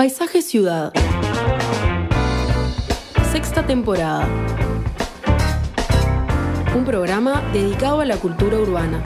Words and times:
Paisaje 0.00 0.40
Ciudad. 0.40 0.94
Sexta 3.30 3.66
temporada. 3.66 4.26
Un 6.74 6.86
programa 6.86 7.42
dedicado 7.52 8.00
a 8.00 8.06
la 8.06 8.16
cultura 8.16 8.56
urbana. 8.56 9.02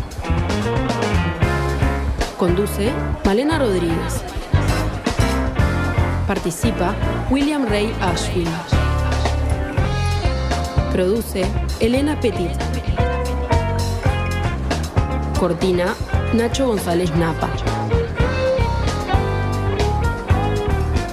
Conduce 2.38 2.92
Malena 3.24 3.58
Rodríguez. 3.58 4.22
Participa 6.28 6.94
William 7.28 7.66
Ray 7.66 7.92
Ashfield. 8.00 8.48
Produce 10.92 11.44
Elena 11.80 12.20
Petit. 12.20 12.52
Cortina 15.40 15.96
Nacho 16.34 16.68
González 16.68 17.12
Napa. 17.16 17.63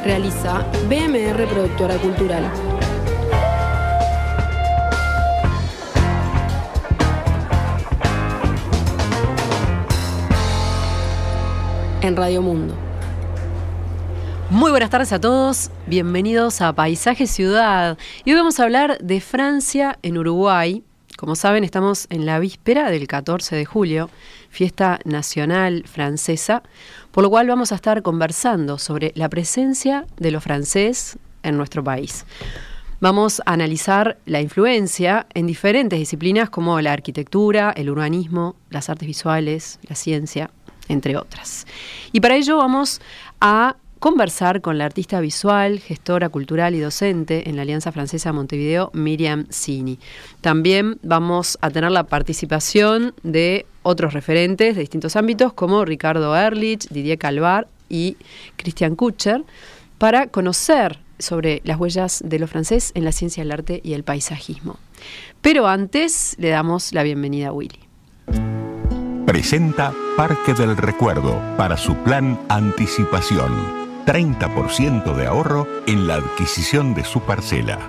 Realiza 0.03 0.65
BMR 0.89 1.45
Productora 1.47 1.95
Cultural. 1.97 2.43
En 12.01 12.17
Radio 12.17 12.41
Mundo. 12.41 12.75
Muy 14.49 14.71
buenas 14.71 14.89
tardes 14.89 15.13
a 15.13 15.21
todos, 15.21 15.69
bienvenidos 15.85 16.61
a 16.61 16.73
Paisaje 16.73 17.27
Ciudad. 17.27 17.99
Y 18.25 18.31
hoy 18.31 18.37
vamos 18.37 18.59
a 18.59 18.63
hablar 18.63 18.97
de 18.97 19.21
Francia 19.21 19.99
en 20.01 20.17
Uruguay. 20.17 20.83
Como 21.21 21.35
saben, 21.35 21.63
estamos 21.63 22.07
en 22.09 22.25
la 22.25 22.39
víspera 22.39 22.89
del 22.89 23.07
14 23.07 23.55
de 23.55 23.63
julio, 23.63 24.09
fiesta 24.49 24.99
nacional 25.05 25.83
francesa, 25.85 26.63
por 27.11 27.23
lo 27.23 27.29
cual 27.29 27.45
vamos 27.45 27.71
a 27.71 27.75
estar 27.75 28.01
conversando 28.01 28.79
sobre 28.79 29.11
la 29.13 29.29
presencia 29.29 30.07
de 30.17 30.31
lo 30.31 30.41
francés 30.41 31.19
en 31.43 31.57
nuestro 31.57 31.83
país. 31.83 32.25
Vamos 33.01 33.39
a 33.45 33.53
analizar 33.53 34.17
la 34.25 34.41
influencia 34.41 35.27
en 35.35 35.45
diferentes 35.45 35.99
disciplinas 35.99 36.49
como 36.49 36.81
la 36.81 36.91
arquitectura, 36.91 37.71
el 37.77 37.91
urbanismo, 37.91 38.55
las 38.71 38.89
artes 38.89 39.05
visuales, 39.05 39.77
la 39.87 39.93
ciencia, 39.93 40.49
entre 40.87 41.17
otras. 41.17 41.67
Y 42.11 42.19
para 42.19 42.35
ello 42.35 42.57
vamos 42.57 42.99
a 43.39 43.75
conversar 44.01 44.61
con 44.61 44.79
la 44.79 44.85
artista 44.85 45.21
visual, 45.21 45.79
gestora 45.79 46.29
cultural 46.29 46.73
y 46.73 46.79
docente 46.79 47.47
en 47.47 47.55
la 47.55 47.61
Alianza 47.61 47.91
Francesa 47.91 48.33
Montevideo, 48.33 48.89
Miriam 48.95 49.45
Cini. 49.51 49.99
También 50.41 50.97
vamos 51.03 51.59
a 51.61 51.69
tener 51.69 51.91
la 51.91 52.05
participación 52.05 53.13
de 53.21 53.67
otros 53.83 54.13
referentes 54.13 54.75
de 54.75 54.81
distintos 54.81 55.15
ámbitos 55.15 55.53
como 55.53 55.85
Ricardo 55.85 56.35
Erlich, 56.35 56.89
Didier 56.89 57.19
Calvar 57.19 57.67
y 57.89 58.17
Christian 58.55 58.95
Kutcher 58.95 59.43
para 59.99 60.25
conocer 60.27 60.97
sobre 61.19 61.61
las 61.63 61.79
huellas 61.79 62.23
de 62.25 62.39
lo 62.39 62.47
francés 62.47 62.93
en 62.95 63.05
la 63.05 63.11
ciencia 63.11 63.43
del 63.43 63.51
arte 63.51 63.81
y 63.83 63.93
el 63.93 64.03
paisajismo. 64.03 64.79
Pero 65.41 65.67
antes 65.67 66.35
le 66.39 66.49
damos 66.49 66.91
la 66.93 67.03
bienvenida 67.03 67.49
a 67.49 67.53
Willy. 67.53 67.79
Presenta 69.27 69.93
Parque 70.17 70.55
del 70.55 70.75
Recuerdo 70.75 71.39
para 71.55 71.77
su 71.77 71.93
plan 71.97 72.39
Anticipación 72.49 73.80
30% 74.05 75.15
de 75.15 75.27
ahorro 75.27 75.67
en 75.87 76.07
la 76.07 76.15
adquisición 76.15 76.93
de 76.93 77.03
su 77.03 77.21
parcela. 77.21 77.79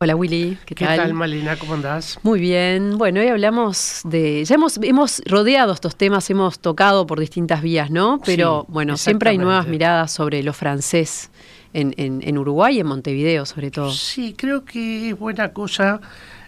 Hola 0.00 0.14
Willy, 0.14 0.56
¿qué, 0.64 0.76
¿Qué 0.76 0.84
tal? 0.84 1.12
Malena? 1.12 1.56
¿Cómo 1.56 1.74
andás? 1.74 2.20
Muy 2.22 2.38
bien. 2.38 2.98
Bueno, 2.98 3.20
hoy 3.20 3.26
hablamos 3.28 4.02
de. 4.04 4.44
Ya 4.44 4.54
hemos, 4.54 4.78
hemos 4.82 5.20
rodeado 5.26 5.72
estos 5.72 5.96
temas, 5.96 6.30
hemos 6.30 6.60
tocado 6.60 7.04
por 7.06 7.18
distintas 7.18 7.62
vías, 7.62 7.90
¿no? 7.90 8.20
Pero 8.24 8.60
Sí, 8.66 8.72
bueno, 8.72 8.96
siempre 8.96 9.30
hay 9.30 9.38
nuevas 9.38 9.66
miradas 9.66 10.12
sobre 10.12 10.44
lo 10.44 10.52
francés 10.52 11.30
en, 11.72 11.94
en- 11.96 12.20
en 12.22 12.38
Uruguay 12.38 12.76
y 12.76 12.80
en 12.80 12.86
Montevideo, 12.86 13.44
sobre 13.44 13.72
todo. 13.72 13.90
Sí, 13.90 14.34
creo 14.38 14.64
que 14.64 15.10
es 15.10 15.18
buena 15.18 15.52
cosa 15.52 16.00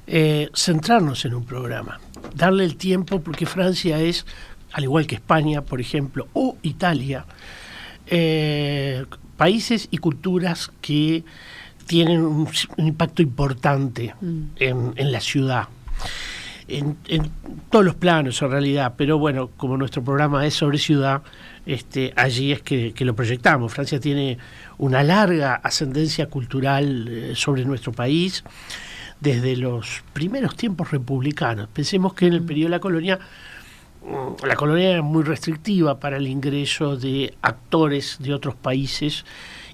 eh, 0.06 0.48
centrarnos 0.54 1.24
en 1.24 1.34
un 1.34 1.44
programa, 1.44 1.98
darle 2.36 2.62
el 2.64 2.76
tiempo, 2.76 3.20
porque 3.20 3.46
Francia 3.46 3.98
es, 3.98 4.26
al 4.72 4.84
igual 4.84 5.08
que 5.08 5.16
España, 5.16 5.62
por 5.62 5.80
ejemplo, 5.80 6.28
o 6.34 6.56
Italia, 6.62 7.24
eh, 8.10 9.06
países 9.36 9.88
y 9.90 9.98
culturas 9.98 10.70
que 10.80 11.24
tienen 11.86 12.20
un, 12.20 12.48
un 12.76 12.86
impacto 12.86 13.22
importante 13.22 14.14
en, 14.20 14.92
en 14.94 15.12
la 15.12 15.20
ciudad. 15.20 15.68
En, 16.68 16.96
en 17.08 17.30
todos 17.68 17.84
los 17.84 17.96
planos 17.96 18.40
en 18.42 18.50
realidad, 18.50 18.94
pero 18.96 19.18
bueno, 19.18 19.50
como 19.56 19.76
nuestro 19.76 20.04
programa 20.04 20.46
es 20.46 20.54
sobre 20.54 20.78
ciudad, 20.78 21.22
este, 21.66 22.12
allí 22.16 22.52
es 22.52 22.62
que, 22.62 22.92
que 22.92 23.04
lo 23.04 23.14
proyectamos. 23.14 23.72
Francia 23.72 23.98
tiene 23.98 24.38
una 24.78 25.02
larga 25.02 25.54
ascendencia 25.54 26.26
cultural 26.26 27.08
eh, 27.08 27.32
sobre 27.34 27.64
nuestro 27.64 27.92
país 27.92 28.44
desde 29.20 29.56
los 29.56 30.02
primeros 30.12 30.56
tiempos 30.56 30.90
republicanos. 30.90 31.68
Pensemos 31.68 32.14
que 32.14 32.26
en 32.26 32.34
el 32.34 32.42
periodo 32.42 32.66
de 32.68 32.76
la 32.76 32.80
colonia 32.80 33.16
mm, 33.16 33.20
la 34.46 34.56
colonia 34.56 34.90
era 34.90 35.02
muy 35.02 35.22
restrictiva 35.22 36.00
para 36.00 36.16
el 36.16 36.26
ingreso 36.26 36.96
de 36.96 37.34
actores 37.42 38.16
de 38.20 38.32
otros 38.32 38.54
países, 38.54 39.24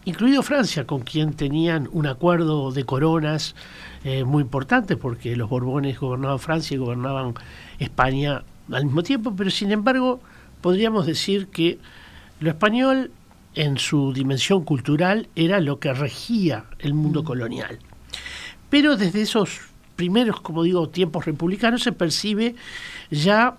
incluido 0.05 0.43
Francia, 0.43 0.87
con 0.87 1.01
quien 1.01 1.35
tenían 1.35 1.89
un 1.93 2.07
acuerdo 2.07 2.73
de 2.73 2.85
coronas 2.85 3.55
eh, 4.05 4.25
muy 4.25 4.43
importante, 4.43 4.97
porque 4.97 5.37
los 5.37 5.49
Borbones 5.49 5.99
gobernaban 5.99 6.39
Francia 6.39 6.75
y 6.75 6.79
gobernaban 6.79 7.35
España 7.79 8.43
al 8.73 8.85
mismo 8.85 9.03
tiempo, 9.03 9.35
pero 9.37 9.51
sin 9.51 9.71
embargo 9.71 10.21
podríamos 10.61 11.07
decir 11.07 11.47
que 11.49 11.79
lo 12.41 12.51
español 12.51 13.13
en 13.55 13.79
su 13.79 14.13
dimensión 14.13 14.65
cultural 14.65 15.29
era 15.37 15.61
lo 15.61 15.79
que 15.79 15.93
regía 15.93 16.65
el 16.79 16.95
mundo 16.95 17.25
colonial. 17.25 17.79
Pero 18.69 18.97
desde 18.97 19.23
esos 19.23 19.61
primeros, 19.95 20.41
como 20.41 20.63
digo, 20.63 20.89
tiempos 20.89 21.25
republicanos 21.25 21.83
se 21.83 21.93
percibe 21.93 22.55
ya 23.11 23.57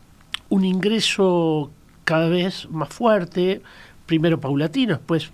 un 0.49 0.65
ingreso 0.65 1.71
cada 2.03 2.29
vez 2.29 2.67
más 2.69 2.89
fuerte, 2.89 3.61
primero 4.05 4.39
paulatino, 4.39 4.95
después 4.95 5.29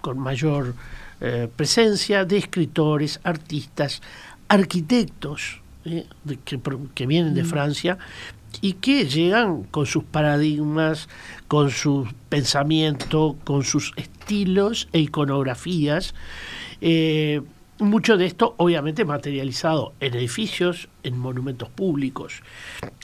con 0.00 0.18
mayor 0.18 0.74
eh, 1.20 1.48
presencia 1.54 2.24
de 2.24 2.38
escritores, 2.38 3.20
artistas, 3.24 4.00
arquitectos 4.48 5.60
eh, 5.84 6.06
de- 6.24 6.38
que, 6.94 7.06
vienen 7.06 7.34
de 7.34 7.44
Francia 7.44 7.98
y 8.60 8.74
que 8.74 9.06
llegan 9.06 9.64
con 9.64 9.86
sus 9.86 10.04
paradigmas, 10.04 11.08
con 11.48 11.70
su 11.70 12.06
pensamiento, 12.28 13.36
con 13.44 13.64
sus 13.64 13.92
estilos 13.96 14.88
e 14.92 15.00
iconografías. 15.00 16.14
eh, 16.80 17.40
mucho 17.78 18.16
de 18.16 18.26
esto 18.26 18.54
obviamente 18.58 19.04
materializado 19.04 19.92
en 19.98 20.14
edificios, 20.14 20.88
en 21.02 21.18
monumentos 21.18 21.68
públicos. 21.68 22.42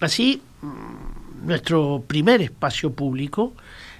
Así, 0.00 0.40
mm, 0.62 1.27
nuestro 1.42 2.04
primer 2.06 2.42
espacio 2.42 2.92
público, 2.92 3.54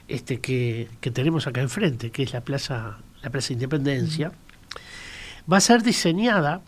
este 0.09 0.41
que, 0.41 0.89
que 1.01 1.11
tenemos 1.11 1.47
acá 1.47 1.61
enfrente, 1.61 2.11
que 2.11 2.23
es 2.23 2.33
la 2.33 2.41
Plaza, 2.41 2.99
la 3.23 3.31
Plaza 3.31 3.53
Independencia, 3.53 4.33
va 5.51 5.59
a 5.59 5.61
ser 5.61 5.83
diseñada 5.83 6.63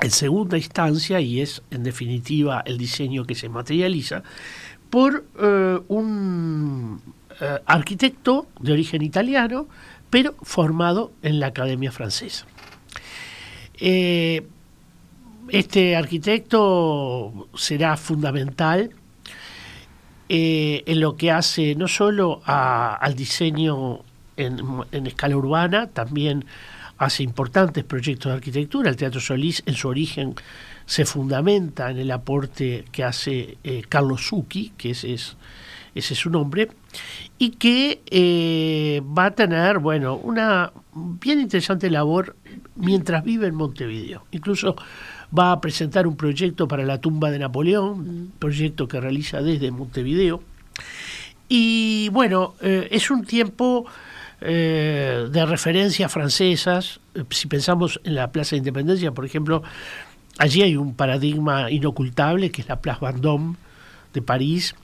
en 0.00 0.10
segunda 0.10 0.56
instancia, 0.56 1.20
y 1.20 1.40
es 1.40 1.62
en 1.70 1.82
definitiva 1.82 2.62
el 2.64 2.78
diseño 2.78 3.24
que 3.24 3.34
se 3.34 3.48
materializa, 3.48 4.22
por 4.88 5.24
eh, 5.40 5.78
un 5.88 7.00
eh, 7.40 7.58
arquitecto 7.66 8.48
de 8.60 8.72
origen 8.72 9.02
italiano, 9.02 9.68
pero 10.08 10.34
formado 10.42 11.12
en 11.22 11.38
la 11.38 11.48
Academia 11.48 11.92
Francesa. 11.92 12.46
Eh, 13.78 14.46
este 15.48 15.96
arquitecto 15.96 17.48
será 17.54 17.96
fundamental 17.96 18.90
eh, 20.32 20.84
en 20.86 21.00
lo 21.00 21.16
que 21.16 21.32
hace 21.32 21.74
no 21.74 21.88
solo 21.88 22.40
a- 22.46 22.94
al 22.94 23.14
diseño 23.16 24.00
en, 24.36 24.60
escala 25.06 25.36
urbana, 25.36 25.88
también 25.88 26.44
hace 26.98 27.24
importantes 27.24 27.82
proyectos 27.82 28.30
de 28.30 28.36
arquitectura. 28.36 28.88
El 28.90 28.96
Teatro 28.96 29.20
Solís 29.20 29.62
en 29.66 29.74
su 29.74 29.88
origen 29.88 30.34
se 30.86 31.04
fundamenta 31.04 31.90
en 31.90 31.98
el 31.98 32.10
aporte 32.12 32.84
que 32.92 33.02
hace 33.02 33.58
eh, 33.64 33.82
Carlos 33.88 34.26
Zucchi, 34.28 34.72
que 34.76 34.90
ese 34.90 35.14
es, 35.14 35.36
ese 35.96 36.14
es 36.14 36.20
su 36.20 36.30
nombre, 36.30 36.68
y 37.38 37.50
que 37.50 38.00
eh, 38.06 39.02
va 39.02 39.26
a 39.26 39.30
tener, 39.32 39.78
bueno, 39.80 40.14
una 40.16 40.72
bien 40.94 41.40
interesante 41.40 41.90
labor 41.90 42.36
mientras 42.76 43.24
vive 43.24 43.46
en 43.48 43.54
Montevideo. 43.56 44.24
Incluso 44.30 44.76
va 45.36 45.52
a 45.52 45.60
presentar 45.60 46.06
un 46.06 46.16
proyecto 46.16 46.66
para 46.66 46.84
la 46.84 47.00
tumba 47.00 47.30
de 47.30 47.38
Napoleón, 47.38 48.32
proyecto 48.38 48.88
que 48.88 49.00
realiza 49.00 49.42
desde 49.42 49.70
Montevideo. 49.70 50.42
Y 51.48 52.08
bueno, 52.10 52.54
eh, 52.60 52.88
es 52.90 53.10
un 53.10 53.24
tiempo 53.24 53.86
eh, 54.40 55.28
de 55.30 55.46
referencias 55.46 56.10
francesas. 56.10 57.00
Eh, 57.14 57.24
Si 57.30 57.46
pensamos 57.48 58.00
en 58.04 58.14
la 58.14 58.30
Plaza 58.30 58.50
de 58.50 58.58
Independencia, 58.58 59.12
por 59.12 59.24
ejemplo, 59.24 59.62
allí 60.38 60.62
hay 60.62 60.76
un 60.76 60.94
paradigma 60.94 61.70
inocultable 61.70 62.50
que 62.50 62.62
es 62.62 62.68
la 62.68 62.80
Place 62.80 63.00
Vendôme 63.04 63.56
de 64.14 64.22
París, 64.22 64.74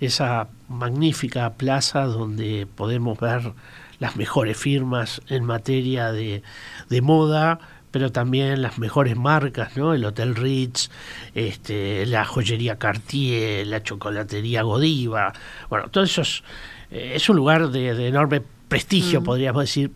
esa 0.00 0.48
magnífica 0.68 1.50
plaza 1.54 2.04
donde 2.04 2.66
podemos 2.74 3.18
ver 3.18 3.52
las 3.98 4.16
mejores 4.16 4.56
firmas 4.56 5.20
en 5.28 5.44
materia 5.44 6.10
de, 6.10 6.42
de 6.88 7.00
moda, 7.02 7.60
pero 7.90 8.12
también 8.12 8.62
las 8.62 8.78
mejores 8.78 9.16
marcas, 9.16 9.76
¿no? 9.76 9.94
El 9.94 10.04
Hotel 10.04 10.34
Ritz, 10.36 10.90
este, 11.34 12.06
la 12.06 12.24
joyería 12.24 12.76
Cartier, 12.78 13.66
la 13.66 13.82
chocolatería 13.82 14.62
Godiva, 14.62 15.32
bueno, 15.68 15.88
todo 15.88 16.04
eso 16.04 16.22
es, 16.22 16.42
eh, 16.90 17.12
es 17.16 17.28
un 17.28 17.36
lugar 17.36 17.70
de, 17.70 17.94
de 17.94 18.08
enorme 18.08 18.42
prestigio, 18.68 19.20
Mm. 19.20 19.24
podríamos 19.24 19.62
decir, 19.62 19.90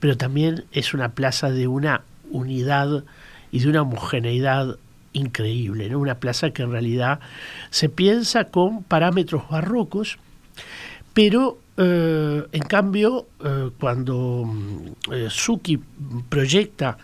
pero 0.00 0.16
también 0.16 0.64
es 0.72 0.94
una 0.94 1.10
plaza 1.10 1.50
de 1.50 1.66
una 1.68 2.02
unidad 2.30 3.04
y 3.50 3.60
de 3.60 3.68
una 3.68 3.82
homogeneidad 3.82 4.78
increíble, 5.12 5.90
¿no? 5.90 5.98
Una 5.98 6.14
plaza 6.18 6.50
que 6.50 6.62
en 6.62 6.72
realidad 6.72 7.20
se 7.70 7.90
piensa 7.90 8.44
con 8.44 8.82
parámetros 8.82 9.46
barrocos, 9.50 10.18
pero 11.14 11.58
eh, 11.76 12.44
en 12.52 12.62
cambio, 12.62 13.28
eh, 13.44 13.70
cuando 13.80 14.44
mm, 14.44 15.12
eh, 15.12 15.26
Suki 15.30 15.78
proyecta 16.28 16.98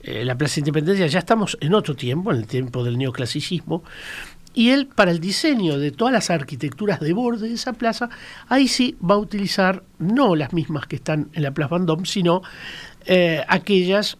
la 0.00 0.38
Plaza 0.38 0.60
Independencia, 0.60 1.06
ya 1.06 1.18
estamos 1.18 1.58
en 1.60 1.74
otro 1.74 1.94
tiempo, 1.94 2.30
en 2.30 2.38
el 2.38 2.46
tiempo 2.46 2.82
del 2.82 2.96
neoclasicismo, 2.96 3.82
y 4.54 4.70
él, 4.70 4.86
para 4.86 5.10
el 5.10 5.20
diseño 5.20 5.78
de 5.78 5.90
todas 5.90 6.14
las 6.14 6.30
arquitecturas 6.30 7.00
de 7.00 7.12
borde 7.12 7.48
de 7.48 7.54
esa 7.54 7.74
plaza, 7.74 8.08
ahí 8.48 8.68
sí 8.68 8.96
va 9.04 9.16
a 9.16 9.18
utilizar 9.18 9.82
no 9.98 10.34
las 10.34 10.54
mismas 10.54 10.86
que 10.86 10.96
están 10.96 11.28
en 11.34 11.42
la 11.42 11.50
Plaza 11.50 11.74
Vendôme, 11.74 12.06
sino 12.06 12.42
aquellas 13.48 14.16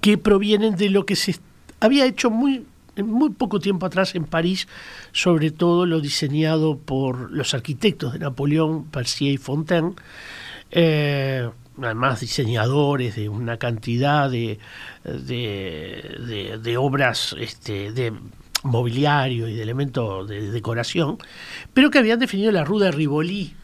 que 0.00 0.18
provienen 0.18 0.74
de 0.74 0.88
lo 0.88 1.06
que 1.06 1.14
se 1.14 1.36
había 1.78 2.06
hecho 2.06 2.30
muy, 2.30 2.66
en 2.96 3.06
muy 3.06 3.30
poco 3.30 3.60
tiempo 3.60 3.86
atrás 3.86 4.14
en 4.14 4.24
París, 4.24 4.68
sobre 5.12 5.50
todo 5.50 5.86
lo 5.86 6.00
diseñado 6.00 6.78
por 6.78 7.30
los 7.32 7.54
arquitectos 7.54 8.12
de 8.12 8.18
Napoleón, 8.20 8.84
Percier 8.86 9.32
y 9.32 9.36
Fontaine, 9.38 9.92
eh, 10.70 11.48
además 11.82 12.20
diseñadores 12.20 13.16
de 13.16 13.28
una 13.28 13.56
cantidad 13.56 14.30
de, 14.30 14.58
de, 15.04 16.16
de- 16.26 16.58
de 16.62 16.76
obras 16.76 17.34
este, 17.38 17.92
de 17.92 18.12
mobiliario 18.62 19.48
y 19.48 19.54
de 19.54 19.62
elementos 19.62 20.28
de 20.28 20.50
decoración, 20.50 21.16
pero 21.72 21.90
que 21.90 21.98
habían 21.98 22.18
definido 22.18 22.52
la 22.52 22.64
Rue 22.64 22.84
de 22.84 22.90
Rivoli, 22.90 23.54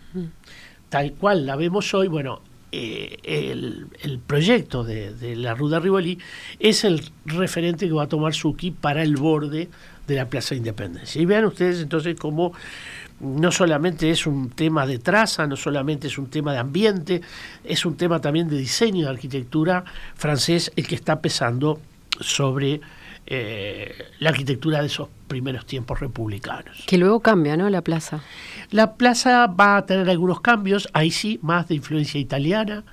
tal 0.88 1.12
cual 1.12 1.44
la 1.44 1.56
vemos 1.56 1.92
hoy, 1.92 2.08
bueno, 2.08 2.40
eh, 2.78 3.88
el, 4.02 4.18
proyecto 4.26 4.84
de, 4.84 5.14
de 5.14 5.36
la 5.36 5.54
Rue 5.54 5.70
de 5.70 5.80
Rivoli 5.80 6.18
es 6.58 6.84
el 6.84 7.02
referente 7.24 7.86
que 7.86 7.92
va 7.92 8.04
a 8.04 8.08
tomar 8.08 8.34
Suki 8.34 8.70
para 8.70 9.02
el 9.02 9.16
borde 9.16 9.68
de 10.06 10.14
la 10.14 10.28
Plaza 10.28 10.54
Independencia. 10.54 11.20
Y 11.20 11.24
vean 11.24 11.46
ustedes 11.46 11.80
entonces 11.80 12.16
cómo 12.18 12.52
no 13.20 13.50
solamente 13.50 14.10
es 14.10 14.26
un 14.26 14.50
tema 14.50 14.86
de 14.86 14.98
traza, 14.98 15.46
no 15.46 15.56
solamente 15.56 16.08
es 16.08 16.18
un 16.18 16.28
tema 16.28 16.52
de 16.52 16.58
ambiente, 16.58 17.22
es 17.64 17.86
un 17.86 17.96
tema 17.96 18.20
también 18.20 18.48
de 18.48 18.58
diseño 18.58 19.06
de 19.06 19.10
arquitectura 19.10 19.84
francés 20.14 20.70
el 20.76 20.86
que 20.86 20.94
está 20.96 21.20
pesando 21.20 21.80
sobre 22.20 22.80
eh, 23.26 23.92
la 24.20 24.30
arquitectura 24.30 24.80
de 24.80 24.86
esos 24.86 25.08
primeros 25.26 25.66
tiempos 25.66 25.98
republicanos. 26.00 26.84
Que 26.86 26.96
luego 26.98 27.20
cambia, 27.20 27.56
¿no? 27.56 27.68
La 27.70 27.82
plaza. 27.82 28.22
La 28.70 28.94
plaza 28.94 29.46
va 29.48 29.76
a 29.76 29.86
tener 29.86 30.08
algunos 30.08 30.40
cambios, 30.40 30.88
ahí 30.92 31.10
sí, 31.10 31.38
más 31.42 31.68
de 31.68 31.74
influencia 31.74 32.20
italiana, 32.20 32.84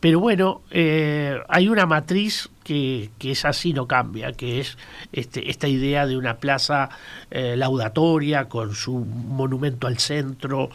pero 0.00 0.20
bueno, 0.20 0.62
eh, 0.70 1.40
hay 1.48 1.68
una 1.68 1.84
matriz 1.84 2.48
que, 2.62 3.10
que 3.18 3.32
es 3.32 3.44
así, 3.44 3.72
no 3.72 3.88
cambia, 3.88 4.32
que 4.32 4.60
es 4.60 4.78
este, 5.12 5.50
esta 5.50 5.66
idea 5.66 6.06
de 6.06 6.16
una 6.16 6.36
plaza 6.36 6.90
eh, 7.30 7.56
laudatoria 7.56 8.44
con 8.48 8.74
su 8.74 8.98
monumento 8.98 9.86
al 9.86 9.98
centro 9.98 10.68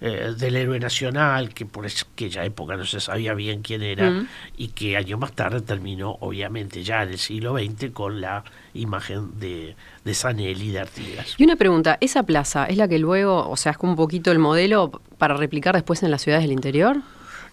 eh, 0.00 0.32
del 0.38 0.56
héroe 0.56 0.80
nacional, 0.80 1.52
que 1.52 1.66
por 1.66 1.84
aquella 1.86 2.44
época 2.44 2.76
no 2.76 2.86
se 2.86 3.00
sabía 3.00 3.34
bien 3.34 3.60
quién 3.62 3.82
era, 3.82 4.10
Mm. 4.10 4.28
y 4.56 4.68
que 4.68 4.96
años 4.96 5.20
más 5.20 5.32
tarde 5.32 5.60
terminó, 5.60 6.16
obviamente, 6.20 6.82
ya 6.82 7.02
en 7.02 7.10
el 7.10 7.18
siglo 7.18 7.58
XX, 7.58 7.90
con 7.92 8.20
la 8.20 8.44
imagen 8.72 9.38
de, 9.38 9.76
de 10.04 10.14
Sanelli 10.14 10.70
de 10.70 10.80
Artigas. 10.80 11.34
Y 11.36 11.44
una 11.44 11.56
pregunta, 11.56 11.98
¿esa 12.00 12.22
plaza 12.22 12.64
es 12.64 12.78
la 12.78 12.88
que 12.88 12.98
luego, 12.98 13.46
o 13.48 13.56
sea, 13.56 13.72
es 13.72 13.78
como 13.78 13.92
un 13.92 13.96
poquito 13.96 14.32
el 14.32 14.38
modelo 14.38 15.02
para 15.18 15.34
replicar 15.34 15.74
después 15.74 16.02
en 16.02 16.10
las 16.10 16.22
ciudades 16.22 16.44
del 16.44 16.52
interior? 16.52 17.02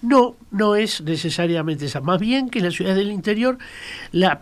No, 0.01 0.35
no 0.51 0.75
es 0.75 1.01
necesariamente 1.01 1.85
esa. 1.85 2.01
Más 2.01 2.19
bien 2.19 2.49
que 2.49 2.59
en 2.59 2.65
las 2.65 2.75
ciudades 2.75 2.97
del 2.97 3.11
interior 3.11 3.57
la- 4.11 4.41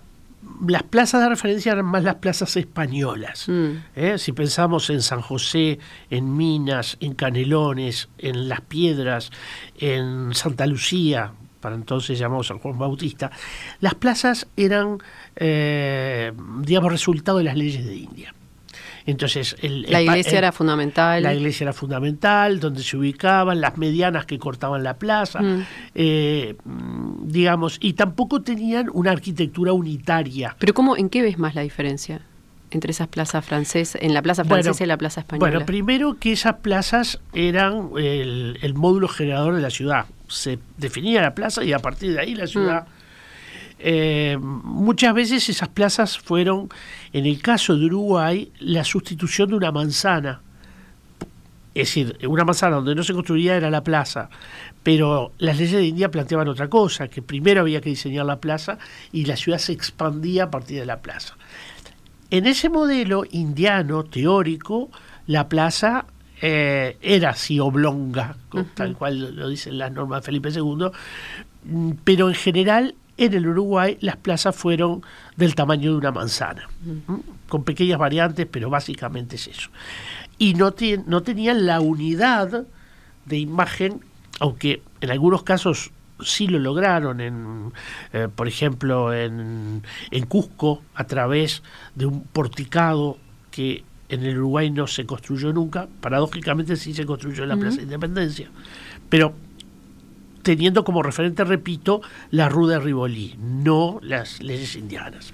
las 0.68 0.84
plazas 0.84 1.22
de 1.24 1.30
referencia 1.30 1.72
eran 1.72 1.86
más 1.86 2.04
las 2.04 2.16
plazas 2.16 2.56
españolas. 2.56 3.48
Mm. 3.50 3.69
¿eh? 3.96 4.18
Si 4.19 4.31
pensamos 4.31 4.90
en 4.92 5.02
San 5.02 5.22
José, 5.22 5.80
en 6.12 6.38
Minas, 6.38 6.98
en 7.00 7.13
Canelones, 7.16 8.10
en 8.19 8.48
Las 8.48 8.62
Piedras, 8.62 9.31
en 9.80 10.34
Santa 10.36 10.68
Lucía, 10.68 11.31
para 11.62 11.75
entonces 11.75 12.19
llamado 12.19 12.44
San 12.44 12.60
Juan 12.60 12.78
Bautista, 12.78 13.31
las 13.80 13.96
plazas 13.96 14.46
eran, 14.56 15.00
eh, 15.36 16.31
digamos, 16.62 16.92
resultado 16.92 17.40
de 17.40 17.44
las 17.46 17.57
leyes 17.57 17.84
de 17.84 17.96
India. 17.96 18.36
Entonces, 19.07 19.56
el, 19.62 19.84
La 19.84 20.02
iglesia 20.02 20.31
el- 20.31 20.38
era 20.40 20.52
fundamental. 20.52 21.22
la 21.22 21.34
iglesia 21.34 21.66
era 21.66 21.74
fundamental, 21.74 22.60
donde 22.60 22.81
se 22.84 22.98
ubicaban, 22.98 23.62
las 23.62 23.78
medianas 23.78 24.25
que 24.25 24.40
cortaban 24.40 24.84
la 24.84 24.96
plaza, 24.96 25.42
Mm. 25.42 25.63
eh, 25.94 26.56
mm, 26.63 27.28
digamos, 27.28 27.78
y 27.81 27.94
tampoco 27.94 28.42
tenían 28.42 28.90
una 28.94 29.12
arquitectura 29.12 29.74
unitaria. 29.74 30.56
Pero 30.60 30.74
¿cómo, 30.74 30.98
¿en 30.98 31.10
qué 31.10 31.22
ves 31.22 31.38
más 31.38 31.54
la 31.56 31.62
diferencia 31.62 32.22
entre 32.72 32.92
esas 32.92 33.07
plazas 33.07 33.46
francesas, 33.46 34.02
en 34.02 34.13
la 34.13 34.22
plaza 34.22 34.42
Bueno, 34.44 34.63
francesa 34.63 34.84
y 34.84 34.88
la 34.88 34.98
plaza 34.98 35.22
española? 35.22 35.50
Bueno, 35.52 35.66
primero 35.66 36.18
que 36.19 36.31
esas 36.31 36.56
plazas 36.56 37.19
eran 37.34 37.92
el, 37.98 38.57
el 38.62 38.74
módulo 38.74 39.07
generador 39.07 39.56
de 39.56 39.62
la 39.62 39.69
ciudad. 39.69 40.06
Se 40.28 40.57
definía 40.78 41.22
la 41.22 41.36
plaza 41.36 41.63
y 41.63 41.72
a 41.74 41.80
partir 41.80 42.13
de 42.13 42.19
ahí 42.22 42.34
la 42.34 42.48
ciudad. 42.48 42.88
Eh, 43.80 44.38
muchas 44.39 45.13
veces 45.13 45.50
esas 45.50 45.69
plazas 45.69 46.18
fueron, 46.18 46.69
en 47.13 47.25
el 47.25 47.42
caso 47.42 47.75
de 47.75 47.86
Uruguay, 47.86 48.51
la 48.60 48.83
sustitución 48.83 49.50
de 49.50 49.56
una 49.56 49.72
manzana. 49.72 50.42
Es 51.74 51.89
decir, 51.89 52.18
una 52.25 52.45
manzana 52.45 52.77
donde 52.77 52.95
no 52.95 53.04
se 53.04 53.13
construía 53.13 53.57
era 53.57 53.69
la 53.69 53.83
plaza, 53.83 54.30
pero 54.81 55.33
las 55.39 55.57
leyes 55.57 55.74
de 55.74 55.86
India 55.86 56.10
planteaban 56.10 56.48
otra 56.48 56.69
cosa, 56.69 57.10
que 57.10 57.22
primero 57.22 57.62
había 57.62 57.81
que 57.81 57.89
diseñar 57.89 58.25
la 58.25 58.39
plaza 58.39 58.77
y 59.12 59.25
la 59.25 59.36
ciudad 59.36 59.57
se 59.57 59.74
expandía 59.74 60.45
a 60.45 60.51
partir 60.51 60.80
de 60.80 60.86
la 60.86 61.01
plaza. 61.01 61.36
En 62.31 62.45
ese 62.45 62.69
modelo 62.69 63.24
indiano 63.30 64.04
teórico, 64.04 64.89
la 65.28 65.50
plaza 65.50 66.06
eh, 66.42 66.98
era 67.01 67.31
así 67.31 67.60
oblonga, 67.60 68.36
tal 68.74 68.95
cual 68.95 69.36
lo 69.36 69.50
dicen 69.50 69.78
las 69.78 69.92
normas 69.92 70.21
de 70.21 70.25
Felipe 70.25 70.50
II, 70.50 70.92
mm, 71.63 71.92
pero 72.04 72.30
en 72.30 72.35
general 72.35 72.95
en 73.18 73.34
el 73.34 73.48
Uruguay 73.48 73.98
las 74.02 74.18
plazas 74.18 74.56
fueron 74.56 75.02
del 75.36 75.56
tamaño 75.56 75.92
de 75.92 75.98
una 75.98 76.12
manzana, 76.12 76.68
¿m? 76.86 77.22
con 77.48 77.64
pequeñas 77.64 77.98
variantes, 77.98 78.48
pero 78.50 78.69
básicamente 78.69 79.36
es 79.38 79.48
eso. 79.48 79.69
Y 80.38 80.54
no, 80.54 80.74
no 81.06 81.24
tenían 81.24 81.66
la 81.66 81.80
unidad 81.80 82.66
de 83.26 83.38
imagen, 83.38 84.02
aunque 84.40 84.81
en 85.02 85.12
algunos 85.12 85.44
casos 85.44 85.92
sí 86.22 86.48
lo 86.48 86.60
lograron, 86.60 87.22
en, 87.22 87.74
eh, 88.14 88.28
por 88.34 88.48
ejemplo, 88.48 89.14
en, 89.14 89.84
en 90.12 90.26
Cusco, 90.26 90.81
a 90.94 91.06
través 91.06 91.64
de 91.95 92.06
un 92.06 92.24
porticado 92.24 93.18
que 93.52 93.84
en 94.10 94.24
el 94.24 94.38
Uruguay 94.38 94.69
no 94.69 94.88
se 94.88 95.06
construyó 95.06 95.52
nunca, 95.52 95.88
paradójicamente 96.02 96.76
sí 96.76 96.94
se 96.94 97.06
construyó 97.06 97.44
en 97.44 97.50
la 97.50 97.57
Plaza 97.57 97.78
de 97.78 97.84
Independencia, 97.84 98.50
pero 99.10 99.34
teniendo 100.45 100.83
como 100.83 101.02
referente, 101.02 101.44
repito, 101.44 102.04
la 102.30 102.47
Rue 102.49 102.69
de 102.69 102.80
Rivoli, 102.80 103.35
no 103.40 103.99
las 104.04 104.44
leyes 104.44 104.75
indianas. 104.75 105.33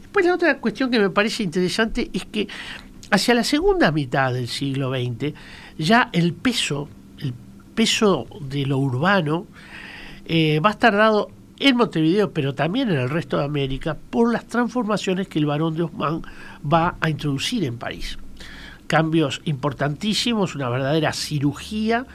Después 0.00 0.26
la 0.26 0.34
otra 0.34 0.58
cuestión 0.58 0.90
que 0.90 0.98
me 0.98 1.10
parece 1.10 1.44
interesante 1.44 2.10
es 2.12 2.24
que 2.24 2.48
hacia 3.12 3.34
la 3.34 3.44
segunda 3.44 3.92
mitad 3.92 4.32
del 4.32 4.48
siglo 4.48 4.90
XX 4.90 5.32
ya 5.78 6.10
el 6.12 6.34
peso, 6.34 6.88
el 7.20 7.34
peso 7.76 8.26
de 8.40 8.66
lo 8.66 8.78
urbano 8.78 9.46
eh, 10.24 10.58
va 10.58 10.70
a 10.70 10.72
estar 10.72 10.96
dado 10.96 11.30
en 11.60 11.76
Montevideo, 11.76 12.32
pero 12.32 12.52
también 12.52 12.90
en 12.90 12.98
el 12.98 13.08
resto 13.08 13.38
de 13.38 13.44
América, 13.44 13.96
por 14.10 14.32
las 14.32 14.48
transformaciones 14.48 15.28
que 15.28 15.38
el 15.38 15.46
barón 15.46 15.76
de 15.76 15.84
Osman 15.84 16.22
va 16.64 16.96
a 17.00 17.08
introducir 17.08 17.62
en 17.62 17.78
París. 17.78 18.18
Cambios 18.88 19.40
importantísimos, 19.44 20.56
una 20.56 20.68
verdadera 20.68 21.12
cirugía 21.12 22.06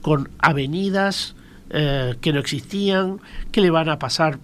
con 0.00 0.30
avenidas 0.38 1.34
eh, 1.70 2.16
que 2.20 2.32
no 2.32 2.40
existían, 2.40 3.20
que 3.52 3.60
le 3.60 3.70
van 3.70 3.88
a 3.88 3.98
pasar 3.98 4.38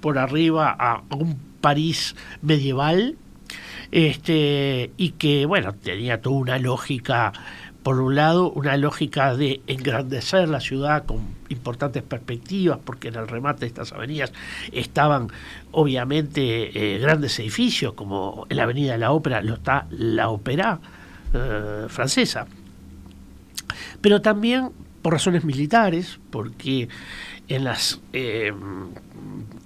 por 0.00 0.18
arriba 0.18 0.74
a, 0.78 1.02
un 1.14 1.38
París 1.60 2.14
medieval, 2.40 3.16
este, 3.90 4.92
y 4.96 5.10
que, 5.12 5.46
bueno, 5.46 5.74
tenía 5.74 6.20
toda 6.20 6.36
una 6.36 6.58
lógica, 6.58 7.32
por 7.82 8.00
un 8.00 8.14
lado, 8.14 8.50
una 8.50 8.76
lógica 8.76 9.34
de 9.36 9.60
engrandecer 9.66 10.48
la 10.48 10.60
ciudad 10.60 11.04
con 11.06 11.36
importantes 11.48 12.02
perspectivas, 12.02 12.78
porque 12.84 13.08
en 13.08 13.16
el 13.16 13.28
remate 13.28 13.60
de 13.60 13.66
estas 13.66 13.92
avenidas 13.92 14.32
estaban, 14.72 15.28
obviamente, 15.72 16.94
eh, 16.94 16.98
grandes 16.98 17.38
edificios, 17.38 17.94
como 17.94 18.46
en 18.48 18.56
la 18.56 18.64
Avenida 18.64 18.92
de 18.92 18.98
la 18.98 19.12
Ópera 19.12 19.42
lo 19.42 19.54
está 19.54 19.86
la 19.90 20.28
Ópera 20.28 20.80
eh, 21.32 21.86
francesa. 21.88 22.46
Pero 24.00 24.22
también 24.22 24.70
por 25.02 25.12
razones 25.12 25.44
militares, 25.44 26.18
porque 26.30 26.88
en 27.48 27.64
las 27.64 28.00
eh, 28.12 28.52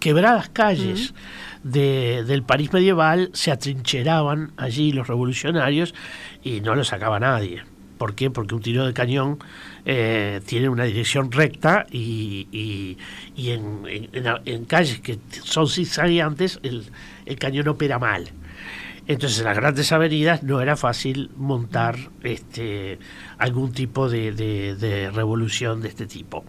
quebradas 0.01 0.49
calles 0.49 1.15
de, 1.62 2.25
del 2.25 2.43
París 2.43 2.73
medieval 2.73 3.31
se 3.33 3.51
atrincheraban 3.51 4.53
allí 4.57 4.93
los 4.93 5.07
revolucionarios 5.09 5.95
y 6.43 6.61
no 6.61 6.75
lo 6.75 6.85
sacaba 6.85 7.21
nadie. 7.21 7.62
¿Por 7.99 8.17
qué? 8.17 8.31
Porque 8.31 8.57
un 8.57 8.62
tiro 8.62 8.85
de 8.85 8.93
cañón 8.93 9.39
eh, 9.85 10.41
tiene 10.45 10.69
una 10.69 10.85
dirección 10.85 11.31
recta 11.31 11.87
y, 11.89 12.49
y, 12.51 12.99
y 13.37 13.51
en, 13.51 13.83
en, 13.87 14.27
en, 14.45 14.65
calles 14.65 14.99
que 15.01 15.21
son 15.45 15.69
zigzagueantes 15.69 16.59
el, 16.65 16.87
el 17.27 17.39
cañón 17.39 17.69
opera 17.69 18.01
mal. 18.01 18.29
Entonces 19.12 19.40
en 19.40 19.45
las 19.45 19.57
grandes 19.57 19.92
avenidas 19.92 20.42
no 20.42 20.62
era 20.62 20.75
fácil 20.75 21.31
montar 21.37 21.97
este, 22.23 22.99
algún 23.37 23.73
tipo 23.73 24.09
de, 24.09 24.33
de, 24.33 24.75
de, 24.75 25.11
revolución 25.11 25.83
de 25.83 25.88
este 25.88 26.07
tipo. 26.07 26.45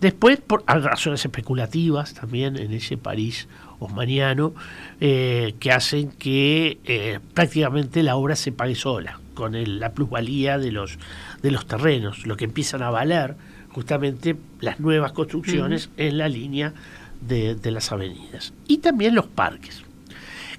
Después, 0.00 0.38
por 0.40 0.62
razones 0.66 1.24
especulativas 1.24 2.14
también 2.14 2.56
en 2.58 2.72
ese 2.72 2.96
París 2.96 3.48
osmaniano, 3.80 4.54
eh, 5.00 5.56
que 5.58 5.72
hacen 5.72 6.10
que 6.12 6.78
eh, 6.84 7.18
prácticamente 7.34 8.04
la 8.04 8.14
obra 8.14 8.36
se 8.36 8.52
pague 8.52 8.76
sola, 8.76 9.18
con 9.34 9.56
el, 9.56 9.80
la 9.80 9.92
plusvalía 9.92 10.58
de 10.58 10.70
los, 10.70 10.98
de 11.42 11.50
los 11.50 11.66
terrenos, 11.66 12.24
lo 12.24 12.36
que 12.36 12.44
empiezan 12.44 12.82
a 12.82 12.90
valer 12.90 13.34
justamente 13.70 14.36
las 14.60 14.78
nuevas 14.78 15.10
construcciones 15.10 15.88
uh 15.88 15.90
-huh. 15.90 16.06
en 16.06 16.18
la 16.18 16.28
línea 16.28 16.72
de, 17.20 17.56
de 17.56 17.70
las 17.72 17.90
avenidas. 17.90 18.54
Y 18.68 18.78
también 18.78 19.14
los 19.14 19.26
parques 19.26 19.85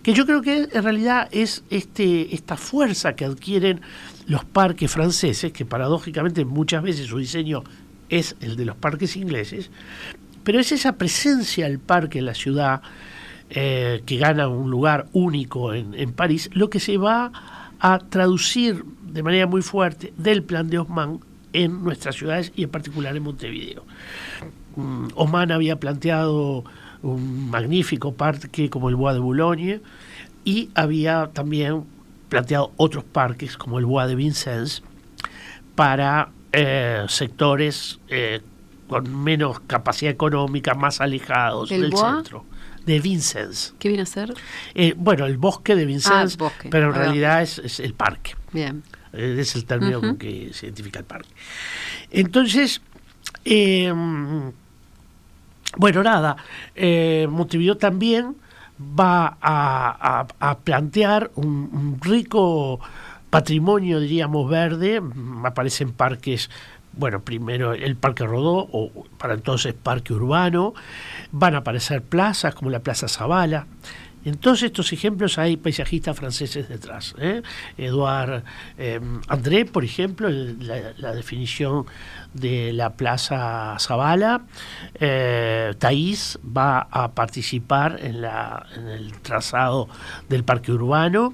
que 0.08 0.14
yo 0.14 0.26
creo 0.26 0.42
que 0.42 0.70
en 0.72 0.84
realidad 0.84 1.28
es 1.34 1.66
este, 1.70 2.34
esta 2.34 2.56
fuerza 2.56 3.18
que 3.18 3.26
adquieren 3.26 3.82
los 4.26 4.46
parques 4.46 4.90
franceses, 4.90 5.52
que 5.52 5.66
paradójicamente 5.66 6.46
muchas 6.46 6.82
veces 6.82 7.08
su 7.08 7.18
diseño 7.18 7.66
es 8.08 8.38
el 8.40 8.56
de 8.56 8.64
los 8.64 8.78
parques 8.78 9.18
ingleses, 9.18 9.70
pero 10.46 10.62
es 10.62 10.72
esa 10.72 10.94
presencia 10.94 11.68
del 11.68 11.80
parque 11.80 12.20
en 12.20 12.26
la 12.26 12.36
ciudad 12.36 12.82
eh, 13.50 14.02
que 14.06 14.16
gana 14.16 14.48
un 14.48 14.72
lugar 14.72 15.08
único 15.12 15.74
en, 15.74 15.94
en, 15.94 16.14
París, 16.14 16.50
lo 16.54 16.70
que 16.70 16.80
se 16.80 16.98
va 16.98 17.34
a 17.82 18.00
traducir 18.00 18.86
de 19.12 19.24
manera 19.24 19.46
muy 19.46 19.62
fuerte 19.62 20.14
del 20.16 20.42
plan 20.42 20.70
de 20.70 20.78
Haussmann 20.78 21.20
en 21.52 21.84
nuestras 21.84 22.16
ciudades 22.16 22.54
y 22.56 22.64
en 22.64 22.70
particular 22.70 23.14
en 23.14 23.24
Montevideo. 23.24 23.84
Um, 24.78 25.10
Haussmann 25.18 25.52
había 25.52 25.82
planteado 25.82 26.64
un 27.02 27.50
magnífico 27.50 28.14
parque 28.14 28.70
como 28.70 28.90
el 28.90 28.96
Bois 28.96 29.14
de 29.14 29.20
Boulogne 29.20 29.82
y 30.44 30.70
había 30.76 31.30
también 31.34 31.84
planteado 32.30 32.72
otros 32.78 33.04
parques 33.04 33.58
como 33.58 33.80
el 33.80 33.86
Bois 33.86 34.08
de 34.08 34.16
Vincennes 34.16 34.84
para 35.76 36.30
eh, 36.52 37.06
sectores 37.08 38.00
eh, 38.08 38.42
con 38.88 39.24
menos 39.24 39.60
capacidad 39.62 40.12
económica, 40.12 40.74
más 40.74 41.02
alejados 41.02 41.70
del 41.70 41.94
centro. 41.94 42.46
De 42.86 43.02
Vincennes. 43.02 43.76
¿Qué 43.80 43.90
viene 43.90 44.04
a 44.04 44.06
ser? 44.06 44.34
Eh, 44.74 44.94
bueno, 44.96 45.26
el 45.26 45.38
bosque 45.38 45.76
de 45.76 45.86
Vincennes, 45.86 46.38
ah, 46.40 46.50
pero 46.72 46.88
en 46.88 46.96
ah, 46.96 46.98
realidad 46.98 47.42
es, 47.42 47.60
es, 47.60 47.82
el 47.82 47.94
parque. 47.94 48.36
Bien. 48.54 48.82
es 49.12 49.56
el 49.56 49.66
término 49.66 49.98
uh 49.98 50.02
-huh. 50.02 50.08
con 50.08 50.18
que 50.18 50.54
se 50.54 50.68
identifica 50.68 51.00
el 51.00 51.06
parque. 51.06 51.30
Entonces, 52.12 52.82
eh, 53.44 53.94
bueno, 55.78 56.04
nada, 56.04 56.38
eh, 56.76 57.28
Montevideo 57.30 57.78
también 57.78 58.36
va 58.80 59.38
a, 59.42 60.28
a, 60.40 60.58
plantear 60.60 61.32
un, 61.36 61.48
un, 61.48 62.00
rico 62.02 62.80
patrimonio, 63.30 64.00
diríamos, 64.00 64.50
verde. 64.50 65.02
Aparecen 65.44 65.92
parques, 65.94 66.50
bueno, 66.94 67.22
primero 67.22 67.74
el 67.74 67.96
Parque 67.96 68.26
Rodó, 68.26 68.68
o 68.72 68.92
para 69.18 69.34
entonces 69.34 69.74
Parque 69.74 70.14
Urbano. 70.14 70.74
Van 71.32 71.56
a 71.56 71.60
aparecer 71.60 72.02
plazas 72.02 72.54
como 72.56 72.70
la 72.70 72.80
Plaza 72.80 73.08
Zavala. 73.08 73.66
En 74.28 74.36
todos 74.40 74.62
estos 74.62 74.92
ejemplos 74.92 75.38
hay 75.38 75.56
paisajistas 75.56 76.18
franceses 76.18 76.68
detrás. 76.68 77.16
¿eh? 77.18 77.42
Eh, 77.78 79.00
André, 79.30 79.64
por 79.64 79.86
ejemplo, 79.86 80.28
la, 80.30 80.92
la, 80.98 81.14
definición 81.14 81.86
de 82.34 82.74
la 82.74 82.98
Plaza 82.98 83.78
Zavala. 83.80 84.42
Eh, 84.96 85.74
Thaís 85.80 86.40
va 86.46 86.90
a 86.92 87.14
participar 87.14 88.00
en, 88.02 88.20
la, 88.20 88.66
en, 88.76 88.90
el 88.90 89.14
trazado 89.22 89.88
del 90.28 90.44
parque 90.44 90.74
urbano. 90.74 91.34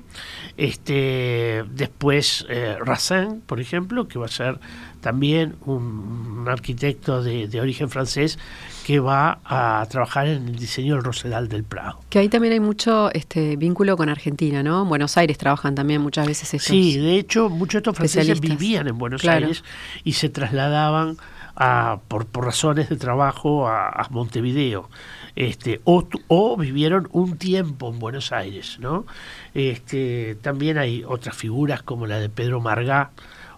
Este, 0.56 1.64
después 1.72 2.46
eh, 2.48 2.78
Racine, 2.80 3.40
por 3.48 3.60
ejemplo, 3.60 4.08
que 4.08 4.20
va 4.20 4.28
a 4.28 4.30
ser 4.30 4.60
también 5.02 5.56
un, 5.66 6.46
arquitecto 6.48 7.24
de, 7.24 7.60
origen 7.60 7.90
francés 7.90 8.40
que 8.84 9.00
va 9.00 9.40
a 9.46 9.86
trabajar 9.90 10.28
en 10.28 10.48
el 10.48 10.56
diseño 10.58 10.96
del 10.96 11.04
Rosedal 11.04 11.48
del 11.48 11.64
Prado. 11.64 12.00
Que 12.10 12.20
ahí 12.20 12.30
también 12.30 12.54
hay 12.54 12.60
mucho 12.60 13.12
este 13.14 13.56
vínculo 13.56 13.96
con 13.98 14.10
Argentina, 14.10 14.62
¿no? 14.62 14.84
En 14.84 14.90
Buenos 14.90 15.18
Aires 15.18 15.38
trabajan 15.38 15.74
también 15.74 16.02
muchas 16.02 16.28
veces 16.28 16.54
estos 16.54 16.68
Sí, 16.68 16.98
de 16.98 17.18
hecho, 17.18 17.50
muchos 17.50 17.74
de 17.74 17.78
estos 17.80 17.96
franceses 17.96 18.40
vivían 18.40 18.88
en 18.88 18.98
Buenos 18.98 19.22
claro. 19.22 19.46
Aires 19.46 19.64
y 20.04 20.14
se 20.14 20.30
trasladaban 20.30 21.18
a, 21.56 22.00
por, 22.08 22.26
por 22.26 22.46
razones 22.46 22.90
de 22.90 22.98
trabajo 22.98 23.68
a, 23.68 23.90
a 23.90 24.08
Montevideo. 24.10 24.90
Este, 25.36 25.82
o, 25.84 26.08
o, 26.28 26.58
vivieron 26.58 27.08
un 27.12 27.38
tiempo 27.38 27.90
en 27.90 28.00
Buenos 28.00 28.32
Aires, 28.32 28.78
¿no? 28.80 29.06
Este, 29.54 30.36
también 30.42 30.78
hay 30.78 31.04
otras 31.08 31.36
figuras 31.36 31.82
como 31.82 32.06
la 32.06 32.20
de 32.20 32.30
Pedro 32.30 32.60
Margá, 32.60 33.12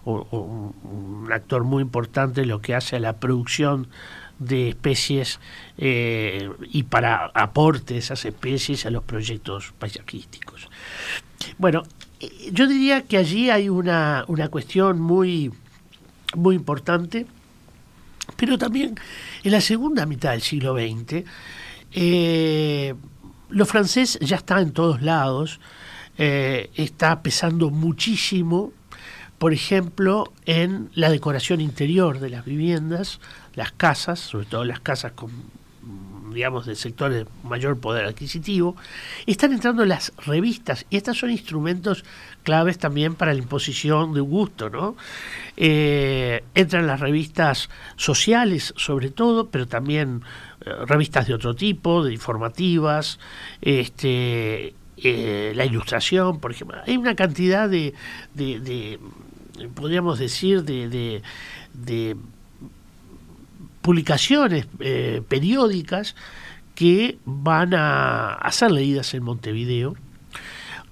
o, 0.04 0.26
o, 0.30 0.38
un 0.88 1.32
actor 1.32 1.64
muy 1.64 1.82
importante 1.82 2.42
en 2.42 2.48
lo 2.48 2.60
que 2.60 2.74
hace 2.74 2.96
a 2.96 3.00
la 3.00 3.14
producción 3.14 3.88
de 4.38 4.70
especies 4.70 5.40
eh, 5.78 6.50
y 6.72 6.82
para 6.84 7.26
aporte 7.34 7.94
de 7.94 8.00
esas 8.00 8.24
especies 8.24 8.86
a 8.86 8.90
los 8.90 9.02
proyectos 9.04 9.72
paisajísticos. 9.78 10.68
Bueno, 11.58 11.84
eh, 12.20 12.50
yo 12.52 12.66
diría 12.66 13.02
que 13.02 13.16
allí 13.16 13.50
hay 13.50 13.68
una, 13.68 14.24
una 14.28 14.48
cuestión 14.48 15.00
muy, 15.00 15.52
muy 16.34 16.54
importante, 16.54 17.26
pero 18.36 18.58
también 18.58 18.96
en 19.44 19.52
la 19.52 19.60
segunda 19.60 20.06
mitad 20.06 20.32
del 20.32 20.42
siglo 20.42 20.74
XX, 20.74 21.24
eh, 21.92 22.94
lo 23.48 23.64
francés 23.64 24.18
ya 24.20 24.36
está 24.36 24.60
en 24.60 24.72
todos 24.72 25.02
lados, 25.02 25.60
eh, 26.18 26.70
está 26.74 27.22
pesando 27.22 27.70
muchísimo 27.70 28.72
por 29.38 29.52
ejemplo, 29.52 30.32
en 30.44 30.90
la 30.94 31.10
decoración 31.10 31.60
interior 31.60 32.20
de 32.20 32.30
las 32.30 32.44
viviendas, 32.44 33.20
las 33.54 33.72
casas, 33.72 34.20
sobre 34.20 34.46
todo 34.46 34.64
las 34.64 34.80
casas 34.80 35.12
con 35.12 35.30
digamos, 36.36 36.66
del 36.66 36.76
sector 36.76 37.10
de 37.10 37.26
mayor 37.44 37.78
poder 37.78 38.04
adquisitivo, 38.04 38.76
están 39.26 39.52
entrando 39.52 39.84
las 39.84 40.12
revistas 40.26 40.86
y 40.90 40.96
estas 40.96 41.16
son 41.16 41.30
instrumentos 41.30 42.04
claves 42.42 42.78
también 42.78 43.14
para 43.14 43.32
la 43.32 43.38
imposición 43.38 44.12
de 44.12 44.20
un 44.20 44.30
gusto, 44.30 44.68
¿no? 44.68 44.96
Eh, 45.56 46.44
entran 46.54 46.86
las 46.86 47.00
revistas 47.00 47.70
sociales 47.96 48.74
sobre 48.76 49.10
todo, 49.10 49.48
pero 49.48 49.66
también 49.66 50.22
eh, 50.60 50.70
revistas 50.86 51.26
de 51.26 51.34
otro 51.34 51.54
tipo, 51.54 52.04
de 52.04 52.12
informativas, 52.12 53.18
este, 53.62 54.74
eh, 54.98 55.52
la 55.54 55.64
ilustración, 55.64 56.38
por 56.38 56.50
ejemplo. 56.50 56.78
Hay 56.86 56.96
una 56.96 57.14
cantidad 57.14 57.68
de, 57.68 57.94
de, 58.34 58.60
de 58.60 58.98
podríamos 59.74 60.18
decir, 60.18 60.64
de, 60.64 61.22
de, 61.72 62.16
publicaciones 63.82 64.66
eh, 64.80 65.22
periódicas 65.28 66.16
que 66.74 67.18
van 67.24 67.74
a, 67.74 68.34
a 68.34 68.52
ser 68.52 68.70
leídas 68.72 69.14
en 69.14 69.22
Montevideo. 69.22 69.94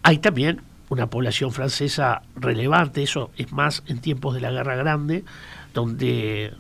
Hay 0.03 0.19
también 0.19 0.61
una 0.89 1.09
población 1.09 1.51
francesa 1.51 2.23
relevante, 2.37 3.03
eso 3.03 3.31
es 3.37 3.53
más 3.53 3.83
en 3.87 4.01
tiempos 4.01 4.35
de 4.35 4.41
la 4.41 4.51
Guerra 4.51 4.77
Grande, 4.77 5.25
donde 5.73 6.53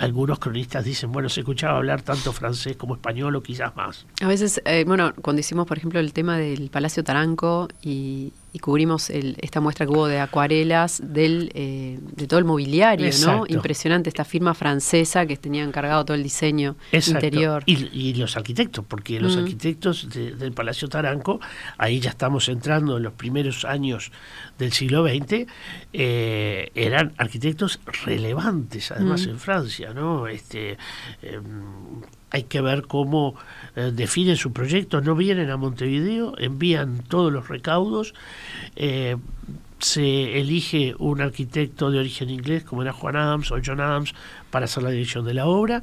algunos 0.00 0.38
cronistas 0.38 0.84
dicen, 0.84 1.12
bueno, 1.12 1.28
se 1.28 1.40
escuchaba 1.40 1.76
hablar 1.76 2.00
tanto 2.00 2.32
francés 2.32 2.76
como 2.76 2.94
español 2.94 3.36
o 3.36 3.42
quizás 3.42 3.76
más. 3.76 4.06
A 4.22 4.28
veces, 4.28 4.62
eh, 4.64 4.84
bueno, 4.86 5.12
cuando 5.20 5.40
hicimos, 5.40 5.66
por 5.66 5.76
ejemplo, 5.76 6.00
el 6.00 6.14
tema 6.14 6.38
del 6.38 6.70
Palacio 6.70 7.04
Taranco 7.04 7.68
y, 7.82 8.32
y 8.52 8.58
cubrimos 8.58 9.10
el, 9.10 9.36
esta 9.40 9.60
muestra 9.60 9.86
que 9.86 9.92
hubo 9.92 10.08
de 10.08 10.18
acuarelas 10.18 11.00
del, 11.04 11.52
eh, 11.54 11.98
de 12.00 12.26
todo 12.26 12.38
el 12.38 12.44
mobiliario, 12.44 13.06
Exacto. 13.06 13.38
¿no? 13.38 13.46
Impresionante, 13.48 14.08
esta 14.08 14.24
firma 14.24 14.54
francesa 14.54 15.26
que 15.26 15.36
tenía 15.36 15.62
encargado 15.62 16.04
todo 16.04 16.16
el 16.16 16.22
diseño 16.22 16.76
Exacto. 16.92 17.26
interior. 17.26 17.62
Y, 17.66 17.88
y, 17.92 18.14
los 18.14 18.36
arquitectos, 18.36 18.84
porque 18.86 19.20
los 19.20 19.36
mm. 19.36 19.40
arquitectos 19.40 20.08
de, 20.10 20.34
del 20.34 20.52
Palacio 20.52 20.88
Taranco, 20.88 21.40
ahí 21.78 22.00
ya 22.00 22.10
estamos 22.10 22.48
entrando 22.48 22.96
en 22.96 23.04
los 23.04 23.12
primeros 23.12 23.64
años 23.64 24.10
del 24.58 24.72
siglo 24.72 25.06
XX, 25.06 25.46
eh, 25.92 26.70
eran 26.74 27.12
arquitectos 27.18 27.80
relevantes, 28.04 28.90
además 28.90 29.26
mm. 29.26 29.30
en 29.30 29.38
Francia, 29.38 29.94
¿no? 29.94 30.26
Este, 30.26 30.76
eh, 31.22 31.40
hay 32.30 32.44
que 32.44 32.60
ver 32.60 32.86
cómo 32.86 33.34
eh, 33.76 33.92
definen 33.94 34.36
su 34.36 34.52
proyecto, 34.52 35.00
no 35.00 35.14
vienen 35.14 35.50
a 35.50 35.56
Montevideo, 35.56 36.34
envían 36.38 37.04
todos 37.06 37.32
los 37.32 37.48
recaudos, 37.48 38.14
eh, 38.74 39.16
se 39.78 40.40
elige 40.40 40.94
un 40.98 41.20
arquitecto 41.20 41.90
de 41.90 42.00
origen 42.00 42.30
inglés, 42.30 42.64
como 42.64 42.82
era 42.82 42.92
Juan 42.92 43.16
Adams 43.16 43.50
o 43.52 43.58
John 43.64 43.80
Adams, 43.80 44.12
para 44.50 44.64
hacer 44.64 44.82
la 44.82 44.90
dirección 44.90 45.24
de 45.24 45.34
la 45.34 45.46
obra. 45.46 45.82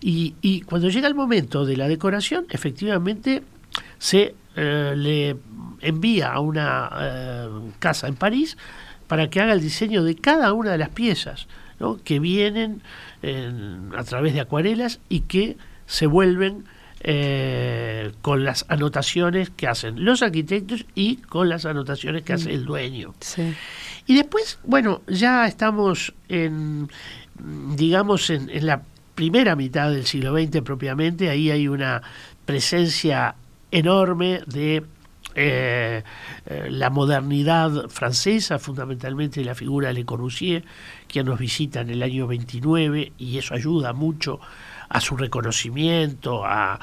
Y, 0.00 0.62
cuando 0.62 0.88
llega 0.88 1.08
el 1.08 1.14
momento 1.14 1.66
de 1.66 1.76
la 1.76 1.88
decoración, 1.88 2.46
efectivamente 2.50 3.42
se 3.98 4.34
eh, 4.56 4.94
le 4.96 5.36
envía 5.80 6.32
a 6.32 6.40
una 6.40 7.50
casa 7.80 8.06
en 8.06 8.14
París 8.14 8.56
para 9.08 9.28
que 9.28 9.40
haga 9.40 9.52
el 9.52 9.60
diseño 9.60 10.04
de 10.04 10.14
cada 10.14 10.52
una 10.52 10.70
de 10.70 10.78
las 10.78 10.90
piezas 10.90 11.48
que 12.04 12.18
vienen 12.20 12.80
a 13.94 14.04
través 14.04 14.32
de 14.32 14.40
acuarelas 14.40 15.00
y 15.08 15.20
que 15.20 15.58
se 15.86 16.06
vuelven 16.06 16.64
eh, 17.04 18.12
con 18.22 18.44
las 18.44 18.64
anotaciones 18.68 19.50
que 19.50 19.68
hacen 19.68 20.04
los 20.04 20.22
arquitectos 20.22 20.86
y 20.94 21.16
con 21.16 21.48
las 21.48 21.66
anotaciones 21.66 22.22
que 22.22 22.32
hace 22.32 22.52
el 22.52 22.64
dueño. 22.64 23.14
Y 24.06 24.16
después, 24.16 24.58
bueno, 24.64 25.02
ya 25.06 25.46
estamos 25.46 26.14
en, 26.28 26.88
digamos, 27.76 28.30
en, 28.30 28.48
en 28.48 28.66
la 28.66 28.82
primera 29.14 29.54
mitad 29.54 29.90
del 29.90 30.06
siglo 30.06 30.36
XX 30.36 30.62
propiamente, 30.62 31.30
ahí 31.30 31.50
hay 31.50 31.68
una 31.68 32.02
presencia 32.46 33.36
enorme 33.70 34.40
de 34.46 34.84
eh, 35.36 36.04
eh, 36.46 36.68
la 36.70 36.90
modernidad 36.90 37.88
francesa, 37.88 38.60
fundamentalmente 38.60 39.44
la 39.44 39.56
figura 39.56 39.88
de 39.88 39.94
Le 39.94 40.04
Corbusier, 40.04 40.64
que 41.08 41.24
nos 41.24 41.38
visita 41.40 41.80
en 41.80 41.90
el 41.90 42.02
año 42.02 42.28
29 42.28 43.12
y 43.18 43.38
eso 43.38 43.54
ayuda 43.54 43.92
mucho 43.92 44.38
a 44.88 45.00
su 45.00 45.16
reconocimiento, 45.16 46.44
a, 46.44 46.78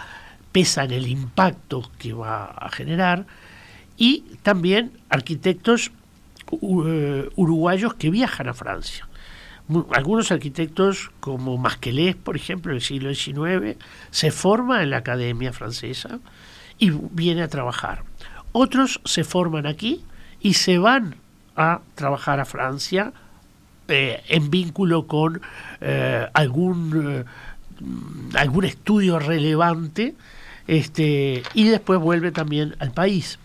pesa 0.51 0.83
en 0.83 0.91
el 0.91 1.07
impacto 1.07 1.89
que 1.97 2.13
va 2.13 2.45
a 2.45 2.69
generar, 2.69 3.25
y 3.97 4.21
también 4.41 4.91
arquitectos 5.09 5.91
eh, 6.51 7.29
uruguayos 7.35 7.93
que 7.93 8.09
viajan 8.09 8.49
a 8.49 8.53
Francia. 8.53 9.07
Algunos 9.93 10.31
arquitectos 10.31 11.11
como 11.21 11.57
Masquelés, 11.57 12.15
por 12.15 12.35
ejemplo, 12.35 12.73
del 12.73 12.81
siglo 12.81 13.13
XIX, 13.13 13.77
se 14.09 14.31
forma 14.31 14.83
en 14.83 14.89
la 14.89 14.97
Academia 14.97 15.53
Francesa 15.53 16.19
y 16.77 16.89
viene 16.89 17.43
a 17.43 17.47
trabajar. 17.47 18.03
Otros 18.51 18.99
se 19.05 19.23
forman 19.23 19.65
aquí 19.65 20.03
y 20.41 20.55
se 20.55 20.77
van 20.77 21.15
a 21.55 21.81
trabajar 21.95 22.41
a 22.41 22.45
Francia 22.45 23.13
eh, 23.87 24.21
en 24.27 24.49
vínculo 24.49 25.07
con 25.07 25.41
eh, 25.79 26.27
algún, 26.33 27.25
algún 28.35 28.65
estudio 28.65 29.19
relevante 29.19 30.15
este, 30.67 31.43
y 31.53 31.67
después 31.69 31.99
vuelve 31.99 32.31
también 32.31 32.75
al 32.79 32.91
país. 32.91 33.39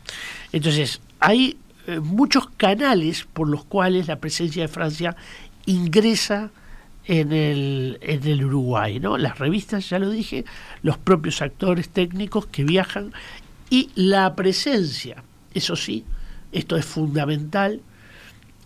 Entonces, 0.53 1.01
hay 1.21 1.59
muchos 2.03 2.49
canales 2.57 3.27
por 3.33 3.49
los 3.49 3.65
cuales 3.65 4.09
la 4.09 4.17
presencia 4.17 4.63
de 4.63 4.69
Francia 4.69 5.17
ingresa 5.67 6.51
en 7.07 7.33
el, 7.33 7.99
en 8.01 8.27
el 8.27 8.45
Uruguay, 8.45 8.99
¿no? 8.99 9.17
Las 9.17 9.39
revistas, 9.39 9.89
ya 9.89 9.99
lo 9.99 10.11
dije, 10.11 10.45
los 10.83 10.99
propios 10.99 11.41
actores 11.43 11.89
técnicos 11.89 12.47
que 12.47 12.65
viajan 12.65 13.13
y 13.71 13.91
la 13.95 14.35
presencia, 14.35 15.23
eso 15.55 15.77
sí, 15.77 16.05
esto 16.53 16.77
es 16.77 16.85
fundamental, 16.85 17.81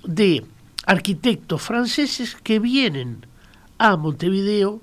de 0.05 0.45
arquitectos 0.87 1.61
franceses 1.61 2.37
que 2.43 2.59
vienen 2.59 3.27
a 3.79 3.97
Montevideo 3.97 4.81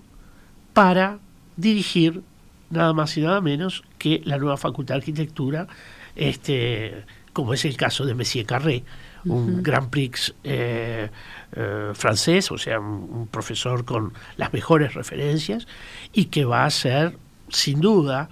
para 0.77 1.17
dirigir 1.55 2.21
nada 2.69 2.93
más 2.93 3.17
y 3.17 3.21
nada 3.21 3.41
menos 3.41 3.83
que 3.97 4.21
la 4.25 4.37
nueva 4.37 4.57
Facultad 4.57 4.93
de 4.93 4.99
Arquitectura, 4.99 5.67
este, 6.15 7.03
como 7.33 7.55
es 7.55 7.65
el 7.65 7.75
caso 7.75 8.05
de 8.05 8.13
Messier 8.13 8.45
Carré, 8.45 8.83
un 9.25 9.63
Grand 9.63 9.89
Prix 9.89 10.35
eh, 10.43 11.09
eh, 11.53 11.91
francés, 11.95 12.51
o 12.51 12.59
sea, 12.59 12.79
un, 12.79 13.27
profesor 13.31 13.85
con 13.85 14.13
las 14.35 14.53
mejores 14.53 14.93
referencias 14.93 15.67
y 16.13 16.25
que 16.25 16.45
va 16.45 16.65
a 16.65 16.69
ser, 16.69 17.17
sin 17.49 17.81
duda, 17.81 18.29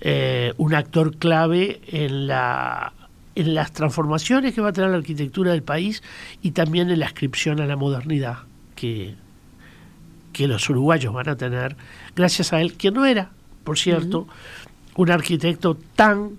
eh, 0.00 0.54
un 0.58 0.76
actor 0.76 1.16
clave 1.16 1.80
en, 1.88 2.28
la, 2.28 2.92
en 3.34 3.52
las 3.52 3.72
transformaciones 3.72 4.54
que 4.54 4.60
va 4.60 4.68
a 4.68 4.72
tener 4.72 4.90
la 4.90 4.98
arquitectura 4.98 5.50
del 5.50 5.64
país 5.64 6.04
y 6.40 6.52
también 6.52 6.88
en 6.88 7.00
la 7.00 7.06
inscripción 7.06 7.60
a 7.60 7.66
la 7.66 7.74
modernidad 7.74 8.38
que, 8.76 9.16
que 10.32 10.48
los 10.48 10.68
uruguayos 10.70 11.12
van 11.12 11.28
a 11.28 11.36
tener 11.36 11.76
gracias 12.14 12.52
a 12.52 12.60
él, 12.60 12.74
que 12.74 12.90
no 12.90 13.04
era, 13.04 13.30
por 13.64 13.78
cierto, 13.78 14.26
un 14.96 15.10
arquitecto 15.10 15.76
tan 15.94 16.38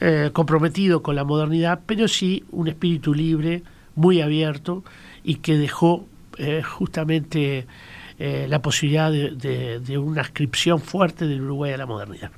eh, 0.00 0.30
comprometido 0.32 1.02
con 1.02 1.16
la 1.16 1.24
modernidad, 1.24 1.80
pero 1.86 2.08
sí 2.08 2.44
un 2.50 2.68
espíritu 2.68 3.14
libre, 3.14 3.62
muy 3.94 4.20
abierto 4.20 4.84
y 5.22 5.36
que 5.36 5.56
dejó 5.56 6.06
eh, 6.38 6.62
justamente 6.62 7.66
eh, 8.18 8.46
la 8.48 8.60
posibilidad 8.60 9.10
de, 9.10 9.98
una 9.98 10.22
inscripción 10.22 10.80
fuerte 10.80 11.26
del 11.26 11.42
Uruguay 11.42 11.72
a 11.72 11.76
la 11.76 11.86
modernidad. 11.86 12.30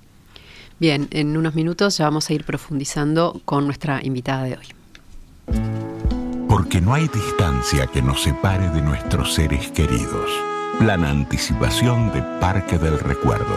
Bien, 0.78 1.08
en 1.10 1.36
unos 1.36 1.54
minutos 1.54 1.96
ya 1.96 2.04
vamos 2.04 2.28
a 2.28 2.34
ir 2.34 2.44
profundizando 2.44 3.40
con 3.44 3.64
nuestra 3.64 4.04
invitada 4.04 4.44
de 4.44 4.58
hoy. 4.58 4.66
Porque 6.48 6.80
no 6.80 6.92
hay 6.92 7.08
distancia 7.08 7.86
que 7.86 8.02
nos 8.02 8.22
separe 8.22 8.68
de 8.70 8.82
nuestros 8.82 9.34
seres 9.34 9.70
queridos. 9.70 10.55
Plan 10.78 11.04
anticipación 11.04 12.12
de 12.12 12.22
Parque 12.38 12.78
del 12.78 12.98
Recuerdo. 12.98 13.54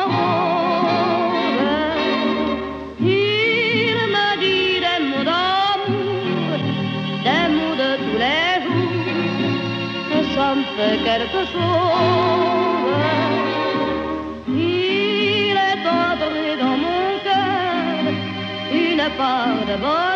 quelque 11.31 11.51
chose. 11.51 11.61
Il 14.47 15.55
est 15.69 15.85
entré 15.87 16.57
dans 16.59 16.77
mon 16.85 17.19
cœur 17.23 18.13
une 18.71 19.05
part 19.17 19.65
de 19.67 19.75
bonheur 19.77 20.10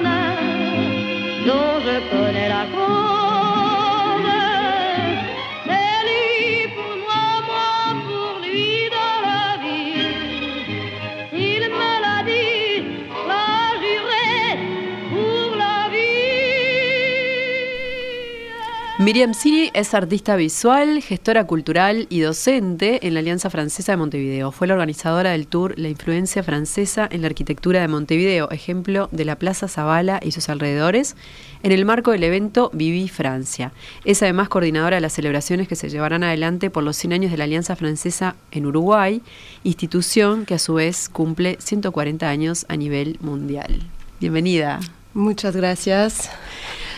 Miriam 19.05 19.35
Siri 19.35 19.69
es 19.75 19.93
artista 19.93 20.35
visual, 20.35 20.99
gestora 20.99 21.45
cultural 21.45 22.07
y 22.09 22.21
docente 22.21 23.05
en 23.05 23.13
la 23.13 23.19
Alianza 23.19 23.51
Francesa 23.51 23.91
de 23.91 23.97
Montevideo. 23.97 24.51
Fue 24.51 24.65
la 24.65 24.73
organizadora 24.73 25.29
del 25.29 25.45
tour 25.45 25.77
La 25.77 25.89
influencia 25.89 26.41
francesa 26.41 27.07
en 27.11 27.21
la 27.21 27.27
arquitectura 27.27 27.81
de 27.81 27.87
Montevideo, 27.87 28.49
ejemplo 28.49 29.07
de 29.11 29.25
la 29.25 29.35
Plaza 29.35 29.67
Zavala 29.67 30.19
y 30.23 30.31
sus 30.31 30.49
alrededores, 30.49 31.15
en 31.61 31.71
el 31.71 31.85
marco 31.85 32.13
del 32.13 32.23
evento 32.23 32.71
Viví 32.73 33.07
Francia. 33.07 33.73
Es 34.05 34.23
además 34.23 34.49
coordinadora 34.49 34.95
de 34.95 35.01
las 35.01 35.13
celebraciones 35.13 35.67
que 35.67 35.75
se 35.75 35.91
llevarán 35.91 36.23
adelante 36.23 36.71
por 36.71 36.83
los 36.83 36.97
100 36.97 37.13
años 37.13 37.31
de 37.31 37.37
la 37.37 37.43
Alianza 37.43 37.75
Francesa 37.75 38.35
en 38.49 38.65
Uruguay, 38.65 39.21
institución 39.63 40.47
que 40.47 40.55
a 40.55 40.59
su 40.59 40.73
vez 40.73 41.09
cumple 41.09 41.57
140 41.59 42.27
años 42.27 42.65
a 42.69 42.75
nivel 42.75 43.19
mundial. 43.21 43.83
Bienvenida. 44.19 44.79
Muchas 45.13 45.55
gracias. 45.55 46.31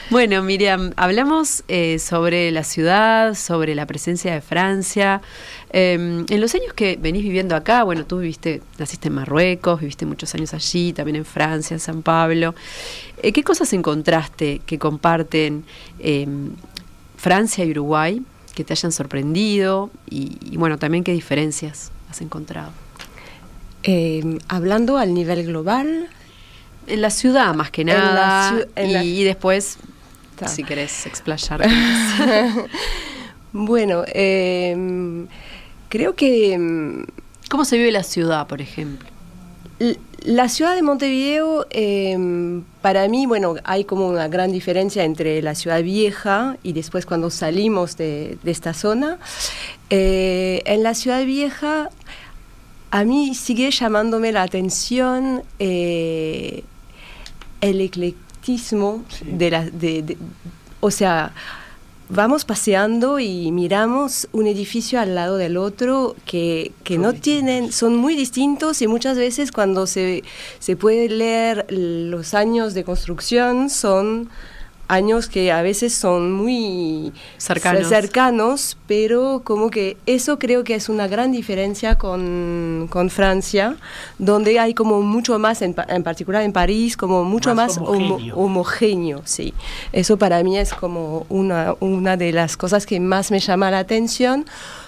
Bueno, 0.09 0.41
Miriam, 0.41 0.93
hablamos 0.95 1.65
eh, 1.67 1.99
sobre 1.99 2.49
la 2.51 2.63
ciudad, 2.63 3.33
sobre 3.33 3.75
la 3.75 3.85
presencia 3.85 4.33
de 4.33 4.39
Francia. 4.39 5.21
Eh, 5.71 6.23
en 6.29 6.41
los 6.41 6.55
años 6.55 6.71
que 6.73 6.97
venís 6.99 7.23
viviendo 7.23 7.57
acá, 7.57 7.83
bueno, 7.83 8.05
tú 8.05 8.19
viviste, 8.19 8.61
naciste 8.77 9.09
en 9.09 9.15
Marruecos, 9.15 9.81
viviste 9.81 10.05
muchos 10.05 10.33
años 10.33 10.53
allí, 10.53 10.93
también 10.93 11.17
en 11.17 11.25
Francia, 11.25 11.73
en 11.73 11.81
San 11.81 12.03
Pablo. 12.03 12.55
Eh, 13.21 13.33
¿Qué 13.33 13.43
cosas 13.43 13.73
encontraste 13.73 14.61
que 14.65 14.79
comparten 14.79 15.65
em, 15.99 16.51
Francia 17.17 17.65
y 17.65 17.71
Uruguay 17.71 18.21
que 18.55 18.63
te 18.63 18.71
hayan 18.73 18.93
sorprendido? 18.93 19.89
Y, 20.09 20.37
y, 20.41 20.55
bueno, 20.55 20.77
también 20.77 21.03
qué 21.03 21.11
diferencias 21.11 21.91
has 22.09 22.21
encontrado. 22.21 22.71
Eh, 23.83 24.39
hablando 24.47 24.97
al 24.97 25.13
nivel 25.13 25.45
global. 25.45 26.09
En 26.87 27.01
la 27.01 27.09
ciudad, 27.09 27.53
más 27.53 27.69
que 27.69 27.83
nada. 27.83 28.53
la... 28.77 29.03
y, 29.03 29.25
después, 29.25 29.77
Está. 30.37 30.47
si 30.49 30.63
querés 30.63 31.07
explayar. 31.07 31.67
bueno, 33.53 34.03
eh, 34.07 35.25
creo 35.89 36.15
que... 36.15 37.05
¿Cómo 37.49 37.65
se 37.65 37.77
vive 37.77 37.91
la 37.91 38.03
ciudad, 38.03 38.45
por 38.45 38.61
ejemplo? 38.61 39.07
La 40.21 40.47
ciudad 40.47 40.75
de 40.75 40.83
Montevideo, 40.83 41.65
eh, 41.71 42.61
para 42.83 43.07
mí, 43.07 43.25
bueno, 43.25 43.55
hay 43.63 43.85
como 43.85 44.07
una 44.07 44.27
gran 44.27 44.51
diferencia 44.51 45.03
entre 45.05 45.41
la 45.41 45.55
ciudad 45.55 45.81
vieja 45.81 46.57
y 46.61 46.73
después 46.73 47.07
cuando 47.07 47.31
salimos 47.31 47.97
de, 47.97 48.37
de 48.43 48.51
esta 48.51 48.73
zona. 48.73 49.17
Eh, 49.89 50.61
en 50.65 50.83
la 50.83 50.93
ciudad 50.93 51.23
vieja, 51.25 51.89
a 52.91 53.03
mí 53.03 53.33
sigue 53.33 53.71
llamándome 53.71 54.31
la 54.31 54.43
atención 54.43 55.43
eh, 55.59 56.63
el 57.61 57.81
sí. 58.55 59.25
de 59.25 59.51
la... 59.51 59.65
De, 59.65 60.01
de, 60.03 60.17
o 60.79 60.91
sea, 60.91 61.33
vamos 62.09 62.45
paseando 62.45 63.19
y 63.19 63.51
miramos 63.51 64.27
un 64.31 64.47
edificio 64.47 64.99
al 64.99 65.15
lado 65.15 65.37
del 65.37 65.57
otro 65.57 66.15
que, 66.25 66.71
que 66.83 66.97
no 66.97 67.13
tienen, 67.13 67.71
son 67.71 67.95
muy 67.95 68.15
distintos 68.15 68.81
y 68.81 68.87
muchas 68.87 69.17
veces 69.17 69.51
cuando 69.51 69.87
se, 69.87 70.23
se 70.59 70.75
puede 70.75 71.09
leer 71.09 71.65
los 71.69 72.33
años 72.33 72.73
de 72.73 72.83
construcción 72.83 73.69
son 73.69 74.29
años 74.87 75.27
que 75.27 75.51
a 75.51 75.61
veces 75.61 75.93
son 75.93 76.31
muy 76.31 77.11
cercanos. 77.37 77.87
cercanos, 77.87 78.77
pero 78.87 79.41
como 79.43 79.69
que 79.69 79.97
eso 80.05 80.39
creo 80.39 80.63
que 80.63 80.75
es 80.75 80.89
una 80.89 81.07
gran 81.07 81.31
diferencia 81.31 81.95
con, 81.95 82.87
con 82.89 83.09
Francia, 83.09 83.75
donde 84.17 84.59
hay 84.59 84.73
como 84.73 85.01
mucho 85.01 85.37
más, 85.39 85.61
en, 85.61 85.75
en 85.89 86.03
particular 86.03 86.43
en 86.43 86.53
París, 86.53 86.95
como 86.95 87.23
mucho 87.23 87.53
más, 87.53 87.77
más 87.77 87.87
homogéneo. 87.89 88.35
Homo, 88.35 88.45
homogéneo. 88.45 89.21
sí. 89.25 89.53
Eso 89.91 90.17
para 90.17 90.43
mí 90.43 90.57
es 90.57 90.73
como 90.73 91.25
una, 91.29 91.75
una 91.79 92.17
de 92.17 92.31
las 92.31 92.57
cosas 92.57 92.85
que 92.85 92.99
más 92.99 93.31
me 93.31 93.39
llama 93.39 93.71
la 93.71 93.79
atención, 93.79 94.45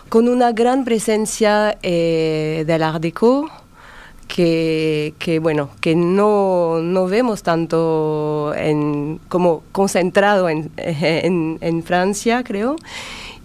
con 0.10 0.28
una 0.28 0.52
gran 0.52 0.86
presencia 0.86 1.78
eh, 1.84 2.64
del 2.66 2.84
Art 2.84 3.02
Deco, 3.02 3.50
que, 4.30 5.15
que, 5.18 5.39
bueno, 5.39 5.72
que 5.82 5.96
no, 5.96 6.80
no 6.82 7.08
vemos 7.08 7.42
tanto 7.42 8.54
en, 8.56 9.20
como 9.28 9.63
concentrado 9.72 10.48
en, 10.48 10.72
en, 10.78 11.58
en 11.60 11.84
Francia, 11.84 12.44
creo. 12.44 12.76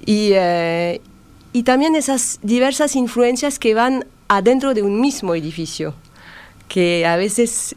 Y, 0.04 0.32
eh, 0.34 1.00
y 1.54 1.62
también 1.62 1.96
esas 1.96 2.38
diversas 2.42 2.94
influencias 2.96 3.58
que 3.58 3.74
van 3.74 4.06
adentro 4.28 4.74
de 4.74 4.82
un 4.82 5.00
mismo 5.00 5.34
edificio, 5.34 5.94
que 6.68 7.06
a 7.06 7.16
veces 7.16 7.74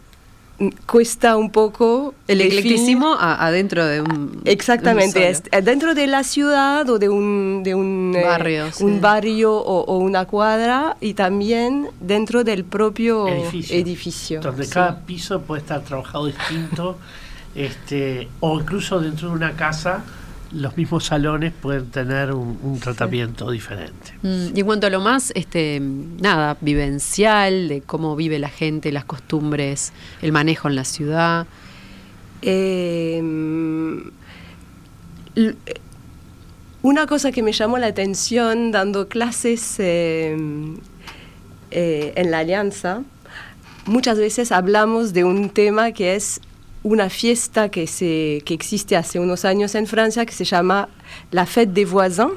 cuesta 0.87 1.37
un 1.37 1.51
poco 1.51 2.15
el 2.27 2.41
eclecticismo 2.41 3.15
adentro 3.19 3.85
de 3.85 4.01
un 4.01 4.41
exactamente 4.43 5.19
de 5.19 5.29
un 5.29 5.43
es 5.51 5.65
dentro 5.65 5.93
de 5.93 6.07
la 6.07 6.23
ciudad 6.23 6.89
o 6.89 6.97
de 6.97 7.09
un 7.09 7.61
de 7.63 7.75
un 7.75 8.11
barrio, 8.23 8.65
eh, 8.65 8.71
sí. 8.73 8.83
un 8.83 8.99
barrio 8.99 9.55
o, 9.55 9.83
o, 9.83 9.97
una 9.99 10.25
cuadra 10.25 10.97
y 10.99 11.13
también 11.13 11.89
dentro 11.99 12.43
del 12.43 12.63
propio 12.63 13.27
edificio, 13.27 13.77
edificio 13.77 14.41
donde 14.41 14.65
sí. 14.65 14.71
cada 14.71 14.99
piso 15.01 15.41
puede 15.41 15.61
estar 15.61 15.81
trabajado 15.81 16.25
distinto 16.25 16.97
este 17.55 18.27
o 18.39 18.59
incluso 18.59 18.99
dentro 18.99 19.29
de 19.29 19.35
una 19.35 19.53
casa 19.53 20.03
los 20.51 20.77
mismos 20.77 21.05
salones 21.05 21.53
pueden 21.53 21.87
tener 21.87 22.31
un, 22.33 22.57
un 22.63 22.79
tratamiento 22.79 23.47
sí. 23.47 23.53
diferente. 23.53 24.13
Mm, 24.21 24.55
y 24.55 24.59
en 24.59 24.65
cuanto 24.65 24.87
a 24.87 24.89
lo 24.89 25.01
más, 25.01 25.31
este, 25.35 25.79
nada, 25.81 26.57
vivencial, 26.61 27.67
de 27.67 27.81
cómo 27.81 28.15
vive 28.15 28.39
la 28.39 28.49
gente, 28.49 28.91
las 28.91 29.05
costumbres, 29.05 29.93
el 30.21 30.31
manejo 30.31 30.67
en 30.67 30.75
la 30.75 30.85
ciudad. 30.85 31.47
Eh, 32.41 33.21
una 36.81 37.07
cosa 37.07 37.31
que 37.31 37.43
me 37.43 37.51
llamó 37.51 37.77
la 37.77 37.87
atención 37.87 38.71
dando 38.71 39.07
clases 39.07 39.79
eh, 39.79 40.37
eh, 41.71 42.13
en 42.15 42.31
la 42.31 42.39
Alianza, 42.39 43.03
muchas 43.85 44.17
veces 44.17 44.51
hablamos 44.51 45.13
de 45.13 45.23
un 45.23 45.49
tema 45.49 45.91
que 45.91 46.15
es 46.15 46.41
una 46.87 47.09
fiesta 47.09 47.69
que, 47.69 47.85
se, 47.85 48.41
que 48.45 48.53
existe 48.53 48.95
hace 48.95 49.19
unos 49.19 49.43
años 49.43 49.75
en 49.75 49.87
Francia 49.87 50.25
que 50.25 50.33
se 50.33 50.45
llama 50.45 50.87
la 51.31 51.45
Fête 51.45 51.73
des 51.73 51.89
Voisins, 51.89 52.31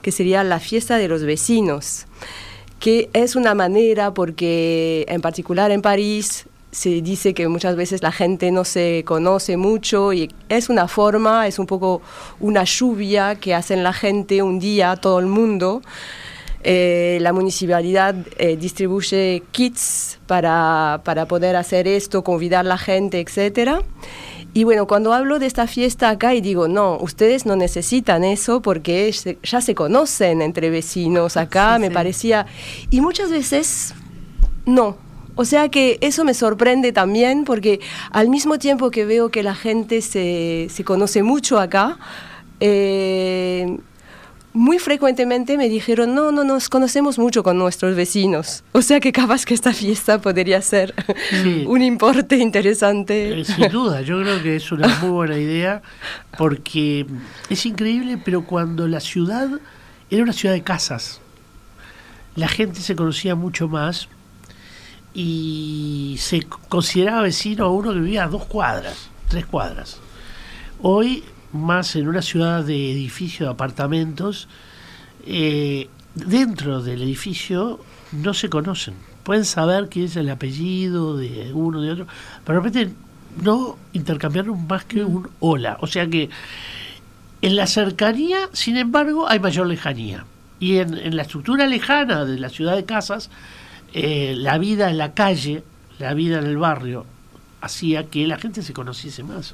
que 0.00 0.12
sería 0.12 0.44
la 0.44 0.60
fiesta 0.60 0.96
de 0.96 1.08
los 1.08 1.24
vecinos, 1.24 2.06
que 2.78 3.10
es 3.12 3.34
una 3.34 3.54
manera 3.54 4.14
porque 4.14 5.04
en 5.08 5.20
particular 5.20 5.72
en 5.72 5.82
París 5.82 6.46
se 6.70 7.00
dice 7.00 7.34
que 7.34 7.48
muchas 7.48 7.74
veces 7.74 8.02
la 8.02 8.12
gente 8.12 8.52
no 8.52 8.64
se 8.64 9.02
conoce 9.04 9.56
mucho 9.56 10.12
y 10.12 10.30
es 10.48 10.68
una 10.68 10.86
forma, 10.86 11.48
es 11.48 11.58
un 11.58 11.66
poco 11.66 12.00
una 12.38 12.62
lluvia 12.64 13.34
que 13.34 13.54
hacen 13.54 13.82
la 13.82 13.92
gente 13.92 14.42
un 14.42 14.60
día, 14.60 14.94
todo 14.96 15.18
el 15.18 15.26
mundo. 15.26 15.82
Eh, 16.68 17.18
la 17.20 17.32
municipalidad 17.32 18.16
eh, 18.38 18.56
distribuye 18.56 19.44
kits 19.52 20.18
para, 20.26 21.00
para, 21.04 21.26
poder 21.26 21.54
hacer 21.54 21.86
esto, 21.86 22.24
convidar 22.24 22.66
a 22.66 22.68
la 22.70 22.76
gente, 22.76 23.20
etc. 23.20 23.82
Y 24.52 24.64
bueno, 24.64 24.88
cuando 24.88 25.12
hablo 25.12 25.38
de 25.38 25.46
esta 25.46 25.68
fiesta 25.68 26.10
acá 26.10 26.34
y 26.34 26.40
digo, 26.40 26.66
no, 26.66 26.98
ustedes 26.98 27.46
no 27.46 27.54
necesitan 27.54 28.24
eso 28.24 28.62
porque 28.62 29.14
ya 29.44 29.60
se 29.60 29.76
conocen 29.76 30.42
entre 30.42 30.70
vecinos 30.70 31.36
acá, 31.36 31.76
sí, 31.76 31.82
me 31.82 31.86
sí. 31.86 31.94
parecía... 31.94 32.46
Y 32.90 33.00
muchas 33.00 33.30
veces, 33.30 33.94
no. 34.64 34.96
O 35.36 35.44
sea 35.44 35.68
que 35.68 35.98
eso 36.00 36.24
me 36.24 36.34
sorprende 36.34 36.90
también 36.90 37.44
porque 37.44 37.78
al 38.10 38.28
mismo 38.28 38.58
tiempo 38.58 38.90
que 38.90 39.04
veo 39.04 39.28
que 39.28 39.44
la 39.44 39.54
gente 39.54 40.02
se, 40.02 40.66
se 40.68 40.82
conoce 40.82 41.22
mucho 41.22 41.60
acá, 41.60 41.96
eh, 42.58 43.78
muy 44.56 44.78
frecuentemente 44.78 45.58
me 45.58 45.68
dijeron, 45.68 46.14
no, 46.14 46.32
no, 46.32 46.42
nos 46.42 46.70
conocemos 46.70 47.18
mucho 47.18 47.42
con 47.42 47.58
nuestros 47.58 47.94
vecinos. 47.94 48.64
O 48.72 48.80
sea 48.80 49.00
que 49.00 49.12
capaz 49.12 49.44
que 49.44 49.52
esta 49.52 49.74
fiesta 49.74 50.18
podría 50.18 50.62
ser 50.62 50.94
sí. 51.28 51.64
un 51.68 51.82
importe 51.82 52.36
interesante. 52.38 53.38
Eh, 53.40 53.44
sin 53.44 53.68
duda, 53.68 54.00
yo 54.00 54.18
creo 54.22 54.42
que 54.42 54.56
es 54.56 54.72
una 54.72 54.88
muy 55.00 55.10
buena 55.10 55.36
idea 55.36 55.82
porque 56.38 57.06
es 57.50 57.66
increíble, 57.66 58.18
pero 58.24 58.44
cuando 58.44 58.88
la 58.88 59.00
ciudad 59.00 59.48
era 60.08 60.22
una 60.22 60.32
ciudad 60.32 60.54
de 60.54 60.62
casas, 60.62 61.20
la 62.34 62.48
gente 62.48 62.80
se 62.80 62.96
conocía 62.96 63.34
mucho 63.34 63.68
más 63.68 64.08
y 65.12 66.16
se 66.18 66.42
consideraba 66.70 67.22
vecino 67.22 67.66
a 67.66 67.70
uno 67.70 67.92
que 67.92 68.00
vivía 68.00 68.24
a 68.24 68.28
dos 68.28 68.46
cuadras, 68.46 69.10
tres 69.28 69.44
cuadras. 69.44 69.98
Hoy 70.80 71.24
más 71.56 71.96
en 71.96 72.08
una 72.08 72.22
ciudad 72.22 72.64
de 72.64 72.92
edificio 72.92 73.46
de 73.46 73.52
apartamentos, 73.52 74.48
eh, 75.26 75.88
dentro 76.14 76.82
del 76.82 77.02
edificio 77.02 77.80
no 78.12 78.34
se 78.34 78.48
conocen. 78.48 78.94
Pueden 79.24 79.44
saber 79.44 79.88
quién 79.88 80.06
es 80.06 80.16
el 80.16 80.30
apellido 80.30 81.16
de 81.16 81.52
uno, 81.52 81.80
de 81.80 81.92
otro, 81.92 82.06
pero 82.44 82.60
de 82.60 82.64
repente 82.64 82.94
no 83.42 83.76
intercambiaron 83.92 84.66
más 84.66 84.84
que 84.84 85.04
un 85.04 85.28
hola. 85.40 85.78
O 85.80 85.86
sea 85.86 86.06
que 86.06 86.30
en 87.42 87.56
la 87.56 87.66
cercanía, 87.66 88.48
sin 88.52 88.76
embargo, 88.76 89.28
hay 89.28 89.40
mayor 89.40 89.66
lejanía. 89.66 90.24
Y 90.58 90.78
en, 90.78 90.96
en 90.96 91.16
la 91.16 91.22
estructura 91.22 91.66
lejana 91.66 92.24
de 92.24 92.38
la 92.38 92.48
ciudad 92.48 92.76
de 92.76 92.84
casas, 92.84 93.30
eh, 93.92 94.34
la 94.36 94.58
vida 94.58 94.90
en 94.90 94.98
la 94.98 95.14
calle, 95.14 95.62
la 95.98 96.14
vida 96.14 96.38
en 96.38 96.46
el 96.46 96.58
barrio, 96.58 97.06
hacía 97.60 98.06
que 98.06 98.26
la 98.26 98.38
gente 98.38 98.62
se 98.62 98.72
conociese 98.72 99.22
más. 99.22 99.52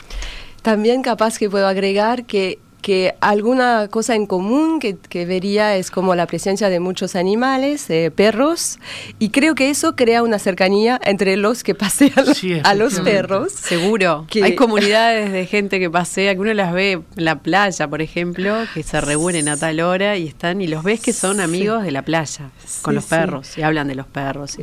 También 0.63 1.03
capaz 1.03 1.39
que 1.39 1.51
puedo 1.51 1.67
agregar 1.67 2.25
que, 2.25 2.59
que 2.83 3.15
alguna 3.21 3.89
cosa 3.89 4.15
en 4.15 4.27
común 4.27 4.81
que, 4.81 4.97
que, 4.97 5.25
vería 5.25 5.77
es 5.77 5.91
como 5.91 6.15
la 6.15 6.27
presencia 6.27 6.69
de 6.69 6.81
muchos 6.81 7.17
animales, 7.17 7.89
eh, 7.91 8.11
perros, 8.15 8.79
y 9.19 9.31
creo 9.31 9.55
que 9.55 9.71
eso 9.71 9.97
crea 9.97 10.23
una 10.23 10.39
cercanía 10.39 11.01
entre 11.05 11.37
los 11.37 11.63
que 11.63 11.75
pasean 11.75 12.35
sí, 12.35 12.61
a 12.65 12.75
los 12.75 13.01
perros. 13.01 13.53
Seguro. 13.53 14.27
Que... 14.29 14.45
Hay 14.45 14.55
comunidades 14.57 15.33
de 15.33 15.47
gente 15.47 15.79
que 15.79 15.89
pasea, 15.89 16.35
que 16.35 16.41
uno 16.41 16.53
las 16.55 16.73
ve 16.73 16.93
en 16.93 17.05
la 17.17 17.41
playa, 17.41 17.89
por 17.89 18.03
ejemplo, 18.03 18.57
que 18.75 18.83
se 18.83 19.01
reúnen 19.01 19.49
a 19.49 19.57
tal 19.57 19.81
hora 19.81 20.17
y 20.17 20.27
están, 20.27 20.61
y 20.61 20.67
los 20.67 20.83
ves 20.83 21.01
que 21.01 21.13
son 21.13 21.41
amigos 21.41 21.81
sí. 21.81 21.87
de 21.87 21.91
la 21.93 22.03
playa, 22.03 22.51
con 22.83 22.93
sí, 22.93 22.97
los 22.97 23.05
perros, 23.07 23.59
y 23.59 23.63
hablan 23.63 23.89
de 23.89 23.95
los 23.95 24.07
perros. 24.07 24.59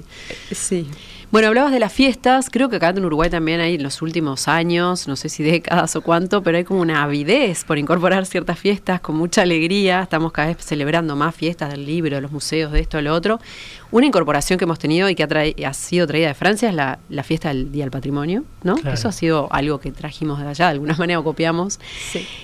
Sí. 0.52 0.88
Bueno, 1.32 1.50
hablabas 1.50 1.72
de 1.72 1.80
las 1.80 1.94
fiestas, 1.94 2.50
creo 2.50 2.70
que 2.70 2.78
acá 2.78 2.90
en 2.90 3.06
Uruguay 3.06 3.30
también 3.30 3.60
hay 3.60 3.76
en 3.76 3.84
los 3.84 4.02
últimos 4.02 4.48
años, 4.48 5.08
no 5.08 5.16
sé 5.16 5.30
si 5.30 5.44
décadas 5.44 5.96
o 5.96 6.02
cuánto, 6.02 6.42
pero 6.42 6.58
hay 6.58 6.64
como 6.64 6.82
una 6.82 7.04
avidez 7.04 7.66
por 7.66 7.78
incorporar 7.78 8.26
ciertas 8.26 8.58
fiestas 8.58 9.00
con 9.00 9.16
mucha 9.16 9.44
alegría, 9.44 10.02
estamos 10.02 10.32
cada 10.32 10.48
vez 10.48 10.58
celebrando 10.58 11.16
más 11.16 11.36
fiestas 11.36 11.70
del 11.70 11.86
libro, 11.86 12.16
de 12.16 12.22
los 12.24 12.32
museos, 12.32 12.72
de 12.72 12.80
esto, 12.80 12.98
de 12.98 13.04
lo 13.04 13.14
otro. 13.14 13.40
Una 13.92 14.08
incorporación 14.08 14.58
que 14.58 14.66
hemos 14.66 14.80
tenido 14.80 15.08
y 15.08 15.14
que 15.14 15.24
ha, 15.64 15.74
sido 15.76 16.08
traída 16.08 16.30
de 16.30 16.34
Francia 16.34 16.70
es 16.70 16.74
la, 16.74 17.24
fiesta 17.24 17.50
del 17.50 17.72
Día 17.72 17.84
del 17.84 17.92
Patrimonio, 17.92 18.44
¿no? 18.64 18.78
Eso 18.92 19.08
ha 19.08 19.12
sido 19.12 19.50
algo 19.52 19.80
que 19.80 19.92
trajimos 19.92 20.40
de 20.40 20.48
allá, 20.48 20.66
de 20.66 20.72
alguna 20.72 20.96
manera 20.98 21.20
o 21.20 21.24
copiamos. 21.24 21.80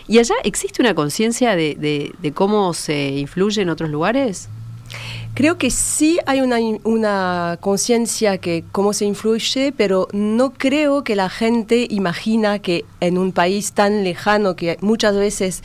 ¿Y 0.08 0.20
allá 0.20 0.36
existe 0.44 0.84
una 0.84 0.94
conciencia 0.94 1.56
de 1.56 2.32
cómo 2.36 2.76
se 2.76 3.18
influye 3.18 3.64
en 3.64 3.70
otros 3.70 3.90
lugares? 3.90 4.48
Creo 5.36 5.58
que 5.58 5.70
sí 5.70 6.18
hay 6.26 6.40
una, 6.40 6.58
una 6.86 7.58
conciencia 7.60 8.38
que 8.38 8.64
cómo 8.72 8.94
se 8.94 9.04
influye, 9.04 9.74
pero 9.76 10.08
no 10.14 10.54
creo 10.54 11.04
que 11.04 11.18
la 11.18 11.30
gente 11.30 11.88
imagina 11.90 12.60
que 12.60 12.86
en 13.02 13.18
un 13.18 13.34
país 13.34 13.74
tan 13.74 14.06
lejano 14.06 14.56
que 14.56 14.78
muchas 14.80 15.14
veces 15.18 15.62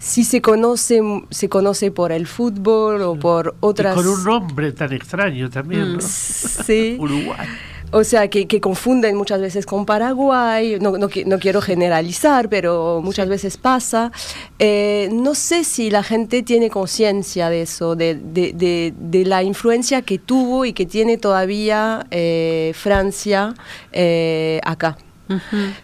sí 0.00 0.24
se 0.24 0.42
conoce, 0.42 1.00
se 1.30 1.48
conoce 1.48 1.92
por 1.92 2.10
el 2.10 2.26
fútbol 2.26 3.02
o 3.02 3.14
por 3.16 3.54
otras... 3.60 3.94
con 3.94 4.08
un 4.08 4.24
nombre 4.24 4.72
tan 4.72 4.92
extraño 4.92 5.48
también, 5.48 5.92
¿no? 5.92 5.98
Mm, 5.98 6.00
sí. 6.00 6.96
Uruguay. 7.00 7.46
O 7.92 8.04
sea, 8.04 8.28
que, 8.28 8.60
confunden 8.60 9.16
muchas 9.16 9.40
veces 9.40 9.66
con 9.66 9.84
Paraguay, 9.84 10.78
no, 10.80 10.96
no, 10.96 11.08
quiero 11.08 11.60
generalizar, 11.60 12.48
pero 12.48 13.00
muchas 13.02 13.28
veces 13.28 13.56
pasa. 13.56 14.12
Eh, 14.60 15.08
no 15.12 15.34
sé 15.34 15.64
si 15.64 15.90
la 15.90 16.04
gente 16.04 16.44
tiene 16.44 16.70
conciencia 16.70 17.50
de 17.50 17.62
eso, 17.62 17.96
de, 17.96 18.14
de, 18.14 19.24
la 19.24 19.42
influencia 19.42 20.02
que 20.02 20.18
tuvo 20.18 20.64
y 20.64 20.72
que 20.72 20.86
tiene 20.86 21.18
todavía 21.18 22.06
eh, 22.12 22.72
Francia 22.76 23.54
eh, 23.90 24.60
acá. 24.64 24.96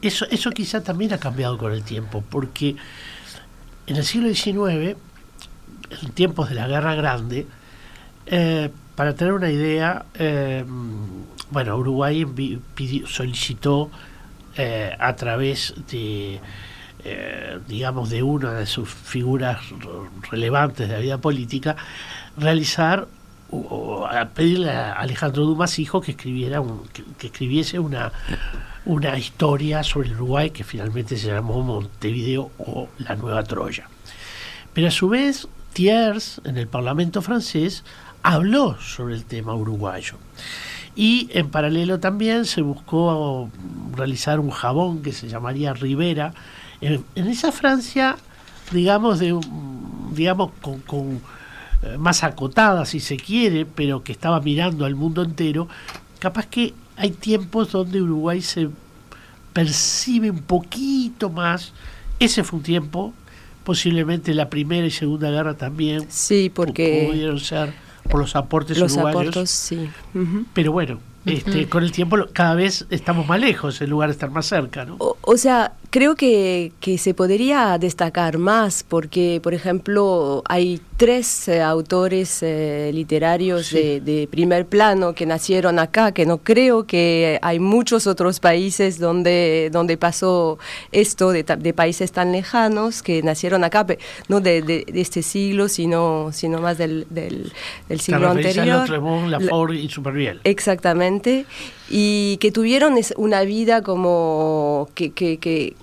Eso, 0.00 0.26
eso 0.30 0.50
quizá 0.50 0.82
también 0.82 1.12
ha 1.12 1.18
cambiado 1.18 1.58
con 1.58 1.72
el 1.72 1.82
tiempo, 1.82 2.22
porque 2.28 2.76
en 3.86 3.96
el 3.96 4.04
siglo 4.04 4.28
XIX, 4.32 4.96
en 6.02 6.10
tiempos 6.14 6.48
de 6.50 6.54
la 6.54 6.68
Guerra 6.68 6.94
Grande, 6.94 7.46
para 8.94 9.14
tener 9.14 9.32
una 9.32 9.50
idea, 9.50 10.04
bueno, 11.50 11.76
Uruguay 11.76 12.26
solicitó 13.06 13.90
eh, 14.56 14.94
a 14.98 15.14
través 15.16 15.74
de, 15.90 16.40
eh, 17.04 17.58
digamos, 17.68 18.10
de 18.10 18.22
una 18.22 18.54
de 18.54 18.66
sus 18.66 18.88
figuras 18.88 19.58
relevantes 20.30 20.88
de 20.88 20.94
la 20.94 21.00
vida 21.00 21.18
política, 21.18 21.76
realizar 22.36 23.06
o, 23.50 24.08
pedirle 24.34 24.70
a 24.70 24.94
Alejandro 24.94 25.44
Dumas 25.44 25.78
hijo 25.78 26.00
que 26.00 26.12
escribiera 26.12 26.60
que, 27.18 27.26
escribiese 27.28 27.78
una 27.78 28.12
una 28.86 29.18
historia 29.18 29.82
sobre 29.82 30.12
Uruguay 30.12 30.50
que 30.50 30.64
finalmente 30.64 31.16
se 31.16 31.26
llamó 31.26 31.60
Montevideo 31.62 32.52
o 32.58 32.88
la 32.98 33.16
Nueva 33.16 33.42
Troya. 33.42 33.88
Pero 34.72 34.88
a 34.88 34.92
su 34.92 35.08
vez, 35.08 35.48
Thiers, 35.72 36.40
en 36.44 36.56
el 36.56 36.68
Parlamento 36.68 37.20
francés, 37.20 37.82
habló 38.22 38.80
sobre 38.80 39.16
el 39.16 39.24
tema 39.24 39.54
uruguayo. 39.54 40.16
Y 40.96 41.28
en 41.34 41.50
paralelo 41.50 42.00
también 42.00 42.46
se 42.46 42.62
buscó 42.62 43.50
realizar 43.94 44.40
un 44.40 44.50
jabón 44.50 45.02
que 45.02 45.12
se 45.12 45.28
llamaría 45.28 45.74
Rivera. 45.74 46.32
En, 46.80 47.04
esa 47.14 47.52
Francia, 47.52 48.16
digamos, 48.72 49.18
de, 49.18 49.38
digamos 50.14 50.52
con, 50.62 51.20
eh, 51.82 51.98
más 51.98 52.24
acotada, 52.24 52.86
si 52.86 53.00
se 53.00 53.18
quiere, 53.18 53.66
pero 53.66 54.02
que 54.02 54.12
estaba 54.12 54.40
mirando 54.40 54.86
al 54.86 54.94
mundo 54.94 55.22
entero, 55.22 55.68
capaz 56.18 56.46
que 56.46 56.72
hay 56.96 57.10
tiempos 57.10 57.72
donde 57.72 58.00
Uruguay 58.00 58.40
se 58.40 58.70
percibe 59.52 60.30
un 60.30 60.40
poquito 60.40 61.28
más. 61.28 61.74
Ese 62.18 62.42
fue 62.42 62.58
un 62.58 62.62
tiempo, 62.62 63.12
posiblemente 63.64 64.32
la 64.32 64.48
Primera 64.48 64.86
y 64.86 64.90
Segunda 64.90 65.30
Guerra 65.30 65.58
también. 65.58 66.06
Sí, 66.08 66.50
porque... 66.52 67.08
Pudieron 67.10 67.38
ser 67.38 67.85
por 68.06 68.20
los 68.20 68.36
aportes 68.36 68.78
los 68.78 68.96
Aportes, 68.96 69.50
sí. 69.50 69.90
Pero 70.52 70.72
bueno, 70.72 70.98
este, 71.26 71.68
con 71.68 71.82
el 71.82 71.92
tiempo 71.92 72.16
cada 72.32 72.54
vez 72.54 72.86
estamos 72.90 73.26
más 73.26 73.40
lejos 73.40 73.80
en 73.80 73.90
lugar 73.90 74.08
de 74.08 74.12
estar 74.12 74.30
más 74.30 74.46
cerca, 74.46 74.84
¿no? 74.84 74.96
o 74.98 75.36
sea, 75.36 75.72
creo 75.90 76.14
que, 76.14 76.72
que, 76.80 76.98
se 76.98 77.14
podría 77.14 77.78
destacar 77.78 78.38
más 78.38 78.84
porque, 78.84 79.40
por 79.42 79.54
ejemplo, 79.54 80.42
hay 80.48 80.80
tres 80.96 81.48
eh, 81.48 81.62
autores 81.62 82.42
eh, 82.42 82.90
literarios 82.94 83.70
de, 83.70 84.28
primer 84.30 84.66
plano 84.66 85.14
que 85.14 85.26
nacieron 85.26 85.78
acá, 85.78 86.12
que 86.12 86.26
no 86.26 86.38
creo 86.38 86.86
que 86.86 87.38
hay 87.42 87.58
muchos 87.58 88.06
otros 88.06 88.40
países 88.40 88.98
donde, 88.98 89.70
donde 89.72 89.96
pasó 89.96 90.58
esto, 90.92 91.30
de, 91.30 91.44
países 91.74 92.12
tan 92.12 92.32
lejanos 92.32 93.02
que 93.02 93.22
nacieron 93.22 93.64
acá, 93.64 93.86
no 94.28 94.40
de, 94.40 94.84
este 94.94 95.22
siglo, 95.22 95.68
sino, 95.68 96.30
sino 96.32 96.60
más 96.60 96.78
del, 96.78 97.06
del, 97.10 97.52
siglo 98.00 98.30
anterior. 98.30 98.88
y 99.74 99.88
Superviel. 99.88 100.40
Exactamente 100.44 101.15
y 101.88 102.38
que 102.38 102.50
tuvieron 102.50 102.94
una 103.16 103.42
vida 103.42 103.82
como 103.82 104.88
que, 104.94 105.12
que, 105.12 105.38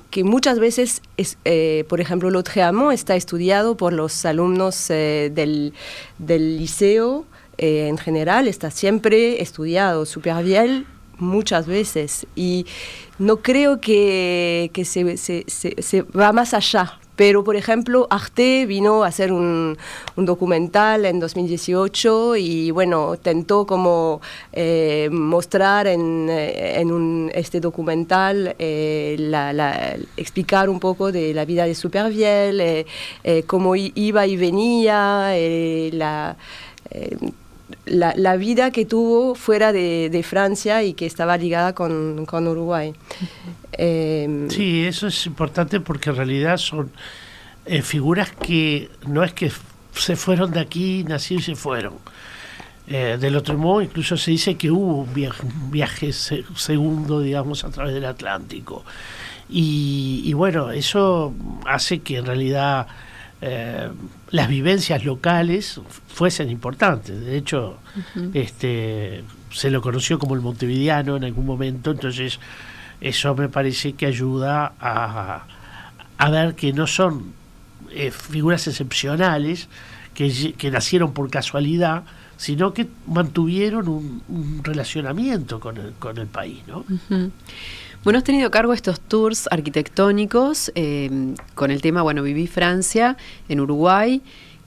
que, 0.09 0.23
muchas 0.23 0.59
veces, 0.59 1.01
es, 1.17 1.37
eh, 1.45 1.85
por 1.87 2.01
ejemplo, 2.01 2.29
Lotreamo 2.29 2.91
está 2.91 3.15
estudiado 3.15 3.77
por 3.77 3.93
los 3.93 4.25
alumnos 4.25 4.89
eh, 4.89 5.31
del, 5.33 5.73
del, 6.19 6.57
liceo 6.57 7.25
eh, 7.57 7.87
en 7.87 7.97
general, 7.97 8.47
está 8.47 8.71
siempre 8.71 9.41
estudiado 9.41 10.05
súper 10.05 10.43
bien 10.43 10.85
muchas 11.17 11.67
veces. 11.67 12.27
Y 12.35 12.65
no 13.19 13.37
creo 13.37 13.79
que, 13.79 14.71
que 14.73 14.85
se, 14.85 15.17
se, 15.17 15.45
se, 15.47 16.01
va 16.01 16.33
más 16.33 16.53
allá 16.53 16.99
pero, 17.25 17.45
por 17.45 17.55
ejemplo, 17.55 18.05
Arte 18.09 18.65
vino 18.65 19.05
a 19.05 19.07
hacer 19.07 19.31
un, 19.31 19.77
documental 20.17 21.05
en 21.05 21.21
2018 21.21 22.35
y, 22.35 22.69
bueno, 22.71 23.15
tentó 23.15 23.65
como 23.65 24.19
eh, 24.51 25.07
mostrar 25.09 25.87
en, 25.87 26.27
eh, 26.29 27.31
este 27.33 27.61
documental, 27.61 28.57
eh, 28.59 29.15
explicar 30.17 30.69
un 30.69 30.81
poco 30.81 31.13
de 31.13 31.33
la 31.33 31.45
vida 31.45 31.63
de 31.63 31.75
Superviel, 31.75 32.85
cómo 33.47 33.77
iba 33.77 34.27
y 34.27 34.35
venía, 34.35 35.31
la... 35.93 36.35
Vida 38.37 38.71
que 38.71 38.83
tuvo 38.83 39.33
fuera 39.33 39.71
de, 39.71 40.25
Francia 40.27 40.83
y 40.83 40.93
que 40.93 41.05
estaba 41.05 41.37
ligada 41.37 41.73
con 41.73 42.47
Uruguay. 42.49 42.93
Em, 43.77 44.49
sí, 44.49 44.85
eso 44.85 45.07
es 45.07 45.25
importante 45.25 45.79
porque 45.79 46.09
en 46.09 46.15
realidad 46.15 46.57
son 46.57 46.91
eh, 47.65 47.81
figuras 47.81 48.31
que 48.31 48.89
no 49.07 49.23
es 49.23 49.33
que 49.33 49.51
se 49.93 50.15
fueron 50.15 50.51
de 50.51 50.59
aquí, 50.59 51.03
nacieron 51.03 51.41
y 51.41 51.45
se 51.45 51.55
fueron. 51.55 51.93
Eh, 52.85 53.17
del 53.19 53.35
otro 53.37 53.57
modo, 53.57 53.81
incluso 53.81 54.17
se 54.17 54.31
dice 54.31 54.55
que 54.55 54.69
hubo 54.69 55.03
un 55.03 55.71
viaje, 55.71 56.11
segundo, 56.11 57.21
digamos, 57.21 57.63
a 57.63 57.69
través 57.69 57.93
del 57.93 58.05
Atlántico. 58.05 58.83
Y, 59.49 60.33
bueno, 60.33 60.71
eso 60.71 61.33
hace 61.65 61.99
que 61.99 62.17
en 62.17 62.25
realidad 62.25 62.87
eh, 63.41 63.89
las 64.31 64.47
vivencias 64.47 65.05
locales 65.05 65.79
fuesen 66.07 66.49
importantes. 66.49 67.21
De 67.21 67.37
hecho, 67.37 67.77
este, 68.33 69.23
se 69.51 69.69
lo 69.69 69.81
conoció 69.81 70.17
como 70.17 70.33
el 70.35 70.41
montevideano 70.41 71.17
en 71.17 71.25
algún 71.25 71.45
momento, 71.45 71.91
entonces 71.91 72.39
eso 73.03 73.35
me 73.35 73.49
parece 73.49 73.93
que 73.93 74.05
ayuda 74.05 74.73
a, 74.79 75.45
a 76.17 76.29
ver 76.29 76.55
que 76.55 76.71
no 76.71 76.87
son 76.87 77.33
eh, 77.91 78.11
figuras 78.11 78.65
excepcionales 78.67 79.67
que, 80.13 80.53
que, 80.57 80.71
nacieron 80.71 81.11
por 81.11 81.29
casualidad, 81.29 82.03
sino 82.37 82.73
que 82.73 82.87
mantuvieron 83.07 83.89
un, 83.89 84.61
relacionamiento 84.63 85.59
con 85.59 85.77
el, 85.77 85.91
con 85.99 86.17
el 86.17 86.27
país. 86.27 86.61
¿no? 86.65 86.85
Bueno, 88.05 88.19
has 88.19 88.23
tenido 88.23 88.49
cargo 88.51 88.71
estos 88.71 89.01
tours 89.01 89.49
arquitectónicos 89.51 90.71
eh, 90.75 91.35
con 91.55 91.71
el 91.71 91.81
tema, 91.81 92.03
bueno, 92.03 92.23
viví 92.23 92.47
Francia, 92.47 93.17
en 93.49 93.59
Uruguay. 93.59 94.21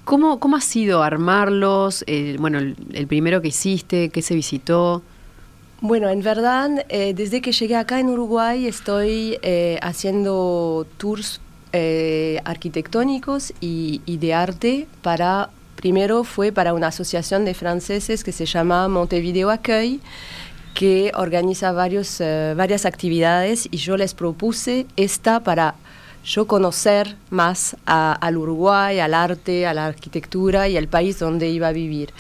¿Cómo, 0.05 0.38
cómo 0.40 0.57
ha 0.57 0.61
sido 0.61 1.03
armarlos? 1.03 2.05
bueno, 2.38 2.59
el, 2.59 3.07
primero 3.09 3.40
que 3.40 3.49
hiciste, 3.49 4.11
¿qué 4.11 4.20
se 4.20 4.35
visitó? 4.35 5.03
Bueno, 5.83 6.09
en 6.09 6.23
verdad, 6.23 6.87
eh, 6.89 7.12
desde 7.15 7.43
que 7.43 7.53
llegué 7.53 7.77
acá 7.77 8.01
en 8.01 8.09
Uruguay 8.09 8.67
estoy 8.67 9.39
eh, 9.43 9.79
haciendo 9.83 10.87
tours 10.97 11.39
eh, 11.75 12.41
arquitectónicos 12.47 13.53
y, 13.61 14.01
de 14.07 14.33
arte 14.33 14.87
para, 15.03 15.51
primero 15.77 16.25
fue 16.25 16.51
para 16.51 16.73
una 16.73 16.87
asociación 16.87 17.45
de 17.45 17.53
franceses 17.53 18.25
que 18.25 18.33
se 18.33 18.47
llama 18.47 18.89
Montevideo 18.89 19.51
Accueil, 19.51 20.01
que 20.73 21.12
organiza 21.15 21.73
varios, 21.73 22.23
varias 22.57 22.87
actividades 22.87 23.69
y 23.71 23.77
yo 23.77 23.99
les 23.99 24.15
propuse 24.15 24.87
esta 24.97 25.41
para 25.41 25.75
yo 26.25 26.47
conocer 26.47 27.17
más 27.29 27.77
al 27.85 28.37
Uruguay, 28.39 28.99
al 28.99 29.12
arte, 29.12 29.67
a 29.67 29.75
la 29.75 29.87
arquitectura 29.87 30.69
y 30.69 30.79
al 30.79 30.89
país 30.89 31.19
donde 31.19 31.51
iba 31.51 31.69
a 31.69 31.73
vivir. 31.73 32.15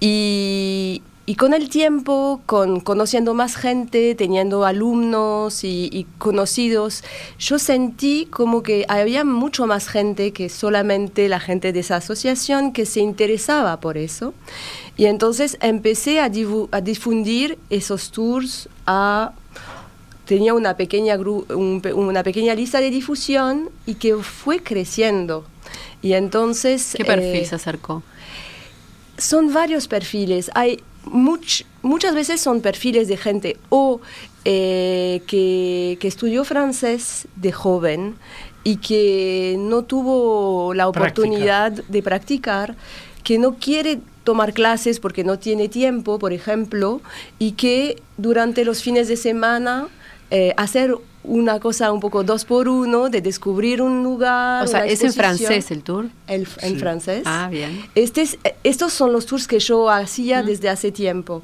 Y, 0.00 1.02
y 1.30 1.36
con 1.36 1.54
el 1.54 1.68
tiempo, 1.68 2.40
con, 2.44 2.80
conociendo 2.80 3.34
más 3.34 3.54
gente, 3.54 4.16
teniendo 4.16 4.64
alumnos 4.64 5.62
y, 5.62 6.04
conocidos, 6.18 7.04
yo 7.38 7.60
sentí 7.60 8.26
como 8.26 8.64
que 8.64 8.84
había 8.88 9.24
mucho 9.24 9.68
más 9.68 9.86
gente 9.86 10.32
que 10.32 10.48
solamente 10.48 11.28
la 11.28 11.38
gente 11.38 11.72
de 11.72 11.78
esa 11.78 11.98
asociación 11.98 12.72
que 12.72 12.84
se 12.84 12.98
interesaba 12.98 13.78
por 13.78 13.96
eso. 13.96 14.34
Y 14.96 15.06
entonces 15.06 15.56
empecé 15.60 16.18
a, 16.18 16.24
a 16.24 16.80
difundir 16.80 17.58
esos 17.70 18.10
tours 18.10 18.68
a 18.88 19.30
tenía 20.24 20.52
una 20.52 20.76
pequeña, 20.76 21.16
una 21.16 22.24
pequeña 22.24 22.56
lista 22.56 22.80
de 22.80 22.90
difusión 22.90 23.70
y 23.86 23.94
que 23.94 24.16
fue 24.16 24.64
creciendo. 24.64 25.44
Y 26.02 26.14
entonces... 26.14 26.94
¿Qué 26.96 27.04
perfil 27.04 27.42
eh, 27.42 27.46
se 27.46 27.54
acercó? 27.54 28.02
Son 29.20 29.52
varios 29.52 29.86
perfiles. 29.86 30.50
Hay 30.54 30.82
muchas 31.04 32.14
veces 32.14 32.40
son 32.40 32.60
perfiles 32.60 33.08
de 33.08 33.16
gente 33.16 33.56
o 33.68 34.00
eh, 34.44 35.22
que, 35.26 35.98
que, 36.00 36.08
estudió 36.08 36.44
francés 36.44 37.28
de 37.36 37.52
joven 37.52 38.16
y 38.64 38.76
que 38.76 39.56
no 39.58 39.82
tuvo 39.84 40.74
la 40.74 40.88
oportunidad 40.88 41.72
de 41.72 42.02
practicar, 42.02 42.76
que 43.24 43.38
no 43.38 43.54
quiere 43.54 44.00
tomar 44.24 44.52
clases 44.52 45.00
porque 45.00 45.24
no 45.24 45.38
tiene 45.38 45.68
tiempo, 45.68 46.18
por 46.18 46.32
ejemplo, 46.32 47.00
y 47.38 47.52
que 47.52 48.02
durante 48.16 48.64
los 48.64 48.82
fines 48.82 49.08
de 49.08 49.16
semana 49.16 49.88
eh, 50.30 50.54
hacer 50.56 50.94
una 51.22 51.60
cosa 51.60 51.92
un 51.92 52.00
poco 52.00 52.24
dos 52.24 52.44
por 52.44 52.68
uno, 52.68 53.08
de 53.08 53.20
descubrir 53.20 53.82
un 53.82 54.02
lugar. 54.02 54.64
O 54.64 54.66
sea, 54.66 54.86
¿es 54.86 55.02
en 55.02 55.12
francés 55.12 55.70
el 55.70 55.82
tour? 55.82 56.08
El, 56.26 56.46
En 56.62 56.78
francés. 56.78 57.22
Ah, 57.26 57.48
bien. 57.50 57.84
Este 57.94 58.26
estos 58.64 58.92
son 58.92 59.12
los 59.12 59.26
tours 59.26 59.46
que 59.46 59.58
yo 59.58 59.90
hacía 59.90 60.42
desde 60.42 60.68
hace 60.68 60.92
tiempo. 60.92 61.42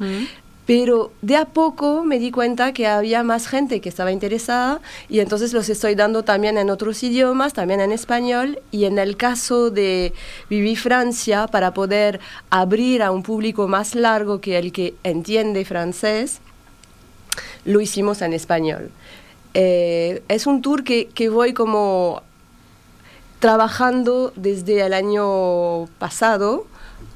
Pero 0.66 1.12
de 1.22 1.36
a 1.36 1.44
poco 1.44 2.02
me 2.02 2.18
di 2.18 2.32
cuenta 2.32 2.72
que 2.72 2.88
había 2.88 3.22
más 3.22 3.46
gente 3.46 3.80
que 3.80 3.88
estaba 3.88 4.10
interesada 4.10 4.80
y 5.08 5.20
entonces 5.20 5.52
los 5.52 5.68
estoy 5.68 5.94
dando 5.94 6.24
también 6.24 6.58
en 6.58 6.70
otros 6.70 7.04
idiomas, 7.04 7.52
también 7.52 7.80
en 7.80 7.92
español. 7.92 8.58
Y 8.72 8.86
en 8.86 8.98
el 8.98 9.16
caso 9.16 9.70
de 9.70 10.12
Viví 10.50 10.74
Francia, 10.74 11.46
para 11.46 11.72
poder 11.72 12.18
abrir 12.50 13.04
a 13.04 13.12
un 13.12 13.22
público 13.22 13.68
más 13.68 13.94
largo 13.94 14.40
que 14.40 14.58
el 14.58 14.72
que 14.72 14.94
entiende 15.04 15.64
francés, 15.64 16.40
lo 17.64 17.80
hicimos 17.80 18.20
en 18.22 18.32
español. 18.32 18.90
Eh, 19.58 20.22
es 20.28 20.46
un 20.46 20.60
tour 20.60 20.84
que, 20.84 21.28
voy 21.30 21.54
como 21.54 22.22
trabajando 23.38 24.30
desde 24.36 24.84
el 24.84 24.92
año 24.92 25.86
pasado 25.98 26.66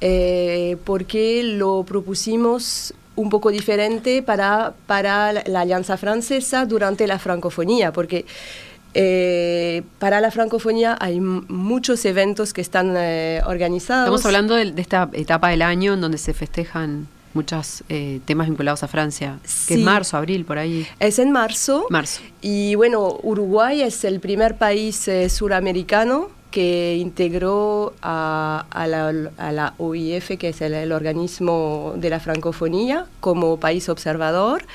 eh, 0.01 0.79
porque 0.85 1.43
lo 1.43 1.85
propusimos 1.85 2.95
un 3.15 3.29
poco 3.29 3.51
diferente 3.51 4.23
para, 4.23 4.73
para 4.87 5.35
la 5.47 5.61
Alianza 5.61 5.99
Francesa 5.99 6.65
durante 6.65 7.07
la 7.07 7.19
francofonía, 7.19 7.93
porque 7.93 8.25
eh, 8.95 9.83
para 9.99 10.23
la 10.23 10.31
francofonía 10.31 10.97
hay 10.99 11.21
muchos 11.21 12.03
eventos 12.07 12.55
que 12.55 12.63
están 12.63 12.97
organizados. 13.45 14.05
Estamos 14.07 14.25
hablando 14.25 14.55
de, 14.55 14.73
esta 14.81 15.11
etapa 15.13 15.51
del 15.51 15.61
año 15.61 15.93
en 15.93 16.01
donde 16.01 16.17
se 16.17 16.33
festejan 16.33 17.07
muchos 17.35 17.85
eh, 17.89 18.21
temas 18.25 18.49
vinculados 18.49 18.83
a 18.83 18.89
Francia, 18.89 19.39
que 19.67 19.75
es 19.75 19.81
marzo, 19.81 20.17
abril, 20.17 20.45
por 20.45 20.59
ahí. 20.59 20.87
Es 20.99 21.19
en 21.19 21.31
marzo. 21.31 21.87
Marzo. 21.91 22.21
Y 22.41 22.75
bueno, 22.75 23.19
Uruguay 23.23 23.83
es 23.83 24.05
el 24.05 24.21
primer 24.21 24.57
país 24.57 25.07
eh, 25.09 25.29
suramericano 25.29 26.29
que 26.51 26.97
integró 26.97 27.95
a, 28.03 28.67
la, 28.75 29.75
OIF, 29.79 30.37
que 30.39 30.49
es 30.49 30.61
el, 30.61 30.93
organismo 30.93 31.95
de 31.97 32.11
la 32.11 32.21
francofonía, 32.21 33.07
como 33.21 33.59
país 33.59 33.89
observador. 33.89 34.67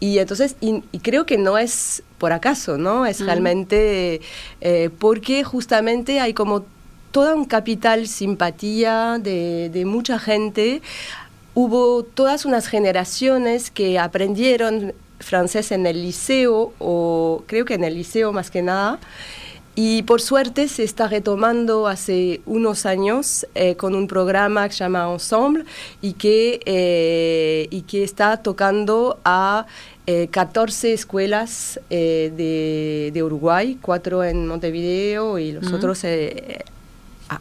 Y 0.00 0.18
entonces, 0.18 0.56
y, 0.60 0.82
creo 1.00 1.26
que 1.26 1.38
no 1.38 1.56
es 1.56 2.02
por 2.18 2.32
acaso, 2.32 2.78
¿no? 2.78 3.06
Es 3.06 3.20
realmente 3.20 4.20
eh, 4.60 4.90
porque 4.98 5.44
justamente 5.44 6.20
hay 6.20 6.34
como 6.34 6.64
toda 7.12 7.34
un 7.34 7.44
capital 7.44 8.06
simpatía 8.06 9.18
de, 9.20 9.70
de 9.72 9.84
mucha 9.84 10.18
gente 10.18 10.82
hubo 11.54 12.02
todas 12.04 12.44
unas 12.44 12.66
generaciones 12.66 13.70
que 13.70 13.98
aprendieron 13.98 14.94
francés 15.18 15.72
en 15.72 15.86
el 15.86 16.02
liceo, 16.02 16.72
o 16.78 17.42
creo 17.46 17.64
que 17.64 17.74
en 17.74 17.84
el 17.84 17.94
liceo 17.94 18.32
más 18.32 18.50
que 18.50 18.62
nada, 18.62 18.98
y 19.76 20.02
por 20.02 20.20
suerte 20.20 20.68
se 20.68 20.82
está 20.82 21.06
retomando 21.06 21.86
hace 21.86 22.40
unos 22.44 22.86
años 22.86 23.46
eh, 23.54 23.76
con 23.76 23.94
un 23.94 24.08
programa 24.08 24.68
que 24.68 24.74
se 24.74 24.84
llama 24.84 25.10
Ensemble 25.10 25.64
y 26.02 26.14
que, 26.14 26.60
eh, 26.66 27.68
y 27.70 27.82
que 27.82 28.02
está 28.02 28.38
tocando 28.38 29.18
a 29.24 29.66
14 30.30 30.90
eh, 30.90 30.92
escuelas 30.92 31.80
de, 31.88 33.10
de, 33.14 33.22
Uruguay, 33.22 33.78
cuatro 33.80 34.24
en 34.24 34.46
Montevideo 34.46 35.38
y 35.38 35.52
los 35.52 35.72
otros 35.72 36.04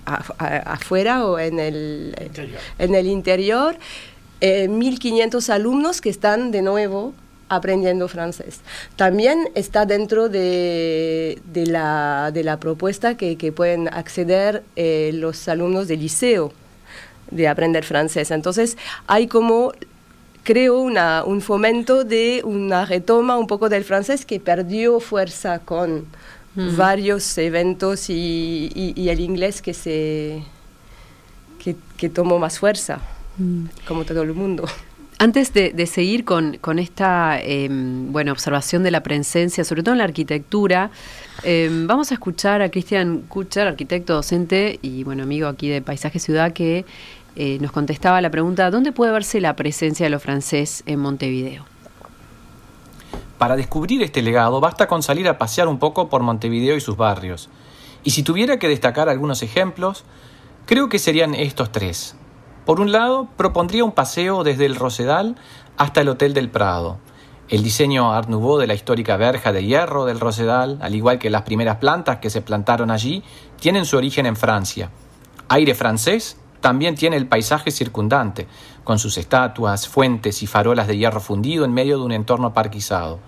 afuera 0.05 1.25
o 1.25 1.39
en 1.39 1.59
el 1.59 2.15
interior. 2.21 2.59
En 2.77 2.95
el 2.95 3.07
interior 3.07 3.77
1.500 4.41 5.49
eh, 5.49 5.53
alumnos 5.53 6.01
que 6.01 6.09
están 6.09 6.51
de 6.51 6.61
nuevo 6.61 7.13
aprendiendo 7.49 8.07
francés. 8.07 8.61
También 8.95 9.49
está 9.55 9.85
dentro 9.85 10.29
de, 10.29 11.41
de, 11.51 11.65
la, 11.65 12.29
de 12.31 12.43
la, 12.43 12.59
propuesta 12.59 13.17
que, 13.17 13.37
que 13.37 13.51
pueden 13.51 13.87
acceder 13.87 14.63
eh, 14.75 15.11
los 15.13 15.47
alumnos 15.47 15.87
del 15.87 15.99
liceo 16.01 16.53
de 17.31 17.47
aprender 17.47 17.83
francés. 17.83 18.31
Entonces 18.31 18.77
hay 19.07 19.27
como 19.27 19.73
creo 20.43 20.79
una, 20.79 21.23
un 21.23 21.41
fomento 21.41 22.03
de 22.03 22.41
una 22.43 22.85
retoma 22.85 23.37
un 23.37 23.47
poco 23.47 23.67
del 23.69 23.83
francés 23.83 24.25
que 24.25 24.39
perdió 24.39 24.99
fuerza 24.99 25.59
con 25.59 26.05
varios 26.75 27.37
eventos 27.37 28.09
y, 28.09 28.71
y, 28.73 29.09
el 29.09 29.19
inglés 29.19 29.61
que 29.61 29.73
se 29.73 30.43
que, 31.63 31.75
que 31.97 32.09
tomó 32.09 32.39
más 32.39 32.59
fuerza. 32.59 32.99
Mm. 33.39 33.65
como 33.87 34.03
todo 34.03 34.21
el 34.21 34.33
mundo. 34.33 34.65
Antes 35.17 35.53
de, 35.53 35.85
seguir 35.85 36.23
con, 36.23 36.79
esta 36.79 37.41
em, 37.41 38.11
bueno, 38.11 38.31
observación 38.31 38.83
de 38.83 38.91
la 38.91 39.03
presencia, 39.03 39.65
sobre 39.65 39.83
todo 39.83 39.93
en 39.93 39.97
la 39.97 40.05
arquitectura, 40.05 40.91
em, 41.43 41.87
vamos 41.87 42.11
a 42.11 42.13
escuchar 42.13 42.61
a 42.61 42.69
Cristian 42.69 43.23
Kucher, 43.27 43.67
arquitecto 43.67 44.13
docente 44.13 44.79
y 44.81 45.03
bueno, 45.03 45.23
amigo 45.23 45.49
aquí 45.49 45.67
de 45.67 45.81
Paisaje 45.81 46.19
Ciudad, 46.19 46.53
que 46.53 46.85
eh, 47.35 47.57
nos 47.59 47.73
contestaba 47.73 48.21
la 48.21 48.29
pregunta, 48.29 48.71
¿dónde 48.71 48.93
puede 48.93 49.11
verse 49.11 49.41
la 49.41 49.57
presencia 49.57 50.05
de 50.05 50.09
lo 50.09 50.21
francés 50.21 50.83
en 50.85 50.99
Montevideo? 50.99 51.65
Para 53.39 53.55
descubrir 53.55 54.03
este 54.03 54.21
legado 54.21 54.59
basta 54.59 54.87
con 54.87 55.01
salir 55.01 55.29
a 55.29 55.37
pasear 55.37 55.69
un 55.69 55.79
poco 55.79 56.09
por 56.09 56.21
Montevideo 56.21 56.75
y 56.75 56.81
sus 56.81 56.97
barrios. 56.97 57.49
Y 58.03 58.11
si 58.11 58.21
tuviera 58.21 58.59
que 58.59 58.67
destacar 58.67 59.07
algunos 59.07 59.41
ejemplos, 59.41 60.03
creo 60.65 60.89
que 60.89 60.99
serían 60.99 61.33
estos 61.33 61.71
tres. 61.71 62.17
Por 62.65 62.81
un 62.81 62.91
lado, 62.91 63.29
propondría 63.37 63.85
un 63.85 63.93
paseo 63.93 64.43
desde 64.43 64.65
el 64.65 64.75
Rosedal 64.75 65.37
hasta 65.77 66.01
el 66.01 66.09
Hotel 66.09 66.33
del 66.33 66.49
Prado. 66.49 66.97
El 67.47 67.63
diseño 67.63 68.11
Art 68.11 68.27
Nouveau 68.27 68.57
de 68.57 68.67
la 68.67 68.73
histórica 68.73 69.15
verja 69.15 69.53
de 69.53 69.63
hierro 69.63 70.03
del 70.03 70.19
Rosedal, 70.19 70.77
al 70.81 70.93
igual 70.93 71.17
que 71.17 71.29
las 71.29 71.43
primeras 71.43 71.77
plantas 71.77 72.17
que 72.17 72.29
se 72.29 72.41
plantaron 72.41 72.91
allí, 72.91 73.23
tienen 73.57 73.85
su 73.85 73.95
origen 73.95 74.25
en 74.25 74.35
Francia. 74.35 74.91
Aire 75.47 75.75
francés 75.75 76.37
también 76.61 76.95
tiene 76.95 77.17
el 77.17 77.27
paisaje 77.27 77.71
circundante, 77.71 78.47
con 78.83 78.99
sus 78.99 79.17
estatuas, 79.17 79.87
fuentes 79.87 80.43
y 80.43 80.47
farolas 80.47 80.87
de 80.87 80.97
hierro 80.97 81.19
fundido 81.19 81.65
en 81.65 81.73
medio 81.73 81.97
de 81.97 82.03
un 82.03 82.11
entorno 82.11 82.53
parquizado. 82.53 83.19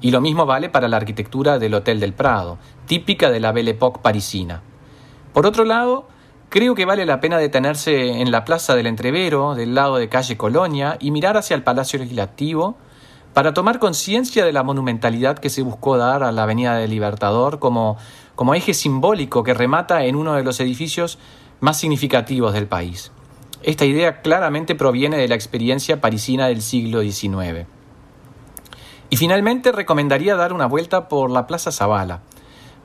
Y 0.00 0.10
lo 0.10 0.20
mismo 0.20 0.46
vale 0.46 0.68
para 0.68 0.88
la 0.88 0.98
arquitectura 0.98 1.58
del 1.58 1.74
Hotel 1.74 2.00
del 2.00 2.12
Prado, 2.12 2.58
típica 2.86 3.30
de 3.30 3.40
la 3.40 3.52
Belle 3.52 3.72
Époque 3.72 4.00
parisina. 4.02 4.62
Por 5.32 5.46
otro 5.46 5.64
lado, 5.64 6.08
Creo 6.48 6.76
que 6.76 6.84
vale 6.84 7.04
la 7.06 7.20
pena 7.20 7.38
detenerse 7.38 8.20
en 8.20 8.30
la 8.30 8.44
Plaza 8.44 8.76
del 8.76 8.86
Entrevero, 8.86 9.56
del 9.56 9.74
lado 9.74 9.96
de 9.96 10.08
calle 10.08 10.36
Colonia, 10.36 10.96
y 11.00 11.10
mirar 11.10 11.36
hacia 11.36 11.56
el 11.56 11.64
Palacio 11.64 11.98
Legislativo 11.98 12.76
para 13.34 13.52
tomar 13.52 13.80
conciencia 13.80 14.44
de 14.44 14.52
la 14.52 14.62
monumentalidad 14.62 15.38
que 15.38 15.50
se 15.50 15.62
buscó 15.62 15.98
dar 15.98 16.22
a 16.22 16.30
la 16.32 16.44
Avenida 16.44 16.76
del 16.76 16.90
Libertador 16.90 17.58
como, 17.58 17.96
como 18.36 18.54
eje 18.54 18.74
simbólico 18.74 19.42
que 19.42 19.54
remata 19.54 20.04
en 20.04 20.14
uno 20.14 20.34
de 20.34 20.44
los 20.44 20.60
edificios 20.60 21.18
más 21.60 21.78
significativos 21.78 22.52
del 22.52 22.66
país. 22.66 23.12
Esta 23.62 23.84
idea 23.84 24.22
claramente 24.22 24.74
proviene 24.74 25.16
de 25.16 25.28
la 25.28 25.34
experiencia 25.34 26.00
parisina 26.00 26.48
del 26.48 26.62
siglo 26.62 27.02
XIX. 27.02 27.66
Y 29.10 29.16
finalmente 29.16 29.72
recomendaría 29.72 30.36
dar 30.36 30.52
una 30.52 30.66
vuelta 30.66 31.08
por 31.08 31.30
la 31.30 31.46
Plaza 31.46 31.72
Zavala 31.72 32.20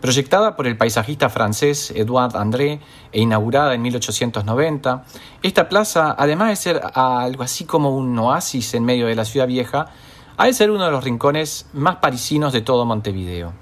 Proyectada 0.01 0.55
por 0.55 0.65
el 0.65 0.78
paisajista 0.78 1.30
francés 1.30 1.93
Edouard 1.95 2.36
André 2.36 2.80
e 3.11 3.22
inaugurada 3.22 3.76
en 3.76 3.84
1890, 3.84 5.03
esta 5.43 5.69
plaza, 5.69 6.15
además 6.17 6.49
de 6.49 6.55
ser 6.55 6.82
algo 6.95 7.43
así 7.43 7.65
como 7.65 7.95
un 7.95 8.17
oasis 8.17 8.74
en 8.74 8.84
medio 8.84 9.05
de 9.05 9.13
la 9.13 9.26
ciudad 9.26 9.45
vieja, 9.45 9.89
ha 10.38 10.45
de 10.47 10.53
ser 10.53 10.72
uno 10.72 10.86
de 10.86 10.91
los 10.91 11.03
rincones 11.03 11.67
más 11.74 11.97
parisinos 11.97 12.51
de 12.51 12.61
todo 12.61 12.84
Montevideo. 12.84 13.53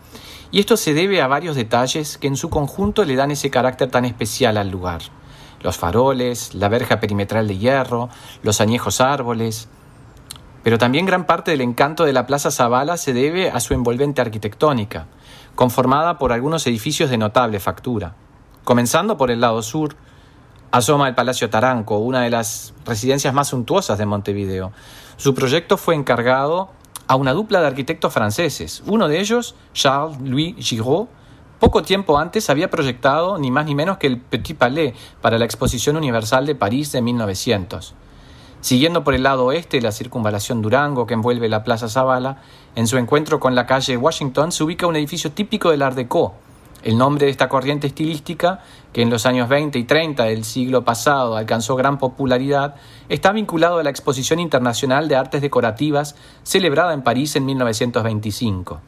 Y 0.51 0.59
esto 0.59 0.77
se 0.77 0.93
debe 0.93 1.21
a 1.21 1.27
varios 1.27 1.55
detalles 1.55 2.17
que 2.17 2.27
en 2.27 2.35
su 2.35 2.49
conjunto 2.49 3.05
le 3.05 3.15
dan 3.15 3.31
ese 3.31 3.51
carácter 3.51 3.91
tan 3.91 4.05
especial 4.05 4.57
al 4.57 4.69
lugar. 4.69 5.01
Los 5.61 5.77
faroles, 5.77 6.55
la 6.55 6.69
verja 6.69 6.99
perimetral 6.99 7.47
de 7.47 7.57
hierro, 7.57 8.09
los 8.41 8.61
añejos 8.61 9.01
árboles, 9.01 9.69
Pero 10.63 10.77
también 10.77 11.05
gran 11.05 11.25
parte 11.25 11.51
del 11.51 11.61
encanto 11.61 12.03
de 12.03 12.11
la 12.11 12.25
Plaza 12.25 12.51
Zavala 12.51 12.97
se 12.97 13.13
debe 13.13 13.49
a 13.49 13.59
su 13.61 13.73
envolvente 13.73 14.21
arquitectónica, 14.21 15.07
conformada 15.55 16.17
por 16.17 16.33
algunos 16.33 16.67
edificios 16.67 17.09
de 17.09 17.17
notable 17.17 17.59
factura. 17.59 18.15
Comenzando 18.65 19.17
por 19.17 19.31
el 19.31 19.39
lado 19.39 19.61
sur, 19.61 19.95
asoma 20.71 21.07
el 21.07 21.15
Palacio 21.15 21.49
Taranco, 21.49 21.99
una 21.99 22.21
de 22.21 22.29
las 22.29 22.73
residencias 22.85 23.33
más 23.33 23.47
suntuosas 23.47 23.97
de 23.97 24.05
Montevideo. 24.05 24.73
Su 25.15 25.33
proyecto 25.33 25.77
fue 25.77 25.95
encargado 25.95 26.71
a 27.09 27.15
una 27.15 27.33
dupla 27.33 27.59
de 27.59 27.65
arquitectos 27.65 28.13
franceses. 28.13 28.83
Uno 28.85 29.07
de 29.07 29.19
ellos, 29.19 29.55
Charles-Louis 29.73 30.55
Giraud, 30.59 31.07
poco 31.59 31.81
tiempo 31.81 32.19
antes 32.19 32.51
había 32.51 32.69
proyectado 32.69 33.39
ni 33.39 33.49
más 33.49 33.65
ni 33.65 33.73
menos 33.73 33.97
que 33.97 34.05
el 34.05 34.19
Petit 34.19 34.55
Palais 34.55 34.93
para 35.19 35.39
la 35.39 35.45
Exposición 35.45 35.97
Universal 35.97 36.45
de 36.45 36.53
París 36.53 36.91
de 36.91 37.01
1900. 37.01 37.95
Siguiendo 38.61 39.03
por 39.03 39.15
el 39.15 39.23
lado 39.23 39.45
oeste 39.45 39.81
la 39.81 39.91
circunvalación 39.91 40.61
Durango 40.61 41.07
que 41.07 41.15
envuelve 41.15 41.49
la 41.49 41.63
Plaza 41.63 41.89
Zavala, 41.89 42.43
en 42.75 42.85
su 42.85 42.97
encuentro 42.97 43.39
con 43.39 43.55
la 43.55 43.65
calle 43.65 43.97
Washington 43.97 44.51
se 44.51 44.63
ubica 44.63 44.85
un 44.85 44.95
edificio 44.95 45.31
típico 45.31 45.71
del 45.71 45.81
Art 45.81 45.95
Deco. 45.95 46.35
El 46.81 46.97
nombre 46.97 47.25
de 47.25 47.31
esta 47.31 47.49
corriente 47.49 47.87
estilística, 47.87 48.61
que 48.93 49.01
en 49.01 49.09
los 49.09 49.25
años 49.25 49.49
20 49.49 49.77
y 49.77 49.83
30 49.83 50.23
del 50.23 50.45
siglo 50.45 50.85
pasado 50.85 51.35
alcanzó 51.35 51.75
gran 51.75 51.97
popularidad, 51.97 52.75
está 53.09 53.33
vinculado 53.33 53.79
a 53.79 53.83
la 53.83 53.89
Exposición 53.89 54.39
Internacional 54.39 55.09
de 55.09 55.17
Artes 55.17 55.41
Decorativas 55.41 56.15
celebrada 56.43 56.93
en 56.93 57.01
París 57.01 57.35
en 57.35 57.45
1925. 57.45 58.79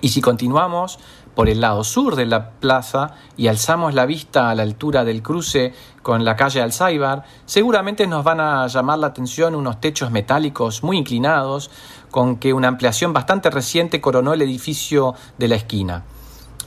Y 0.00 0.08
si 0.08 0.20
continuamos 0.20 0.98
por 1.34 1.48
el 1.48 1.60
lado 1.60 1.84
sur 1.84 2.16
de 2.16 2.26
la 2.26 2.50
plaza 2.50 3.12
y 3.36 3.46
alzamos 3.46 3.94
la 3.94 4.06
vista 4.06 4.50
a 4.50 4.54
la 4.54 4.62
altura 4.62 5.04
del 5.04 5.22
cruce 5.22 5.72
con 6.02 6.24
la 6.24 6.34
calle 6.34 6.60
Alzaibar, 6.60 7.24
seguramente 7.46 8.06
nos 8.06 8.24
van 8.24 8.40
a 8.40 8.66
llamar 8.66 8.98
la 8.98 9.08
atención 9.08 9.54
unos 9.54 9.80
techos 9.80 10.10
metálicos 10.10 10.82
muy 10.82 10.98
inclinados, 10.98 11.70
con 12.10 12.36
que 12.36 12.52
una 12.52 12.68
ampliación 12.68 13.12
bastante 13.12 13.48
reciente 13.48 14.00
coronó 14.00 14.32
el 14.32 14.42
edificio 14.42 15.14
de 15.38 15.48
la 15.48 15.54
esquina. 15.54 16.02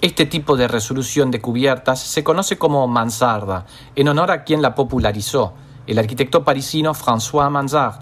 Este 0.06 0.28
tipo 0.28 0.56
de 0.56 0.68
resolución 0.68 1.32
de 1.32 1.42
cubiertas 1.42 2.00
se 2.00 2.24
conoce 2.24 2.60
como 2.60 2.88
mansarda, 2.88 3.66
en 3.96 4.08
honor 4.08 4.30
a 4.30 4.44
quien 4.44 4.62
la 4.62 4.76
popularizó, 4.76 5.54
el 5.88 5.98
arquitecto 5.98 6.44
parisino 6.44 6.94
François 6.94 7.50
Mansart, 7.50 8.02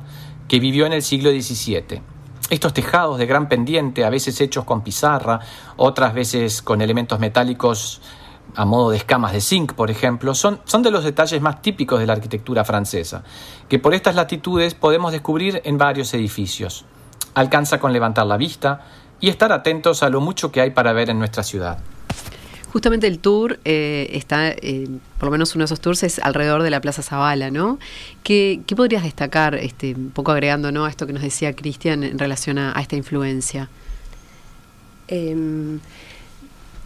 que 0.49 0.59
vivió 0.59 0.85
en 0.85 0.91
el 0.91 1.01
siglo 1.01 1.29
XVII. 1.29 2.01
Estos 2.49 2.73
tejados 2.73 3.17
de 3.19 3.25
gran 3.25 3.47
pendiente, 3.47 4.03
a 4.03 4.09
veces 4.09 4.41
hechos 4.41 4.65
con 4.65 4.81
pizarra, 4.81 5.39
otras 5.77 6.13
veces 6.13 6.61
con 6.61 6.81
elementos 6.81 7.21
metálicos 7.21 8.01
a 8.53 8.65
modo 8.65 8.89
de 8.89 8.97
escamas 8.97 9.31
de 9.31 9.39
zinc, 9.39 9.71
por 9.71 9.89
ejemplo, 9.89 10.35
son, 10.35 10.59
son 10.65 10.83
de 10.83 10.91
los 10.91 11.05
detalles 11.05 11.41
más 11.41 11.61
típicos 11.61 12.01
de 12.01 12.05
la 12.05 12.11
arquitectura 12.11 12.65
francesa, 12.65 13.23
que 13.69 13.79
por 13.79 13.93
estas 13.93 14.15
latitudes 14.15 14.73
podemos 14.73 15.13
descubrir 15.13 15.61
en 15.63 15.77
varios 15.77 16.13
edificios. 16.13 16.83
Alcanza 17.33 17.79
con 17.79 17.93
levantar 17.93 18.25
la 18.25 18.35
vista 18.35 18.81
y 19.21 19.29
estar 19.29 19.53
atentos 19.53 20.03
a 20.03 20.09
lo 20.09 20.19
mucho 20.19 20.51
que 20.51 20.59
hay 20.59 20.71
para 20.71 20.91
ver 20.91 21.09
en 21.09 21.17
nuestra 21.17 21.43
ciudad. 21.43 21.77
Justamente 22.73 23.05
el 23.05 23.19
tour 23.19 23.59
eh, 23.65 24.09
está, 24.13 24.49
eh, 24.49 24.87
por 25.19 25.27
lo 25.27 25.31
menos 25.33 25.53
uno 25.53 25.61
de 25.61 25.65
esos 25.65 25.79
tours 25.79 26.01
es 26.01 26.17
alrededor 26.17 26.63
de 26.63 26.71
la 26.71 26.81
Plaza 26.81 27.03
Zavala, 27.03 27.51
¿no? 27.51 27.77
¿Qué, 28.23 28.63
podrías 28.75 29.03
destacar, 29.03 29.53
este, 29.53 29.93
un 29.93 30.09
poco 30.09 30.31
agregando 30.31 30.71
¿no? 30.71 30.85
a 30.85 30.89
esto 30.89 31.05
que 31.05 31.13
nos 31.13 31.21
decía 31.21 31.55
Cristian 31.55 32.03
en 32.03 32.17
relación 32.17 32.57
a, 32.57 32.73
esta 32.81 32.95
influencia? 32.95 33.69
Em, 35.07 35.81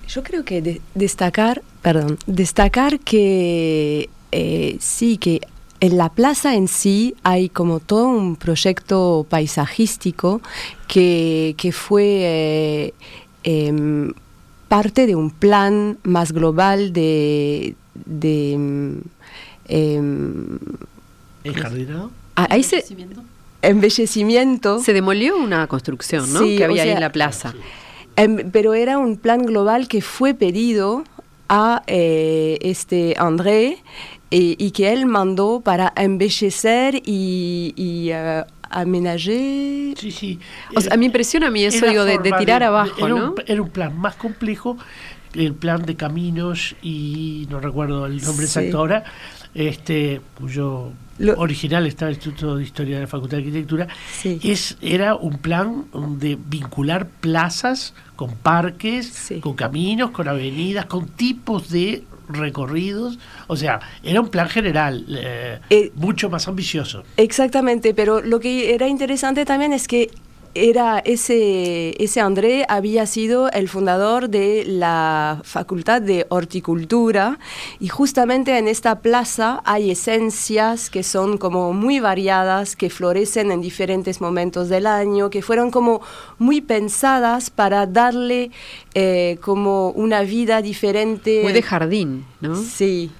yo 0.09 0.23
creo 0.23 0.43
que 0.43 0.61
de- 0.61 0.81
destacar, 0.93 1.63
perdón, 1.81 2.19
destacar 2.25 2.99
que 2.99 4.09
eh, 4.33 4.75
sí, 4.81 5.17
que 5.17 5.39
en 5.79 5.97
la 5.97 6.09
plaza 6.09 6.53
en 6.53 6.67
sí 6.67 7.15
hay 7.23 7.47
como 7.47 7.79
todo 7.79 8.09
un 8.09 8.35
proyecto 8.35 9.25
paisajístico 9.29 10.41
que, 10.89 11.55
fue 11.71 12.93
em, 13.45 14.11
parte 14.67 15.07
de 15.07 15.15
un 15.15 15.31
plan 15.31 15.97
más 16.03 16.31
global 16.31 16.93
de... 16.93 17.75
de 18.05 18.53
em, 18.53 19.01
em, 19.67 20.59
¿Enjardinado? 21.43 22.11
ah, 22.35 22.47
ahí 22.49 22.63
se, 22.63 22.83
embellecimiento. 23.61 24.79
Se 24.79 24.93
demolió 24.93 25.37
una 25.37 25.67
construcción, 25.67 26.31
¿no? 26.31 26.39
Sí, 26.39 26.57
que 26.57 26.63
o 26.63 26.65
había 26.65 26.83
ahí 26.83 26.89
en 26.89 26.99
la 26.99 27.11
plaza. 27.11 27.53
Em, 28.15 28.49
pero 28.51 28.73
era 28.73 28.97
un 28.97 29.17
plan 29.17 29.43
global 29.43 29.87
que 29.87 30.01
fue 30.01 30.33
pedido 30.33 31.03
a 31.49 31.83
eh, 31.87 32.57
este 32.61 33.15
André 33.17 33.77
eh, 34.31 34.55
y 34.57 34.71
que 34.71 34.91
él 34.91 35.05
mandó 35.05 35.61
para 35.61 35.93
embellecer 35.95 36.95
y, 37.05 37.73
y 37.75 38.09
eh, 38.11 38.43
amenager. 38.69 39.97
Sí, 39.97 40.11
sí. 40.11 40.39
O 40.75 40.81
sea, 40.81 40.95
me 40.97 41.05
impresiona 41.05 41.47
a 41.47 41.51
mí 41.51 41.63
eso, 41.63 41.85
digo, 41.85 42.03
de, 42.05 42.17
tirar 42.19 42.59
de- 42.61 42.65
abajo, 42.65 42.93
era 42.97 43.07
¿no? 43.09 43.31
Un, 43.31 43.35
era 43.45 43.61
un 43.61 43.69
plan 43.69 43.97
más 43.97 44.15
complejo, 44.15 44.77
el 45.33 45.53
plan 45.53 45.85
de 45.85 45.95
caminos 45.95 46.75
y 46.81 47.47
no 47.49 47.59
recuerdo 47.59 48.05
el 48.05 48.21
nombre 48.23 48.47
Sí. 48.47 48.59
exacto 48.59 48.77
ahora, 48.79 49.03
este, 49.53 50.21
cuyo 50.39 50.91
Lo- 51.19 51.33
original 51.39 51.85
está 51.87 52.05
en 52.05 52.09
el 52.09 52.15
Instituto 52.15 52.57
de 52.57 52.63
Historia 52.63 52.95
de 52.95 53.01
la 53.01 53.07
Facultad 53.07 53.37
de 53.37 53.43
Arquitectura, 53.43 53.87
Sí. 54.11 54.39
es, 54.43 54.77
era 54.81 55.15
un 55.15 55.37
plan 55.39 55.85
de 56.19 56.37
vincular 56.47 57.07
plazas 57.07 57.93
con 58.15 58.35
parques, 58.35 59.07
Sí. 59.07 59.39
con 59.39 59.53
caminos, 59.55 60.11
con 60.11 60.27
avenidas, 60.27 60.85
con 60.85 61.07
tipos 61.07 61.69
de 61.69 62.03
recorridos, 62.29 63.19
o 63.47 63.55
sea, 63.55 63.79
era 64.03 64.21
un 64.21 64.29
plan 64.29 64.49
general, 64.49 65.05
eh, 65.09 65.59
Eh, 65.69 65.91
mucho 65.95 66.29
más 66.29 66.47
ambicioso. 66.47 67.03
Exactamente, 67.17 67.93
pero 67.93 68.21
lo 68.21 68.39
que 68.39 68.73
era 68.73 68.87
interesante 68.87 69.45
también 69.45 69.73
es 69.73 69.87
que 69.87 70.09
era 70.53 70.99
ese, 70.99 72.01
ese 72.03 72.21
André 72.21 72.65
había 72.67 73.05
sido 73.05 73.51
el 73.51 73.69
fundador 73.69 74.29
de 74.29 74.63
la 74.65 75.41
Facultad 75.43 76.01
de 76.01 76.25
Horticultura 76.29 77.39
y 77.79 77.87
justamente 77.87 78.57
en 78.57 78.67
esta 78.67 78.99
plaza 78.99 79.61
hay 79.65 79.91
esencias 79.91 80.89
que 80.89 81.03
son 81.03 81.37
como 81.37 81.73
muy 81.73 81.99
variadas, 81.99 82.75
que 82.75 82.89
florecen 82.89 83.51
en 83.51 83.61
diferentes 83.61 84.21
momentos 84.21 84.69
del 84.69 84.87
año, 84.87 85.29
que 85.29 85.41
fueron 85.41 85.71
como 85.71 86.01
muy 86.37 86.61
pensadas 86.61 87.49
para 87.49 87.85
darle 87.85 88.51
eh, 88.93 89.37
como 89.41 89.89
una 89.91 90.21
vida 90.21 90.61
diferente. 90.61 91.41
Muy 91.43 91.53
de 91.53 91.61
jardín, 91.61 92.25
¿no? 92.41 92.55
Sí. 92.55 93.11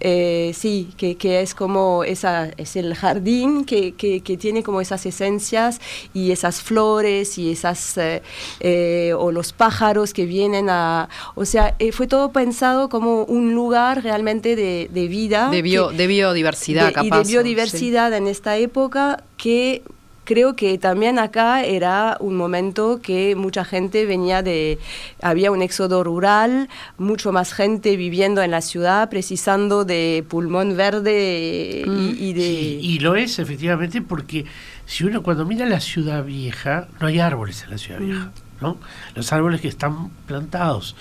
Eh, 0.00 0.52
sí, 0.54 0.90
que, 0.96 1.16
que 1.16 1.40
es 1.40 1.54
como 1.54 2.04
esa, 2.04 2.50
es 2.56 2.76
el 2.76 2.94
jardín 2.94 3.64
que, 3.64 3.94
que, 3.94 4.20
que 4.20 4.36
tiene 4.36 4.62
como 4.62 4.80
esas 4.80 5.04
esencias 5.06 5.80
y 6.14 6.30
esas 6.30 6.60
flores 6.62 7.36
y 7.38 7.50
esas 7.50 7.98
eh, 7.98 8.22
eh, 8.60 9.12
o 9.18 9.32
los 9.32 9.52
pájaros 9.52 10.12
que 10.12 10.24
vienen 10.26 10.70
a, 10.70 11.08
o 11.34 11.44
sea, 11.44 11.74
eh, 11.78 11.90
fue 11.92 12.06
todo 12.06 12.30
pensado 12.32 12.88
como 12.88 13.24
un 13.24 13.54
lugar 13.54 14.02
realmente 14.02 14.54
de, 14.56 14.88
de 14.92 15.08
vida, 15.08 15.50
De, 15.50 15.62
bio- 15.62 15.90
de 15.90 16.06
biodiversidad, 16.06 16.86
de- 16.88 16.92
capaz. 16.92 17.06
y 17.06 17.10
de 17.18 17.24
Sí. 17.24 17.32
biodiversidad 17.32 18.12
en 18.14 18.26
esta 18.28 18.56
época 18.56 19.24
que 19.36 19.82
creo 20.28 20.54
que 20.56 20.76
también 20.76 21.18
acá 21.18 21.64
era 21.64 22.18
un 22.20 22.36
momento 22.36 23.00
que 23.00 23.34
mucha 23.34 23.64
gente 23.64 24.04
venía 24.04 24.42
de, 24.42 24.78
había 25.22 25.50
un 25.50 25.62
éxodo 25.62 26.04
rural, 26.04 26.68
mucho 26.98 27.32
más 27.32 27.54
gente 27.54 27.96
viviendo 27.96 28.42
en 28.42 28.50
la 28.50 28.60
ciudad, 28.60 29.08
precisando 29.08 29.86
de 29.86 30.26
pulmón 30.28 30.76
verde 30.76 31.82
y, 31.86 32.28
y 32.28 32.32
de... 32.34 32.42
Sí, 32.42 32.78
y 32.82 32.98
lo 32.98 33.16
es 33.16 33.38
efectivamente 33.38 34.02
porque 34.02 34.44
si 34.84 35.04
uno 35.04 35.22
cuando 35.22 35.46
mira 35.46 35.64
la 35.64 35.80
ciudad 35.80 36.22
vieja, 36.22 36.88
no 37.00 37.06
hay 37.06 37.20
árboles 37.20 37.62
en 37.64 37.70
la 37.70 37.78
ciudad 37.78 37.98
vieja, 37.98 38.30
¿no? 38.60 38.76
Los 39.14 39.32
árboles 39.32 39.62
que 39.62 39.68
están 39.68 40.10
plantados, 40.26 40.94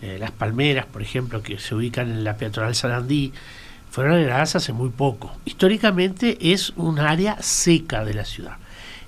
eh, 0.00 0.16
las 0.18 0.32
palmeras, 0.32 0.86
por 0.86 1.02
ejemplo, 1.02 1.40
que 1.40 1.60
se 1.60 1.76
ubican 1.76 2.10
en 2.10 2.24
la 2.24 2.36
peatonal 2.36 2.74
Sarandí, 2.74 3.32
fueron 3.92 4.14
heredadas 4.14 4.56
hace 4.56 4.72
muy 4.72 4.90
poco. 4.90 5.30
Históricamente 5.44 6.36
es 6.52 6.70
un 6.70 6.98
área 6.98 7.40
seca 7.40 8.04
de 8.04 8.14
la 8.14 8.24
ciudad. 8.24 8.56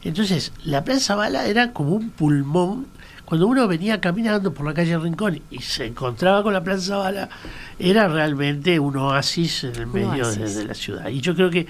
Entonces, 0.05 0.53
la 0.65 0.85
Plaza 0.85 1.15
Bala 1.15 1.47
era 1.47 1.73
como 1.73 1.91
un 1.95 2.11
pulmón. 2.11 2.87
Cuando 3.25 3.47
uno 3.47 3.67
venía 3.67 4.01
caminando 4.03 4.53
por 4.53 4.67
la 4.67 4.75
calle 4.75 4.99
Rincón 4.99 5.41
y 5.51 5.59
se 5.61 5.87
encontraba 5.87 6.43
con 6.43 6.53
la 6.53 6.63
Plaza 6.63 6.99
Bala, 6.99 7.29
era 7.79 8.07
realmente 8.07 8.79
un 8.79 8.97
oasis 8.99 9.65
en 9.65 9.77
el 9.77 9.87
medio 9.87 10.29
de, 10.31 10.65
la 10.67 10.75
ciudad. 10.75 11.09
Y 11.09 11.21
yo 11.23 11.35
creo 11.35 11.49
que 11.51 11.67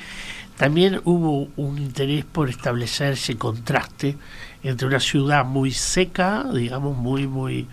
también 0.56 1.00
hubo 1.04 1.48
un 1.56 1.78
interés 1.78 2.24
por 2.24 2.50
establecer 2.50 3.12
ese 3.12 3.36
contraste 3.36 4.16
entre 4.64 4.88
una 4.88 4.98
ciudad 4.98 5.44
muy 5.44 5.70
seca, 5.70 6.44
digamos, 6.52 6.96
muy, 6.96 7.28
muy, 7.28 7.68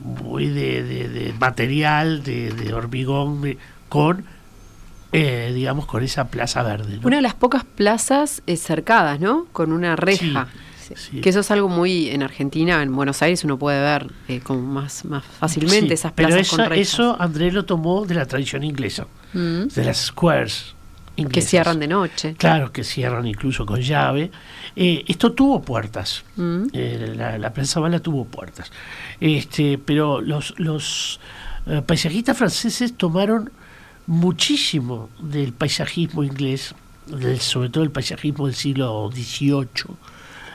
muy 0.00 0.48
de, 0.48 0.82
de- 0.82 1.08
de 1.08 1.32
material, 1.34 2.22
de, 2.24 2.50
de 2.52 2.74
hormigón, 2.74 3.56
con, 3.88 4.24
eh, 5.16 5.52
digamos, 5.54 5.86
con 5.86 6.02
esa 6.02 6.26
plaza 6.28 6.62
verde. 6.64 6.96
¿no? 7.00 7.06
Una 7.06 7.16
de 7.16 7.22
las 7.22 7.34
pocas 7.34 7.62
plazas 7.64 8.42
eh, 8.48 8.56
cercadas, 8.56 9.20
¿no? 9.20 9.46
Con 9.52 9.70
una 9.72 9.94
reja. 9.94 10.48
Sí, 10.80 10.94
sí. 10.96 11.20
Que 11.20 11.30
eso 11.30 11.40
es 11.40 11.50
algo 11.52 11.68
muy 11.68 12.10
en 12.10 12.22
Argentina, 12.24 12.82
en 12.82 12.94
Buenos 12.94 13.22
Aires 13.22 13.44
uno 13.44 13.56
puede 13.58 13.80
ver 13.80 14.10
eh, 14.28 14.40
como 14.40 14.60
más, 14.60 15.04
más 15.04 15.24
fácilmente 15.24 15.86
Sí, 15.88 15.94
esas 15.94 16.12
pero 16.12 16.28
plazas 16.28 16.46
eso, 16.48 16.56
con 16.56 16.66
rejas. 16.66 16.88
eso 16.88 17.16
André 17.18 17.52
lo 17.52 17.64
tomó 17.64 18.04
de 18.04 18.14
la 18.16 18.26
tradición 18.26 18.64
inglesa, 18.64 19.06
Mm. 19.32 19.68
de 19.68 19.84
las 19.84 19.98
squares, 19.98 20.74
Que 21.30 21.40
cierran 21.42 21.78
de 21.78 21.86
noche. 21.86 22.34
Claro, 22.36 22.72
que 22.72 22.82
cierran 22.82 23.24
incluso 23.26 23.64
con 23.64 23.80
llave. 23.80 24.30
Eh, 24.76 25.04
esto 25.06 25.32
tuvo 25.32 25.62
puertas. 25.62 26.24
Mm. 26.36 26.64
Eh, 26.72 27.14
la, 27.16 27.38
la, 27.38 27.52
prensa 27.52 27.78
bala 27.80 28.00
tuvo 28.00 28.24
puertas. 28.24 28.70
Este, 29.20 29.78
pero 29.78 30.20
los, 30.20 30.54
los 30.58 31.20
eh, 31.66 31.82
paisajistas 31.86 32.36
franceses 32.36 32.96
tomaron 32.96 33.50
muchísimo 34.06 35.08
del 35.18 35.52
paisajismo 35.52 36.24
inglés, 36.24 36.74
del, 37.06 37.40
sobre 37.40 37.68
todo 37.68 37.84
el 37.84 37.90
paisajismo 37.90 38.46
del 38.46 38.54
siglo 38.54 39.10
XVIII. 39.12 39.96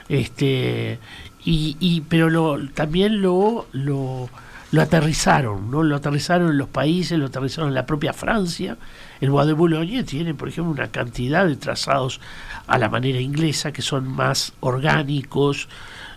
Este, 0.08 0.98
y, 1.44 1.76
y, 1.80 2.00
pero 2.02 2.28
lo, 2.30 2.68
también 2.68 3.22
lo, 3.22 3.66
lo, 3.72 4.28
lo 4.72 4.82
aterrizaron, 4.82 5.70
¿no? 5.70 5.82
Lo 5.82 5.96
aterrizaron 5.96 6.50
en 6.50 6.58
los 6.58 6.68
países, 6.68 7.18
lo 7.18 7.26
aterrizaron 7.26 7.68
en 7.68 7.74
la 7.74 7.86
propia 7.86 8.12
Francia. 8.12 8.76
El 9.20 9.30
Bois 9.30 9.46
de 9.46 9.52
Boulogne 9.52 10.04
tiene, 10.04 10.34
por 10.34 10.48
ejemplo, 10.48 10.72
una 10.72 10.88
cantidad 10.88 11.46
de 11.46 11.56
trazados 11.56 12.20
a 12.66 12.78
la 12.78 12.88
manera 12.88 13.20
inglesa 13.20 13.72
que 13.72 13.82
son 13.82 14.08
más 14.08 14.52
orgánicos, 14.60 15.68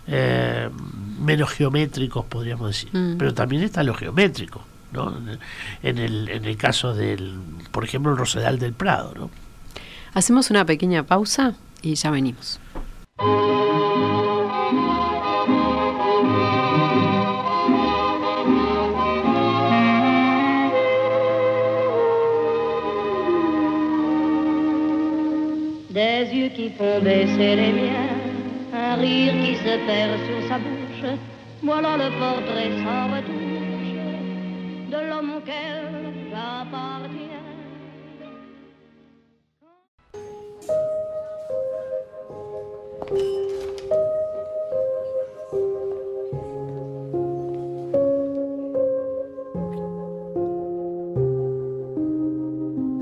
eh, 0.06 0.68
menos 1.20 1.50
geométricos, 1.50 2.24
podríamos 2.26 2.68
decir. 2.68 2.90
Mm. 2.92 3.16
Pero 3.18 3.34
también 3.34 3.62
está 3.62 3.82
lo 3.82 3.94
geométrico, 3.94 4.64
¿no? 4.94 5.12
En 5.82 5.98
el, 5.98 6.28
en 6.30 6.44
el 6.44 6.56
caso 6.56 6.94
del, 6.94 7.38
por 7.70 7.84
ejemplo, 7.84 8.12
el 8.12 8.18
Rosedal 8.18 8.58
del 8.58 8.72
Prado, 8.72 9.12
¿no? 9.14 9.30
Hacemos 10.14 10.50
una 10.50 10.64
pequeña 10.64 11.02
pausa 11.02 11.54
y 11.82 11.96
ya 11.96 12.10
venimos. 12.10 12.60
Des 25.90 26.26
yeux 26.32 26.50
qui 26.56 26.70
font 26.70 27.00
baisser 27.02 27.54
les 27.54 27.72
miens, 27.72 28.10
un 28.72 28.96
rire 28.96 29.32
qui 29.42 29.54
se 29.56 29.78
perd 29.86 30.18
sur 30.26 30.48
sa 30.48 30.58
bouche. 30.58 31.18
Voilà 31.62 31.96
le 31.96 32.10
portrait 32.18 32.72
sans 32.82 33.14
retouche 33.14 33.43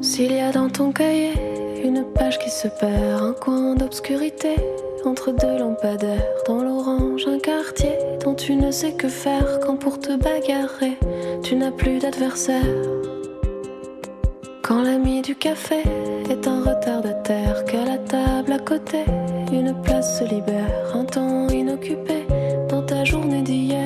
S'il 0.02 0.32
y 0.32 0.40
a 0.40 0.52
dans 0.52 0.68
ton 0.68 0.92
cahier 0.92 1.32
une 1.82 2.04
page 2.12 2.38
qui 2.38 2.50
se 2.50 2.68
perd, 2.68 3.22
un 3.22 3.32
coin 3.32 3.74
d'obscurité 3.74 4.56
entre 5.05 5.32
deux 5.32 5.59
lampadaires, 5.59 6.22
dans 6.46 6.62
l'orange 6.62 7.26
un 7.26 7.38
quartier 7.38 7.98
dont 8.24 8.34
tu 8.34 8.55
ne 8.55 8.70
sais 8.70 8.92
que 8.92 9.09
faire 9.09 9.61
quand 9.61 9.76
pour 9.76 9.98
te 9.98 10.16
bagarrer 10.16 10.98
tu 11.42 11.57
n'as 11.57 11.70
plus 11.70 11.98
d'adversaire. 11.98 12.62
Quand 14.62 14.82
l'ami 14.82 15.22
du 15.22 15.34
café 15.34 15.82
est 16.30 16.46
un 16.46 16.61
retardataire, 16.62 17.64
qu'à 17.64 17.84
la 17.84 17.98
table 17.98 18.53
à 18.53 18.59
côté 18.59 19.05
une 19.53 19.74
place 19.82 20.18
se 20.18 20.24
libère, 20.24 20.94
un 20.94 21.05
temps 21.05 21.48
inoccupé 21.48 22.26
dans 22.68 22.82
ta 22.82 23.05
journée 23.05 23.42
d'hier 23.42 23.82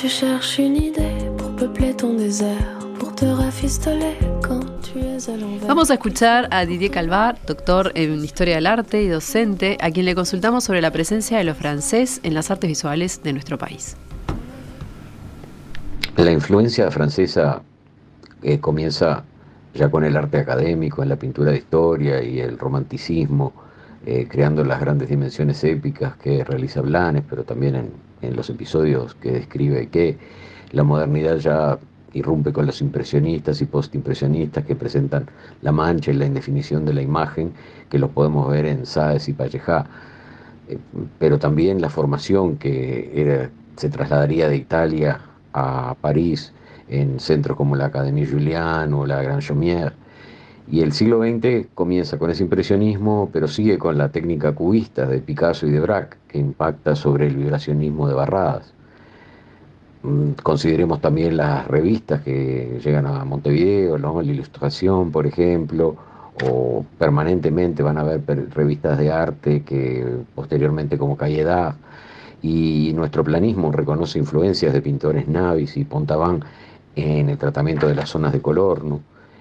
tu 0.00 0.08
cherches 0.08 0.60
une 0.60 0.76
idée 0.76 1.28
pour 1.36 1.56
peupler 1.56 1.92
ton 1.92 2.14
désert, 2.14 2.78
pour 3.00 3.12
te 3.16 3.24
rafistoler 3.24 4.16
quand 4.46 4.64
tu 4.80 5.00
es 5.00 5.28
à 5.28 5.36
l'envers. 5.36 5.66
Vamos 5.66 5.90
a 5.90 5.94
escuchar 5.94 6.46
a 6.52 6.64
Didier 6.66 6.90
Calvar, 6.90 7.36
doctor 7.48 7.90
en 7.96 8.22
Historia 8.22 8.56
del 8.56 8.66
Arte 8.66 9.02
y 9.02 9.08
docente, 9.08 9.76
a 9.80 9.90
quien 9.90 10.06
le 10.06 10.14
consultamos 10.14 10.62
sobre 10.62 10.80
la 10.82 10.92
presencia 10.92 11.38
de 11.38 11.44
lo 11.44 11.54
francés 11.56 12.20
en 12.22 12.34
las 12.34 12.52
artes 12.52 12.68
visuales 12.68 13.24
de 13.24 13.32
nuestro 13.32 13.58
país. 13.58 13.96
La 16.16 16.30
influencia 16.30 16.88
francesa 16.92 17.62
eh, 18.42 18.60
comienza 18.60 19.24
ya 19.74 19.90
con 19.90 20.04
el 20.04 20.16
arte 20.16 20.38
académico, 20.38 21.02
en 21.02 21.08
la 21.08 21.16
pintura 21.16 21.50
de 21.50 21.58
historia 21.58 22.22
y 22.22 22.38
el 22.38 22.56
romanticismo, 22.56 23.52
eh, 24.06 24.28
creando 24.30 24.62
las 24.62 24.80
grandes 24.80 25.08
dimensiones 25.08 25.64
épicas 25.64 26.16
que 26.18 26.44
realiza 26.44 26.82
Blanes, 26.82 27.24
pero 27.28 27.42
también 27.42 27.74
en, 27.74 28.07
en 28.22 28.36
los 28.36 28.50
episodios 28.50 29.14
que 29.14 29.32
describe 29.32 29.88
que 29.88 30.18
la 30.72 30.82
modernidad 30.82 31.36
ya 31.36 31.78
irrumpe 32.12 32.52
con 32.52 32.66
los 32.66 32.80
impresionistas 32.80 33.60
y 33.60 33.66
postimpresionistas 33.66 34.64
que 34.64 34.74
presentan 34.74 35.26
la 35.62 35.72
mancha 35.72 36.10
y 36.10 36.14
la 36.14 36.26
indefinición 36.26 36.84
de 36.84 36.94
la 36.94 37.02
imagen, 37.02 37.52
que 37.90 37.98
los 37.98 38.10
podemos 38.10 38.48
ver 38.50 38.66
en 38.66 38.86
Sáez 38.86 39.28
y 39.28 39.32
Pallejá, 39.32 39.86
eh, 40.68 40.78
pero 41.18 41.38
también 41.38 41.80
la 41.80 41.90
formación 41.90 42.56
que 42.56 43.10
era, 43.14 43.50
se 43.76 43.88
trasladaría 43.88 44.48
de 44.48 44.56
Italia 44.56 45.20
a 45.52 45.94
París 46.00 46.52
en 46.88 47.20
centros 47.20 47.56
como 47.56 47.76
la 47.76 47.86
Académie 47.86 48.26
Julian 48.26 48.92
o 48.94 49.06
la 49.06 49.22
Grand 49.22 49.42
Chaumière. 49.42 49.92
Y 50.70 50.82
el 50.82 50.92
siglo 50.92 51.22
XX 51.22 51.68
comienza 51.74 52.18
con 52.18 52.30
ese 52.30 52.42
impresionismo, 52.42 53.30
pero 53.32 53.48
sigue 53.48 53.78
con 53.78 53.96
la 53.96 54.10
técnica 54.10 54.52
cubista 54.52 55.06
de 55.06 55.20
Picasso 55.20 55.66
y 55.66 55.70
de 55.70 55.80
Braque, 55.80 56.18
que 56.28 56.38
impacta 56.38 56.94
sobre 56.94 57.26
el 57.26 57.36
vibracionismo 57.36 58.06
de 58.06 58.14
Barradas. 58.14 58.74
Mm, 60.02 60.32
Consideremos 60.42 61.00
también 61.00 61.36
las 61.36 61.66
revistas 61.68 62.22
que 62.22 62.80
llegan 62.84 63.06
a 63.06 63.24
Montevideo, 63.24 63.98
¿no? 63.98 64.20
la 64.20 64.30
ilustración, 64.30 65.10
por 65.10 65.26
ejemplo, 65.26 65.96
o 66.44 66.84
permanentemente 66.98 67.82
van 67.82 67.98
a 67.98 68.02
haber 68.02 68.22
revistas 68.54 68.98
de 68.98 69.10
arte 69.10 69.62
que 69.62 70.06
posteriormente 70.34 70.98
como 70.98 71.16
Cayedad, 71.16 71.76
y 72.42 72.92
nuestro 72.94 73.24
planismo 73.24 73.72
reconoce 73.72 74.18
influencias 74.18 74.72
de 74.72 74.82
pintores 74.82 75.26
Navis 75.28 75.76
y 75.76 75.84
Pontaván 75.84 76.44
en 76.94 77.30
el 77.30 77.38
tratamiento 77.38 77.88
de 77.88 77.94
las 77.94 78.10
zonas 78.10 78.32
de 78.32 78.40
color. 78.40 78.82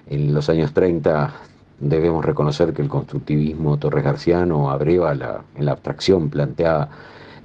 En 0.10 0.34
los 0.34 0.50
años 0.50 0.74
30 0.74 1.34
debemos 1.80 2.24
reconocer 2.24 2.74
que 2.74 2.82
el 2.82 2.88
constructivismo 2.88 3.78
Torres 3.78 4.04
Garciano 4.04 4.70
abreva 4.70 5.14
la, 5.14 5.42
en 5.56 5.66
la 5.66 5.74
abstracción 5.74 6.30
planteada 6.30 6.90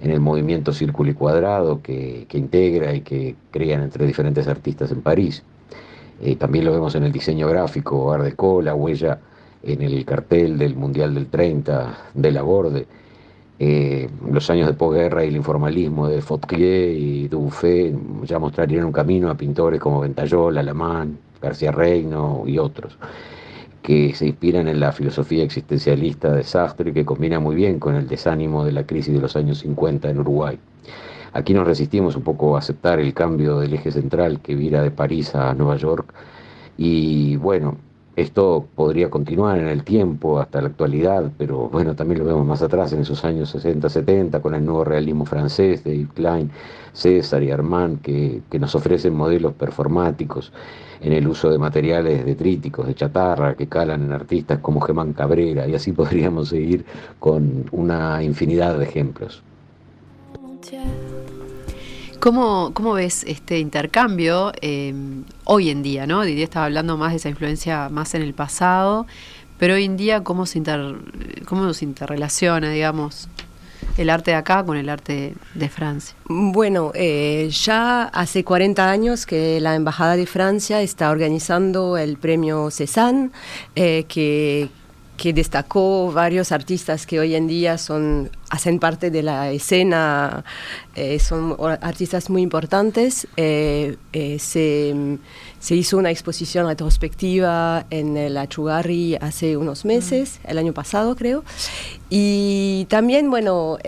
en 0.00 0.10
el 0.10 0.20
movimiento 0.20 0.72
círculo 0.72 1.10
y 1.10 1.14
cuadrado 1.14 1.82
que, 1.82 2.26
que 2.28 2.38
integra 2.38 2.94
y 2.94 3.02
que 3.02 3.36
crean 3.50 3.82
entre 3.82 4.06
diferentes 4.06 4.48
artistas 4.48 4.90
en 4.92 5.02
París. 5.02 5.42
Eh, 6.20 6.36
también 6.36 6.64
lo 6.64 6.72
vemos 6.72 6.94
en 6.94 7.04
el 7.04 7.12
diseño 7.12 7.48
gráfico, 7.48 8.12
Art 8.12 8.38
la 8.62 8.74
huella 8.74 9.18
en 9.62 9.82
el 9.82 10.04
cartel 10.04 10.58
del 10.58 10.76
Mundial 10.76 11.14
del 11.14 11.26
30 11.26 11.98
de 12.14 12.32
Laborde, 12.32 12.86
eh, 13.58 14.08
los 14.30 14.50
años 14.50 14.66
de 14.68 14.74
posguerra 14.74 15.24
y 15.24 15.28
el 15.28 15.36
informalismo 15.36 16.08
de 16.08 16.20
Fautrier 16.20 16.96
y 16.96 17.28
Dubuffet 17.28 17.94
ya 18.24 18.38
mostrarían 18.38 18.84
un 18.84 18.92
camino 18.92 19.30
a 19.30 19.36
pintores 19.36 19.80
como 19.80 20.00
Ventayola, 20.00 20.62
Lamán, 20.62 21.18
García 21.42 21.72
Reino 21.72 22.44
y 22.46 22.58
otros, 22.58 22.96
que 23.82 24.14
se 24.14 24.26
inspiran 24.26 24.68
en 24.68 24.80
la 24.80 24.92
filosofía 24.92 25.42
existencialista 25.42 26.32
de 26.32 26.44
Sartre 26.44 26.92
que 26.92 27.04
combina 27.04 27.40
muy 27.40 27.56
bien 27.56 27.78
con 27.78 27.96
el 27.96 28.06
desánimo 28.06 28.64
de 28.64 28.72
la 28.72 28.86
crisis 28.86 29.12
de 29.12 29.20
los 29.20 29.36
años 29.36 29.58
50 29.58 30.08
en 30.08 30.20
Uruguay. 30.20 30.58
Aquí 31.34 31.54
nos 31.54 31.66
resistimos 31.66 32.14
un 32.14 32.22
poco 32.22 32.56
a 32.56 32.58
aceptar 32.60 33.00
el 33.00 33.14
cambio 33.14 33.58
del 33.58 33.74
eje 33.74 33.90
central 33.90 34.40
que 34.40 34.54
vira 34.54 34.82
de 34.82 34.90
París 34.90 35.34
a 35.34 35.54
Nueva 35.54 35.76
York 35.76 36.12
y 36.76 37.36
bueno, 37.36 37.76
esto 38.14 38.66
podría 38.74 39.08
continuar 39.08 39.58
en 39.58 39.68
el 39.68 39.84
tiempo 39.84 40.38
hasta 40.38 40.60
la 40.60 40.68
actualidad, 40.68 41.30
pero 41.38 41.68
bueno, 41.68 41.94
también 41.94 42.18
lo 42.18 42.26
vemos 42.26 42.46
más 42.46 42.60
atrás 42.60 42.92
en 42.92 43.00
esos 43.00 43.24
años 43.24 43.50
60, 43.50 43.88
70 43.88 44.40
con 44.42 44.54
el 44.54 44.64
nuevo 44.64 44.84
realismo 44.84 45.24
francés 45.24 45.82
de 45.84 45.96
Yves 45.96 46.12
Klein, 46.12 46.50
César 46.92 47.42
y 47.42 47.50
Armand 47.50 48.02
que, 48.02 48.42
que 48.50 48.58
nos 48.58 48.74
ofrecen 48.74 49.14
modelos 49.14 49.54
performáticos 49.54 50.52
en 51.00 51.12
el 51.12 51.26
uso 51.26 51.50
de 51.50 51.58
materiales 51.58 52.24
detríticos, 52.24 52.86
de 52.86 52.94
chatarra, 52.94 53.54
que 53.54 53.66
calan 53.66 54.02
en 54.02 54.12
artistas 54.12 54.60
como 54.60 54.80
Germán 54.80 55.12
Cabrera, 55.14 55.66
y 55.66 55.74
así 55.74 55.92
podríamos 55.92 56.48
seguir 56.50 56.84
con 57.18 57.66
una 57.72 58.22
infinidad 58.22 58.78
de 58.78 58.84
ejemplos. 58.84 59.42
¿Cómo, 62.22 62.70
¿Cómo 62.72 62.92
ves 62.92 63.24
este 63.26 63.58
intercambio 63.58 64.52
eh, 64.60 64.94
hoy 65.42 65.70
en 65.70 65.82
día? 65.82 66.06
¿no? 66.06 66.22
Didier 66.22 66.44
estaba 66.44 66.66
hablando 66.66 66.96
más 66.96 67.10
de 67.10 67.16
esa 67.16 67.28
influencia 67.28 67.88
más 67.88 68.14
en 68.14 68.22
el 68.22 68.32
pasado, 68.32 69.08
pero 69.58 69.74
hoy 69.74 69.82
en 69.82 69.96
día, 69.96 70.22
¿cómo 70.22 70.46
se, 70.46 70.58
inter, 70.58 70.94
cómo 71.46 71.74
se 71.74 71.84
interrelaciona, 71.84 72.70
digamos, 72.70 73.28
el 73.96 74.08
arte 74.08 74.30
de 74.30 74.36
acá 74.36 74.62
con 74.64 74.76
el 74.76 74.88
arte 74.88 75.34
de 75.54 75.68
Francia? 75.68 76.14
Bueno, 76.26 76.92
eh, 76.94 77.50
ya 77.50 78.04
hace 78.04 78.44
40 78.44 78.88
años 78.88 79.26
que 79.26 79.58
la 79.60 79.74
Embajada 79.74 80.14
de 80.14 80.26
Francia 80.26 80.80
está 80.80 81.10
organizando 81.10 81.96
el 81.98 82.18
premio 82.18 82.70
Cézanne, 82.70 83.30
eh, 83.74 84.04
que, 84.06 84.68
que 85.22 85.32
destacó 85.32 86.10
varios 86.10 86.50
artistas 86.50 87.06
que 87.06 87.20
hoy 87.20 87.36
en 87.36 87.46
día 87.46 87.78
son 87.78 88.28
hacen 88.50 88.80
parte 88.80 89.08
de 89.12 89.22
la 89.22 89.52
escena, 89.52 90.44
eh, 90.96 91.20
son 91.20 91.56
artistas 91.80 92.28
muy 92.28 92.42
importantes. 92.42 93.28
Eh, 93.36 93.98
eh, 94.12 94.40
se, 94.40 94.92
se, 95.60 95.76
hizo 95.76 95.96
una 95.96 96.10
exposición 96.10 96.66
retrospectiva 96.66 97.86
en 97.90 98.16
el 98.16 98.36
Achugarri 98.36 99.14
hace 99.14 99.56
unos 99.56 99.84
meses, 99.84 100.40
el 100.42 100.58
año 100.58 100.72
pasado 100.72 101.14
creo. 101.14 101.44
Y 102.10 102.88
también, 102.90 103.30
bueno, 103.30 103.78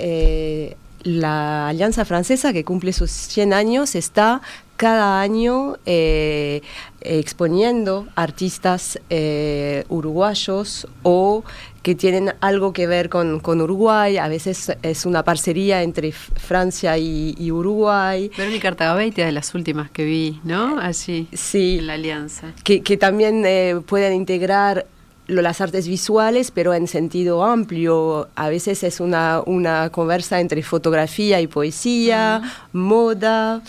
la 1.02 1.68
Alianza 1.68 2.04
Francesa, 2.04 2.52
que 2.52 2.62
cumple 2.62 2.92
sus 2.92 3.10
100 3.10 3.52
años, 3.52 3.96
está 3.96 4.40
cada 4.76 5.20
año 5.20 5.76
eh, 5.86 6.62
exponiendo 7.00 8.06
artistas 8.14 8.98
eh, 9.10 9.84
uruguayos 9.88 10.88
o 11.02 11.44
que 11.82 11.94
tienen 11.94 12.32
algo 12.40 12.72
que 12.72 12.86
ver 12.86 13.10
con, 13.10 13.40
con, 13.40 13.60
Uruguay. 13.60 14.16
A 14.16 14.26
veces 14.28 14.72
es 14.82 15.04
una 15.04 15.22
parcería 15.22 15.82
entre 15.82 16.12
Francia 16.12 16.96
y, 16.96 17.34
y 17.38 17.50
Uruguay. 17.50 18.30
Verónica 18.36 18.68
Artagabeitia 18.68 19.26
de 19.26 19.32
las 19.32 19.54
últimas 19.54 19.90
que 19.90 20.04
vi, 20.04 20.40
¿no? 20.44 20.78
Allí, 20.78 21.28
sí, 21.32 21.76
en 21.78 21.86
la 21.86 21.94
alianza. 21.94 22.52
Que, 22.64 22.82
que 22.82 22.96
también 22.96 23.44
eh, 23.44 23.80
pueden 23.86 24.14
integrar 24.14 24.86
las 25.26 25.60
artes 25.60 25.88
visuales, 25.88 26.50
pero 26.50 26.74
en 26.74 26.88
sentido 26.88 27.44
amplio. 27.44 28.28
A 28.34 28.48
veces 28.48 28.82
es 28.82 29.00
una, 29.00 29.42
una 29.44 29.90
conversa 29.90 30.40
entre 30.40 30.62
fotografía 30.62 31.40
y 31.40 31.46
poesía, 31.46 32.42
moda. 32.72 33.62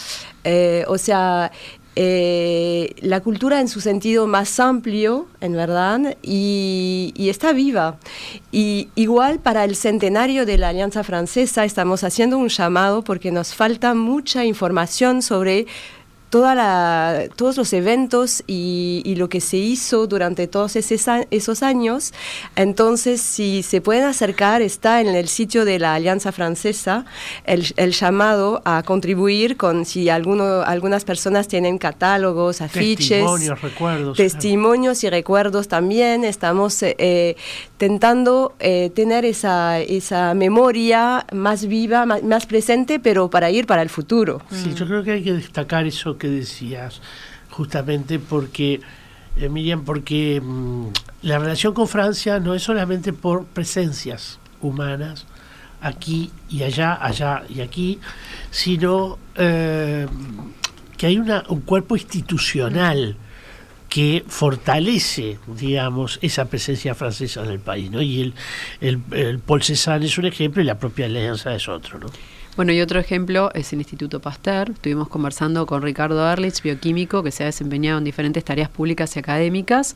Eh, 0.45 0.85
o 0.87 0.97
sea, 0.97 1.51
eh, 1.97 2.93
la 2.99 3.21
cultura 3.21 3.61
en 3.61 3.67
su 3.67 3.81
sentido 3.81 4.27
más 4.27 4.59
amplio, 4.59 5.27
en 5.41 5.53
verdad, 5.53 6.17
y, 6.21 7.13
y, 7.15 7.29
está 7.29 7.51
viva. 7.53 7.97
Y 8.51 8.89
igual 8.95 9.39
para 9.39 9.63
el 9.63 9.75
centenario 9.75 10.45
de 10.45 10.57
la 10.57 10.69
Alianza 10.69 11.03
Francesa 11.03 11.65
estamos 11.65 12.03
haciendo 12.03 12.37
un 12.37 12.49
llamado 12.49 13.01
porque 13.01 13.31
nos 13.31 13.55
falta 13.55 13.93
mucha 13.93 14.45
información 14.45 15.21
sobre 15.21 15.67
toda 16.35 16.53
la, 16.53 17.29
todos 17.37 17.55
los 17.55 17.71
eventos 17.71 18.43
y, 18.45 19.01
y, 19.05 19.15
lo 19.15 19.29
que 19.29 19.39
se 19.39 19.55
hizo 19.55 20.05
durante 20.05 20.47
todos 20.47 20.75
esos, 20.75 21.05
esos 21.31 21.63
años. 21.63 22.13
Entonces, 22.57 23.21
si 23.21 23.63
se 23.63 23.79
pueden 23.79 24.03
acercar, 24.03 24.61
está 24.61 24.99
en 24.99 25.07
el 25.07 25.29
sitio 25.29 25.63
de 25.63 25.79
la 25.79 25.95
Alianza 25.95 26.33
Francesa 26.33 27.05
el, 27.45 27.73
el 27.77 27.93
llamado 27.93 28.61
a 28.65 28.83
contribuir 28.83 29.55
con 29.55 29.85
si 29.85 30.09
alguno, 30.09 30.61
algunas 30.63 31.05
personas 31.05 31.47
tienen 31.47 31.77
catálogos, 31.77 32.59
afiches. 32.59 33.07
Testimonios, 33.07 33.61
recuerdos. 33.61 34.17
Testimonios 34.17 35.03
y 35.05 35.09
recuerdos 35.09 35.69
también. 35.69 36.25
Estamos 36.25 36.83
eh, 36.83 37.37
tentando 37.77 38.55
eh, 38.59 38.91
tener 38.95 39.25
esa, 39.25 39.79
esa 39.79 40.33
memoria 40.33 41.25
más 41.33 41.65
viva, 41.67 42.05
más, 42.05 42.45
presente, 42.45 42.99
pero 42.99 43.29
para 43.29 43.51
ir 43.51 43.65
para 43.65 43.81
el 43.81 43.89
futuro. 43.89 44.41
Sí, 44.49 44.73
yo 44.73 44.85
creo 44.87 45.03
que 45.03 45.11
hay 45.11 45.23
que 45.23 45.33
destacar 45.33 45.85
eso 45.85 46.17
que 46.17 46.29
decías, 46.29 47.01
justamente 47.49 48.19
porque, 48.19 48.81
eh, 49.37 49.49
Miriam, 49.49 49.83
porque 49.83 50.41
mmm, 50.41 50.87
la 51.23 51.39
relación 51.39 51.73
con 51.73 51.87
Francia 51.87 52.39
no 52.39 52.53
es 52.53 52.63
solamente 52.63 53.11
por 53.13 53.45
presencias 53.45 54.39
humanas, 54.61 55.25
aquí 55.81 56.31
y 56.49 56.63
allá, 56.63 56.97
allá 56.99 57.43
y 57.49 57.61
aquí, 57.61 57.99
sino 58.51 59.17
eh, 59.35 60.07
que 60.97 61.07
hay 61.07 61.17
una, 61.17 61.43
un 61.49 61.61
cuerpo 61.61 61.95
institucional 61.95 63.17
que 63.95 64.25
fortalece, 64.27 65.37
digamos, 65.47 66.19
esa 66.21 66.43
presencia 66.49 66.93
francesa 66.95 67.45
en 67.45 67.51
el 67.51 67.61
país. 67.61 67.89
Y 67.93 68.23
el, 68.23 68.33
el, 68.81 68.99
el 69.11 69.39
Paul 69.39 69.63
Cézanne 69.63 70.05
es 70.05 70.17
un 70.17 70.25
ejemplo 70.25 70.61
y 70.61 70.65
la 70.65 70.77
propia 70.77 71.05
alianza 71.05 71.55
es 71.55 71.69
otro, 71.69 71.97
¿no? 71.97 72.07
Bueno, 72.57 72.73
y 72.73 72.81
otro 72.81 72.99
ejemplo 72.99 73.51
es 73.53 73.71
el 73.71 73.79
Instituto 73.79 74.19
Pasteur. 74.19 74.71
Estuvimos 74.71 75.07
conversando 75.07 75.65
con 75.65 75.81
Ricardo 75.81 76.29
Erlich, 76.29 76.61
bioquímico, 76.61 77.23
que 77.23 77.31
se 77.31 77.43
ha 77.43 77.45
desempeñado 77.45 77.99
en 77.99 78.03
diferentes 78.03 78.43
tareas 78.43 78.67
públicas 78.67 79.15
y 79.15 79.19
académicas. 79.19 79.95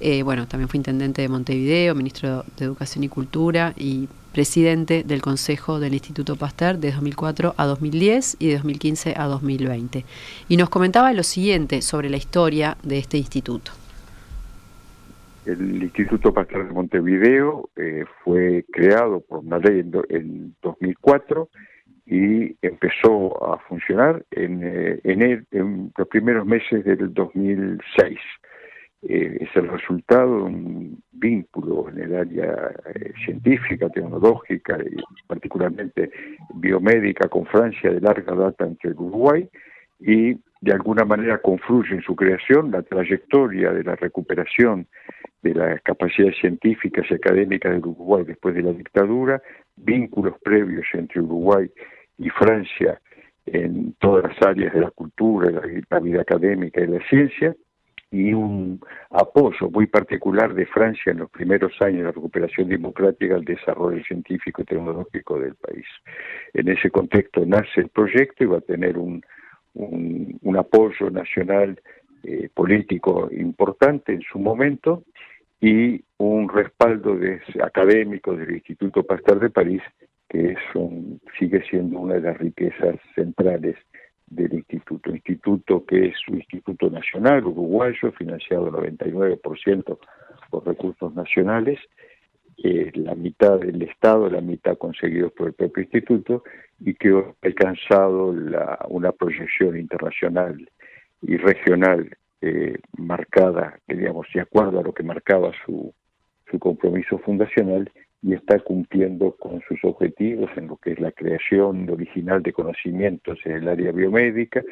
Eh, 0.00 0.22
bueno, 0.22 0.48
también 0.48 0.70
fue 0.70 0.78
intendente 0.78 1.20
de 1.20 1.28
Montevideo, 1.28 1.94
ministro 1.94 2.46
de 2.56 2.64
Educación 2.64 3.04
y 3.04 3.08
Cultura 3.10 3.74
y 3.76 4.08
presidente 4.34 5.04
del 5.04 5.22
Consejo 5.22 5.80
del 5.80 5.94
Instituto 5.94 6.36
Pasteur 6.36 6.76
de 6.76 6.90
2004 6.90 7.54
a 7.56 7.64
2010 7.64 8.36
y 8.40 8.48
de 8.48 8.54
2015 8.54 9.14
a 9.16 9.24
2020. 9.26 10.04
Y 10.48 10.56
nos 10.58 10.68
comentaba 10.68 11.12
lo 11.14 11.22
siguiente 11.22 11.80
sobre 11.80 12.10
la 12.10 12.18
historia 12.18 12.76
de 12.82 12.98
este 12.98 13.16
instituto. 13.16 13.72
El 15.46 15.82
Instituto 15.82 16.34
Pasteur 16.34 16.66
de 16.66 16.74
Montevideo 16.74 17.70
eh, 17.76 18.04
fue 18.24 18.64
creado 18.72 19.20
por 19.20 19.38
una 19.38 19.58
ley 19.58 19.80
en, 19.80 19.92
en 20.08 20.54
2004 20.62 21.48
y 22.06 22.56
empezó 22.60 23.52
a 23.52 23.58
funcionar 23.60 24.24
en, 24.30 24.60
eh, 24.62 25.00
en, 25.04 25.92
los 25.96 26.08
primeros 26.08 26.44
meses 26.44 26.84
del 26.84 27.12
2006. 27.14 28.18
Eh, 29.06 29.36
es 29.40 29.54
el 29.54 29.68
resultado 29.68 30.36
de 30.36 30.42
un 30.44 31.02
vínculo 31.12 31.90
en 31.90 31.98
el 32.00 32.16
área 32.16 32.72
eh, 32.94 33.12
científica, 33.22 33.90
tecnológica 33.90 34.78
y 34.82 34.96
particularmente 35.26 36.10
biomédica 36.54 37.28
con 37.28 37.44
Francia 37.44 37.90
de 37.90 38.00
larga 38.00 38.34
data 38.34 38.64
entre 38.64 38.90
el 38.90 38.96
Uruguay 38.96 39.46
y 40.00 40.34
de 40.60 40.72
alguna 40.72 41.04
manera 41.04 41.36
confluye 41.38 41.94
en 41.94 42.02
su 42.02 42.16
creación 42.16 42.70
la 42.70 42.82
trayectoria 42.82 43.72
de 43.72 43.84
la 43.84 43.94
recuperación 43.94 44.86
de 45.42 45.54
las 45.54 45.82
capacidades 45.82 46.38
científicas 46.40 47.04
y 47.10 47.14
académicas 47.14 47.72
del 47.72 47.84
Uruguay 47.84 48.24
después 48.26 48.54
de 48.54 48.62
la 48.62 48.72
dictadura, 48.72 49.42
vínculos 49.76 50.36
previos 50.42 50.86
entre 50.94 51.20
Uruguay 51.20 51.70
y 52.16 52.30
Francia 52.30 52.98
en 53.44 53.92
todas 53.98 54.24
las 54.24 54.48
áreas 54.48 54.72
de 54.72 54.80
la 54.80 54.90
cultura, 54.90 55.50
la, 55.50 55.60
la 55.90 56.00
vida 56.00 56.22
académica 56.22 56.80
y 56.80 56.86
la 56.86 57.06
ciencia, 57.10 57.54
y 58.14 58.32
un 58.32 58.80
apoyo 59.10 59.68
muy 59.70 59.86
particular 59.88 60.54
de 60.54 60.66
Francia 60.66 61.10
en 61.10 61.18
los 61.18 61.30
primeros 61.30 61.72
años 61.80 61.98
de 61.98 62.04
la 62.04 62.12
recuperación 62.12 62.68
democrática 62.68 63.34
al 63.34 63.44
desarrollo 63.44 64.02
científico 64.04 64.62
y 64.62 64.64
tecnológico 64.64 65.40
del 65.40 65.56
país. 65.56 65.84
En 66.52 66.68
ese 66.68 66.90
contexto 66.92 67.44
nace 67.44 67.80
el 67.80 67.88
proyecto 67.88 68.44
y 68.44 68.46
va 68.46 68.58
a 68.58 68.60
tener 68.60 68.98
un, 68.98 69.20
un, 69.74 70.56
apoyo 70.56 71.10
nacional 71.10 71.80
eh, 72.22 72.48
político 72.54 73.28
importante 73.32 74.12
en 74.12 74.22
su 74.22 74.38
momento 74.38 75.02
y 75.60 76.00
un 76.18 76.48
respaldo 76.48 77.16
de 77.16 77.40
académicos 77.60 78.38
del 78.38 78.52
Instituto 78.52 79.02
Pasteur 79.02 79.40
de 79.40 79.50
París 79.50 79.82
que 80.28 80.52
es 80.52 80.58
sigue 81.38 81.62
siendo 81.68 81.98
una 81.98 82.14
de 82.14 82.20
las 82.20 82.38
riquezas 82.38 82.96
centrales 83.14 83.76
del 84.26 84.54
instituto. 84.54 85.10
Instituto 85.10 85.84
que 85.84 86.06
es 86.06 86.16
un 86.28 86.36
instituto 86.36 86.90
nacional 86.90 87.44
uruguayo, 87.44 88.12
financiado 88.12 88.70
99% 88.70 89.98
por 90.50 90.66
recursos 90.66 91.14
nacionales, 91.14 91.78
eh, 92.62 92.92
la 92.94 93.14
mitad 93.14 93.58
del 93.58 93.82
Estado, 93.82 94.30
la 94.30 94.40
mitad 94.40 94.78
conseguidos 94.78 95.32
por 95.32 95.48
el 95.48 95.54
propio 95.54 95.82
instituto, 95.82 96.44
y 96.80 96.94
que 96.94 97.10
ha 97.10 97.46
alcanzado 97.46 98.32
la, 98.32 98.78
una 98.88 99.12
proyección 99.12 99.76
internacional 99.76 100.68
y 101.22 101.36
regional 101.36 102.16
eh, 102.40 102.78
marcada, 102.98 103.78
digamos, 103.88 104.26
de 104.34 104.40
acuerdo 104.42 104.80
a 104.80 104.82
lo 104.82 104.92
que 104.92 105.02
marcaba 105.02 105.52
su, 105.64 105.92
su 106.50 106.58
compromiso 106.58 107.18
fundacional 107.18 107.90
y 108.24 108.32
está 108.32 108.58
cumpliendo 108.58 109.36
con 109.36 109.60
sus 109.68 109.78
objetivos 109.84 110.50
en 110.56 110.68
lo 110.68 110.78
que 110.78 110.92
es 110.92 110.98
la 110.98 111.12
creación 111.12 111.88
original 111.90 112.42
de 112.42 112.54
conocimientos 112.54 113.38
en 113.44 113.52
el 113.52 113.68
área 113.68 113.92
biomédica, 113.92 114.62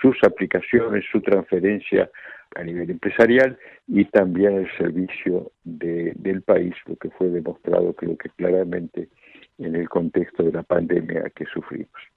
sus 0.00 0.16
aplicaciones, 0.24 1.04
su 1.12 1.20
transferencia 1.20 2.10
a 2.54 2.64
nivel 2.64 2.90
empresarial 2.90 3.58
y 3.86 4.06
también 4.06 4.56
el 4.56 4.76
servicio 4.78 5.52
de, 5.62 6.14
del 6.16 6.40
país, 6.40 6.74
lo 6.86 6.96
que 6.96 7.10
fue 7.10 7.28
demostrado 7.28 7.92
creo 7.92 8.16
que 8.16 8.30
claramente 8.30 9.10
en 9.58 9.76
el 9.76 9.90
contexto 9.90 10.44
de 10.44 10.52
la 10.52 10.62
pandemia 10.62 11.30
que 11.36 11.44
sufrimos. 11.46 12.11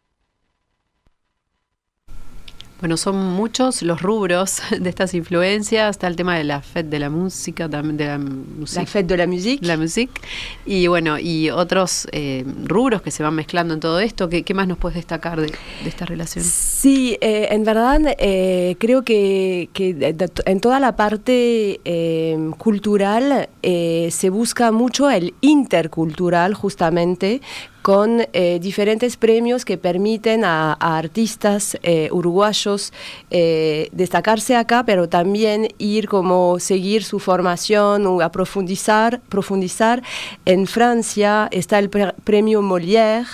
Bueno, 2.82 2.97
son 2.97 3.15
muchos 3.34 3.82
los 3.84 4.01
rubros 4.01 4.61
de 4.80 4.89
estas 4.89 5.13
influencias. 5.13 5.91
Está 5.91 6.07
el 6.07 6.15
tema 6.17 6.38
de 6.38 6.43
la 6.43 6.61
fête 6.61 6.89
de 6.89 6.99
la 6.99 7.09
música, 7.09 7.69
también 7.69 7.95
de 7.95 8.05
la 8.05 8.17
música. 8.17 8.82
La 8.82 8.86
fête 8.88 9.07
de 9.07 9.17
la 9.17 9.28
musique. 9.28 9.65
La 9.65 9.78
musique. 9.78 10.21
Y 10.65 10.88
bueno, 10.88 11.17
y 11.17 11.49
otros 11.49 12.05
eh, 12.11 12.43
rubros 12.65 13.01
que 13.01 13.11
se 13.11 13.23
van 13.23 13.34
mezclando 13.34 13.73
en 13.73 13.80
todo 13.80 13.99
esto. 14.01 14.28
¿Qué, 14.28 14.43
qué 14.43 14.53
más 14.53 14.67
nos 14.67 14.78
puedes 14.78 14.97
destacar 14.97 15.39
de, 15.39 15.47
de 15.47 15.89
esta 15.89 16.05
relación? 16.05 16.43
Sí, 16.43 17.17
eh, 17.21 17.47
en 17.51 17.63
verdad 17.63 18.01
eh, 18.19 18.76
creo 18.78 19.03
que, 19.03 19.69
que 19.71 19.93
de- 19.93 20.11
de- 20.13 20.30
en 20.45 20.59
toda 20.59 20.80
la 20.82 20.95
parte 20.97 21.80
eh, 21.86 22.38
cultural 22.57 23.47
eh, 23.63 24.09
se 24.11 24.30
busca 24.30 24.71
mucho 24.73 25.09
el 25.09 25.34
intercultural 25.39 26.53
justamente 26.53 27.41
con 27.86 28.26
eh, 28.34 28.58
diferentes 28.60 29.16
premios 29.16 29.64
que 29.64 29.78
permiten 29.78 30.44
a, 30.44 30.74
artistas 30.74 31.78
eh, 31.84 32.10
uruguayos 32.12 32.92
eh, 33.30 33.90
destacarse 33.92 34.56
acá, 34.56 34.84
pero 34.88 35.08
también 35.08 35.68
ir 35.78 36.08
como 36.08 36.58
seguir 36.58 37.04
su 37.04 37.20
formación 37.20 38.08
o 38.08 38.22
a 38.22 38.32
profundizar, 38.32 39.22
profundizar. 39.30 40.02
En 40.46 40.66
Francia 40.66 41.48
está 41.52 41.78
el 41.78 41.92
pre- 41.92 42.16
premio 42.24 42.64
Molière, 42.64 43.28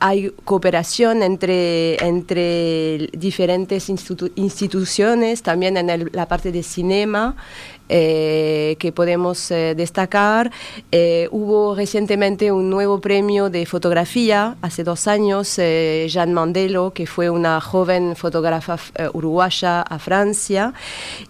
hay 0.00 0.30
cooperación 0.46 1.22
entre, 1.22 2.02
entre 2.02 3.10
diferentes 3.12 3.90
institu- 3.90 4.32
instituciones, 4.36 5.42
también 5.42 5.76
en 5.76 6.08
la 6.12 6.26
parte 6.26 6.50
de 6.50 6.62
cinema. 6.62 7.36
Eh, 7.88 8.76
que 8.78 8.92
podemos 8.92 9.50
eh, 9.50 9.74
destacar. 9.76 10.50
Eh, 10.92 11.28
hubo 11.30 11.74
recientemente 11.74 12.52
un 12.52 12.70
nuevo 12.70 13.00
premio 13.00 13.50
de 13.50 13.66
fotografía, 13.66 14.56
hace 14.62 14.84
dos 14.84 15.06
años, 15.06 15.58
eh, 15.58 16.06
Jeanne 16.08 16.32
Mandelo, 16.32 16.92
que 16.92 17.06
fue 17.06 17.30
una 17.30 17.60
joven 17.60 18.16
fotógrafa 18.16 18.78
eh, 18.96 19.08
uruguaya 19.12 19.82
a 19.82 19.98
Francia. 19.98 20.74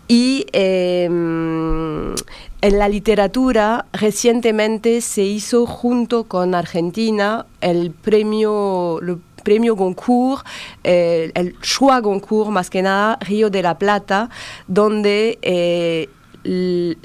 Y 0.08 0.46
eh, 0.52 1.04
en 1.06 2.78
la 2.78 2.88
literatura, 2.88 3.86
recientemente 3.92 5.00
se 5.00 5.22
hizo 5.22 5.66
junto 5.66 6.24
con 6.24 6.54
Argentina 6.54 7.46
el 7.60 7.90
premio, 7.90 8.98
el 9.00 9.18
premio 9.44 9.76
Goncourt, 9.76 10.44
eh, 10.82 11.30
el 11.34 11.56
Choix 11.60 12.02
Goncourt, 12.02 12.50
más 12.50 12.68
que 12.70 12.82
nada, 12.82 13.18
Río 13.20 13.50
de 13.50 13.62
la 13.62 13.78
Plata, 13.78 14.30
donde 14.66 15.38
eh, 15.42 16.08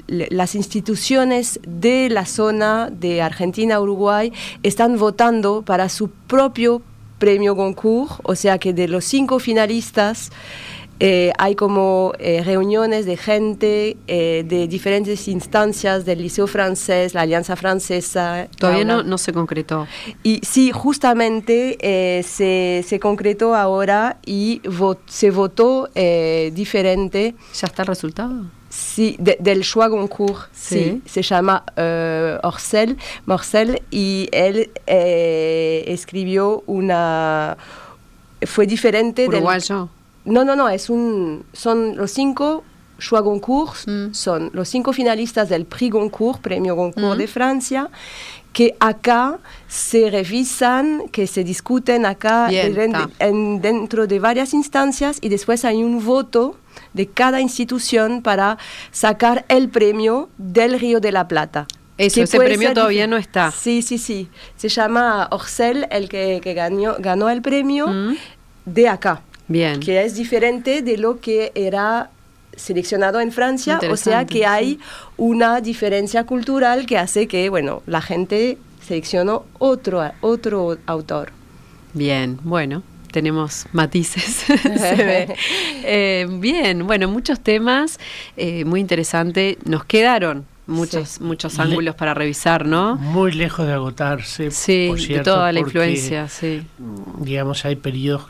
las 0.06 0.54
instituciones 0.54 1.58
de 1.66 2.08
la 2.10 2.26
zona 2.26 2.88
de 2.90 3.22
Argentina-Uruguay 3.22 4.32
están 4.62 4.98
votando 4.98 5.62
para 5.62 5.88
su 5.88 6.08
propio 6.10 6.82
premio 7.18 7.54
Goncourt, 7.54 8.20
o 8.24 8.34
sea 8.34 8.58
que 8.58 8.72
de 8.72 8.88
los 8.88 9.04
cinco 9.04 9.38
finalistas, 9.38 10.30
eh, 11.04 11.32
hay 11.38 11.56
como 11.56 12.12
eh, 12.20 12.42
reuniones 12.44 13.06
de 13.06 13.16
gente 13.16 13.96
eh, 14.06 14.44
de 14.46 14.68
diferentes 14.68 15.26
instancias 15.26 16.04
del 16.04 16.22
Liceo 16.22 16.46
francés, 16.46 17.12
la 17.14 17.22
Alianza 17.22 17.56
Francesa. 17.56 18.46
Todavía 18.56 18.84
no, 18.84 19.02
no 19.02 19.18
se 19.18 19.32
concretó. 19.32 19.86
y 20.22 20.40
sí, 20.44 20.70
justamente 20.70 21.76
eh, 21.80 22.22
se, 22.22 22.84
se 22.86 23.00
concretó 23.00 23.56
ahora 23.56 24.18
y 24.24 24.60
vo- 24.62 24.98
se 25.06 25.30
votó 25.32 25.88
eh, 25.96 26.52
diferente. 26.54 27.34
¿Ya 27.60 27.66
está 27.66 27.82
el 27.82 27.88
resultado? 27.88 28.44
Sí, 28.74 29.16
de- 29.18 29.36
del 29.38 29.62
Choix 29.64 29.90
Goncourt, 29.90 30.48
Sí. 30.54 31.02
se 31.04 31.20
llama 31.20 31.62
eh, 31.76 32.38
Orcel, 32.42 32.96
Morcel, 33.26 33.82
y 33.90 34.28
él 34.32 34.70
eh, 34.86 35.84
escribió 35.88 36.62
una... 36.66 37.58
Fue 38.46 38.66
diferente 38.66 39.28
del... 39.28 39.44
No, 40.24 40.44
no, 40.44 40.56
no, 40.56 40.68
es 40.70 40.88
un, 40.88 41.44
son 41.52 41.96
los 41.96 42.12
cinco 42.12 42.64
Choix 42.98 43.22
Goncourt, 43.22 43.86
Mm. 43.86 44.14
son 44.14 44.50
los 44.54 44.68
cinco 44.70 44.92
finalistas 44.94 45.50
del 45.50 45.66
Prix 45.66 45.92
Goncourt, 45.92 46.40
Premio 46.40 46.74
Goncourt 46.74 47.16
Mm. 47.16 47.18
de 47.18 47.26
Francia, 47.26 47.90
que 48.54 48.74
acá 48.80 49.38
se 49.68 50.08
revisan, 50.10 51.08
que 51.10 51.26
se 51.26 51.44
discuten 51.44 52.06
acá 52.06 52.48
Bien, 52.48 52.74
en- 53.18 53.60
dentro 53.60 54.06
de 54.06 54.18
varias 54.18 54.54
instancias 54.54 55.18
y 55.20 55.28
después 55.28 55.64
hay 55.66 55.82
un 55.84 56.02
voto 56.04 56.56
de 56.92 57.06
cada 57.06 57.40
institución 57.40 58.22
para 58.22 58.58
sacar 58.90 59.44
el 59.48 59.68
premio 59.68 60.28
del 60.38 60.78
Río 60.78 61.00
de 61.00 61.12
la 61.12 61.28
Plata. 61.28 61.66
Eso, 61.98 62.22
ese 62.22 62.38
premio 62.38 62.68
ser 62.68 62.74
todavía 62.74 63.06
no 63.06 63.16
está. 63.16 63.50
Sí, 63.50 63.82
sí, 63.82 63.98
sí. 63.98 64.28
Se 64.56 64.68
llama 64.68 65.28
Orcel, 65.30 65.86
el 65.90 66.08
que, 66.08 66.40
que 66.42 66.54
ganó, 66.54 66.96
ganó 66.98 67.28
el 67.28 67.42
premio 67.42 67.86
Mm. 67.88 68.16
de 68.64 68.88
acá 68.88 69.22
Bien. 69.48 69.78
que 69.80 70.02
es 70.04 70.14
diferente 70.14 70.82
de 70.82 70.96
lo 70.96 71.20
que 71.20 71.52
era 71.54 72.10
seleccionado 72.56 73.20
en 73.20 73.32
Francia, 73.32 73.80
o 73.90 73.96
sea 73.96 74.26
que 74.26 74.44
hay 74.46 74.78
una 75.16 75.60
diferencia 75.60 76.24
cultural 76.24 76.86
que 76.86 76.98
hace 76.98 77.26
que, 77.26 77.48
bueno, 77.48 77.82
la 77.86 78.00
gente 78.02 78.58
seleccionó 78.86 79.44
otro, 79.58 80.02
otro 80.20 80.76
autor. 80.86 81.32
Bien, 81.94 82.38
bueno, 82.42 82.82
tenemos 83.12 83.66
matices. 83.72 84.24
se 84.46 84.94
ve. 84.96 85.34
Eh, 85.84 86.26
bien, 86.28 86.86
bueno, 86.86 87.08
muchos 87.08 87.38
temas, 87.40 88.00
eh, 88.36 88.64
muy 88.64 88.80
interesante. 88.80 89.58
Nos 89.64 89.84
quedaron 89.84 90.46
muchos, 90.66 91.08
Sí. 91.10 91.22
muchos 91.22 91.56
Le- 91.58 91.62
ángulos 91.64 91.94
para 91.94 92.14
revisar, 92.14 92.66
¿no? 92.66 92.96
Muy 92.96 93.32
lejos 93.32 93.66
de 93.66 93.72
agotarse. 93.74 94.50
Sí, 94.50 94.86
por 94.88 94.98
de 94.98 95.20
toda 95.20 95.52
la 95.52 95.60
porque, 95.60 95.78
influencia, 95.78 96.28
sí. 96.28 96.62
Digamos, 97.18 97.64
hay 97.64 97.76
periodos 97.76 98.24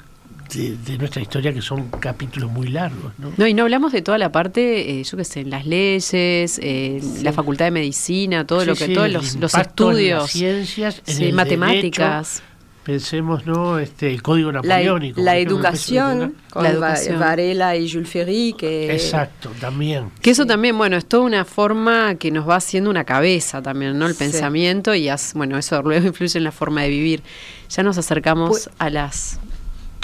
de, 0.54 0.76
de 0.76 0.98
nuestra 0.98 1.22
historia 1.22 1.52
que 1.54 1.62
son 1.62 1.88
capítulos 1.88 2.50
muy 2.50 2.68
largos, 2.68 3.12
¿no? 3.18 3.32
No, 3.38 3.46
y 3.46 3.54
no 3.54 3.62
hablamos 3.62 3.90
de 3.92 4.02
toda 4.02 4.18
la 4.18 4.30
parte, 4.32 5.00
eh, 5.00 5.04
yo 5.04 5.16
qué 5.16 5.24
sé, 5.24 5.40
en 5.40 5.48
las 5.50 5.64
leyes, 5.64 6.12
eh, 6.62 7.00
la 7.22 7.32
facultad 7.32 7.64
de 7.66 7.70
medicina, 7.70 8.46
todo 8.46 8.60
Sí, 8.60 8.66
lo 8.66 8.74
que, 8.76 8.86
sí, 8.86 8.92
todos 8.92 9.10
los, 9.10 9.34
los 9.36 9.54
impacto 9.54 9.92
en 9.92 9.96
las 9.96 9.98
estudios, 10.26 10.30
ciencias, 10.30 11.02
en 11.06 11.14
sí, 11.16 11.24
el 11.26 11.32
matemáticas. 11.32 12.34
derecho. 12.42 12.51
Pensemos, 12.84 13.46
¿no? 13.46 13.78
Este, 13.78 14.10
el 14.10 14.22
código 14.22 14.50
La, 14.50 14.60
napoleónico. 14.60 15.20
la 15.20 15.36
educación, 15.36 16.22
empezó 16.22 16.50
con 16.50 16.62
La 16.64 16.68
Va- 16.70 16.74
educación. 16.74 17.20
Varela 17.20 17.76
y 17.76 17.88
Jules 17.90 18.08
Ferry, 18.08 18.54
que... 18.58 18.92
Exacto, 18.92 19.50
también. 19.60 20.10
Que 20.20 20.30
eso 20.30 20.46
también, 20.46 20.76
bueno, 20.76 20.96
es 20.96 21.06
toda 21.06 21.22
una 21.22 21.44
forma 21.44 22.16
que 22.16 22.32
nos 22.32 22.48
va 22.48 22.56
haciendo 22.56 22.90
una 22.90 23.04
cabeza 23.04 23.62
también, 23.62 23.96
¿no? 23.98 24.06
El 24.06 24.14
Sí. 24.14 24.18
pensamiento 24.24 24.94
y, 24.96 25.08
haz- 25.08 25.34
bueno, 25.34 25.58
eso 25.58 25.80
luego 25.82 26.06
influye 26.08 26.36
en 26.38 26.44
la 26.44 26.50
forma 26.52 26.82
de 26.82 26.88
vivir. 26.88 27.22
Ya 27.70 27.82
nos 27.84 27.98
acercamos 27.98 28.50
Pues- 28.50 28.70
a 28.78 28.90
las 28.90 29.38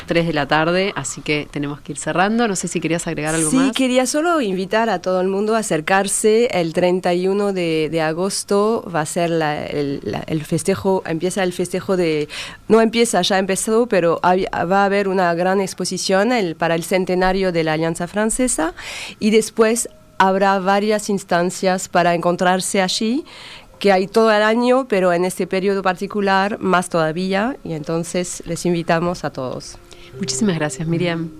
3 0.08 0.26
de 0.26 0.32
la 0.32 0.48
tarde, 0.48 0.92
así 0.96 1.20
que 1.20 1.46
tenemos 1.52 1.80
que 1.80 1.92
ir 1.92 1.98
cerrando. 1.98 2.48
No 2.48 2.56
sé 2.56 2.66
si 2.66 2.80
querías 2.80 3.06
agregar 3.06 3.36
algo 3.36 3.48
Sí, 3.50 3.56
más. 3.56 3.72
quería 3.72 4.06
solo 4.06 4.40
invitar 4.40 4.90
a 4.90 5.00
todo 5.00 5.20
el 5.20 5.28
mundo 5.28 5.54
a 5.54 5.58
acercarse. 5.58 6.46
El 6.50 6.72
31 6.72 7.52
de, 7.52 7.88
de 7.92 8.00
agosto 8.00 8.84
va 8.92 9.02
a 9.02 9.06
ser 9.06 9.30
la- 9.30 9.64
el, 9.64 10.00
la- 10.02 10.24
el 10.26 10.44
festejo, 10.44 11.04
empieza 11.06 11.44
el 11.44 11.52
festejo 11.52 11.96
de... 11.96 12.28
No 12.66 12.80
empieza, 12.80 13.22
ya 13.22 13.38
empezó, 13.38 13.86
pero 13.86 14.18
hay- 14.24 14.46
va 14.52 14.82
a 14.82 14.84
haber 14.86 15.06
una 15.06 15.32
gran 15.34 15.60
exposición 15.60 16.32
el- 16.32 16.56
para 16.56 16.74
el 16.74 16.82
centenario 16.82 17.52
de 17.52 17.62
la 17.62 17.74
Alianza 17.74 18.08
Francesa 18.08 18.74
y 19.20 19.30
después 19.30 19.88
habrá 20.18 20.58
varias 20.58 21.10
instancias 21.10 21.88
para 21.88 22.14
encontrarse 22.14 22.82
allí 22.82 23.24
que 23.78 23.92
hay 23.92 24.08
todo 24.08 24.32
el 24.32 24.42
año, 24.42 24.86
pero 24.88 25.12
en 25.12 25.24
este 25.24 25.46
periodo 25.46 25.82
particular 25.82 26.58
más 26.58 26.88
todavía, 26.88 27.56
y 27.62 27.74
entonces 27.74 28.42
les 28.44 28.66
invitamos 28.66 29.22
a 29.22 29.30
todos. 29.30 29.78
Muchísimas 30.18 30.56
gracias, 30.56 30.86
Miriam. 30.86 31.30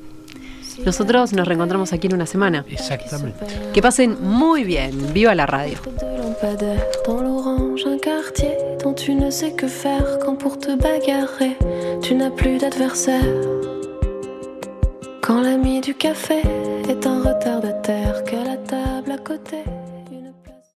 Nosotros 0.84 1.32
nos 1.32 1.46
reencontramos 1.46 1.92
aquí 1.92 2.06
en 2.06 2.14
una 2.14 2.26
semana. 2.26 2.64
Exactamente. 2.68 3.44
Que 3.72 3.82
pasen 3.82 4.16
muy 4.20 4.64
bien. 4.64 5.12
Viva 5.12 5.34
la 5.34 5.46
radio. 5.46 5.78
de 6.00 6.18
lampadaire 6.18 6.86
dans 7.06 7.20
l'orange, 7.20 7.84
un 7.86 7.98
quartier 7.98 8.56
dont 8.82 8.94
tu 8.94 9.14
ne 9.14 9.30
sais 9.30 9.52
que 9.52 9.66
faire 9.66 10.18
quand 10.24 10.36
pour 10.36 10.58
te 10.58 10.76
bagarrer, 10.76 11.56
tu 12.00 12.14
n'as 12.14 12.30
plus 12.30 12.58
d'adversaire. 12.58 13.24
Quand 15.20 15.42
l'ami 15.42 15.80
du 15.80 15.94
café 15.94 16.42
est 16.88 17.06
un 17.06 17.22
retardataire, 17.22 18.22
qu'à 18.24 18.44
la 18.44 18.56
table 18.56 19.12
à 19.12 19.18
côté, 19.18 19.58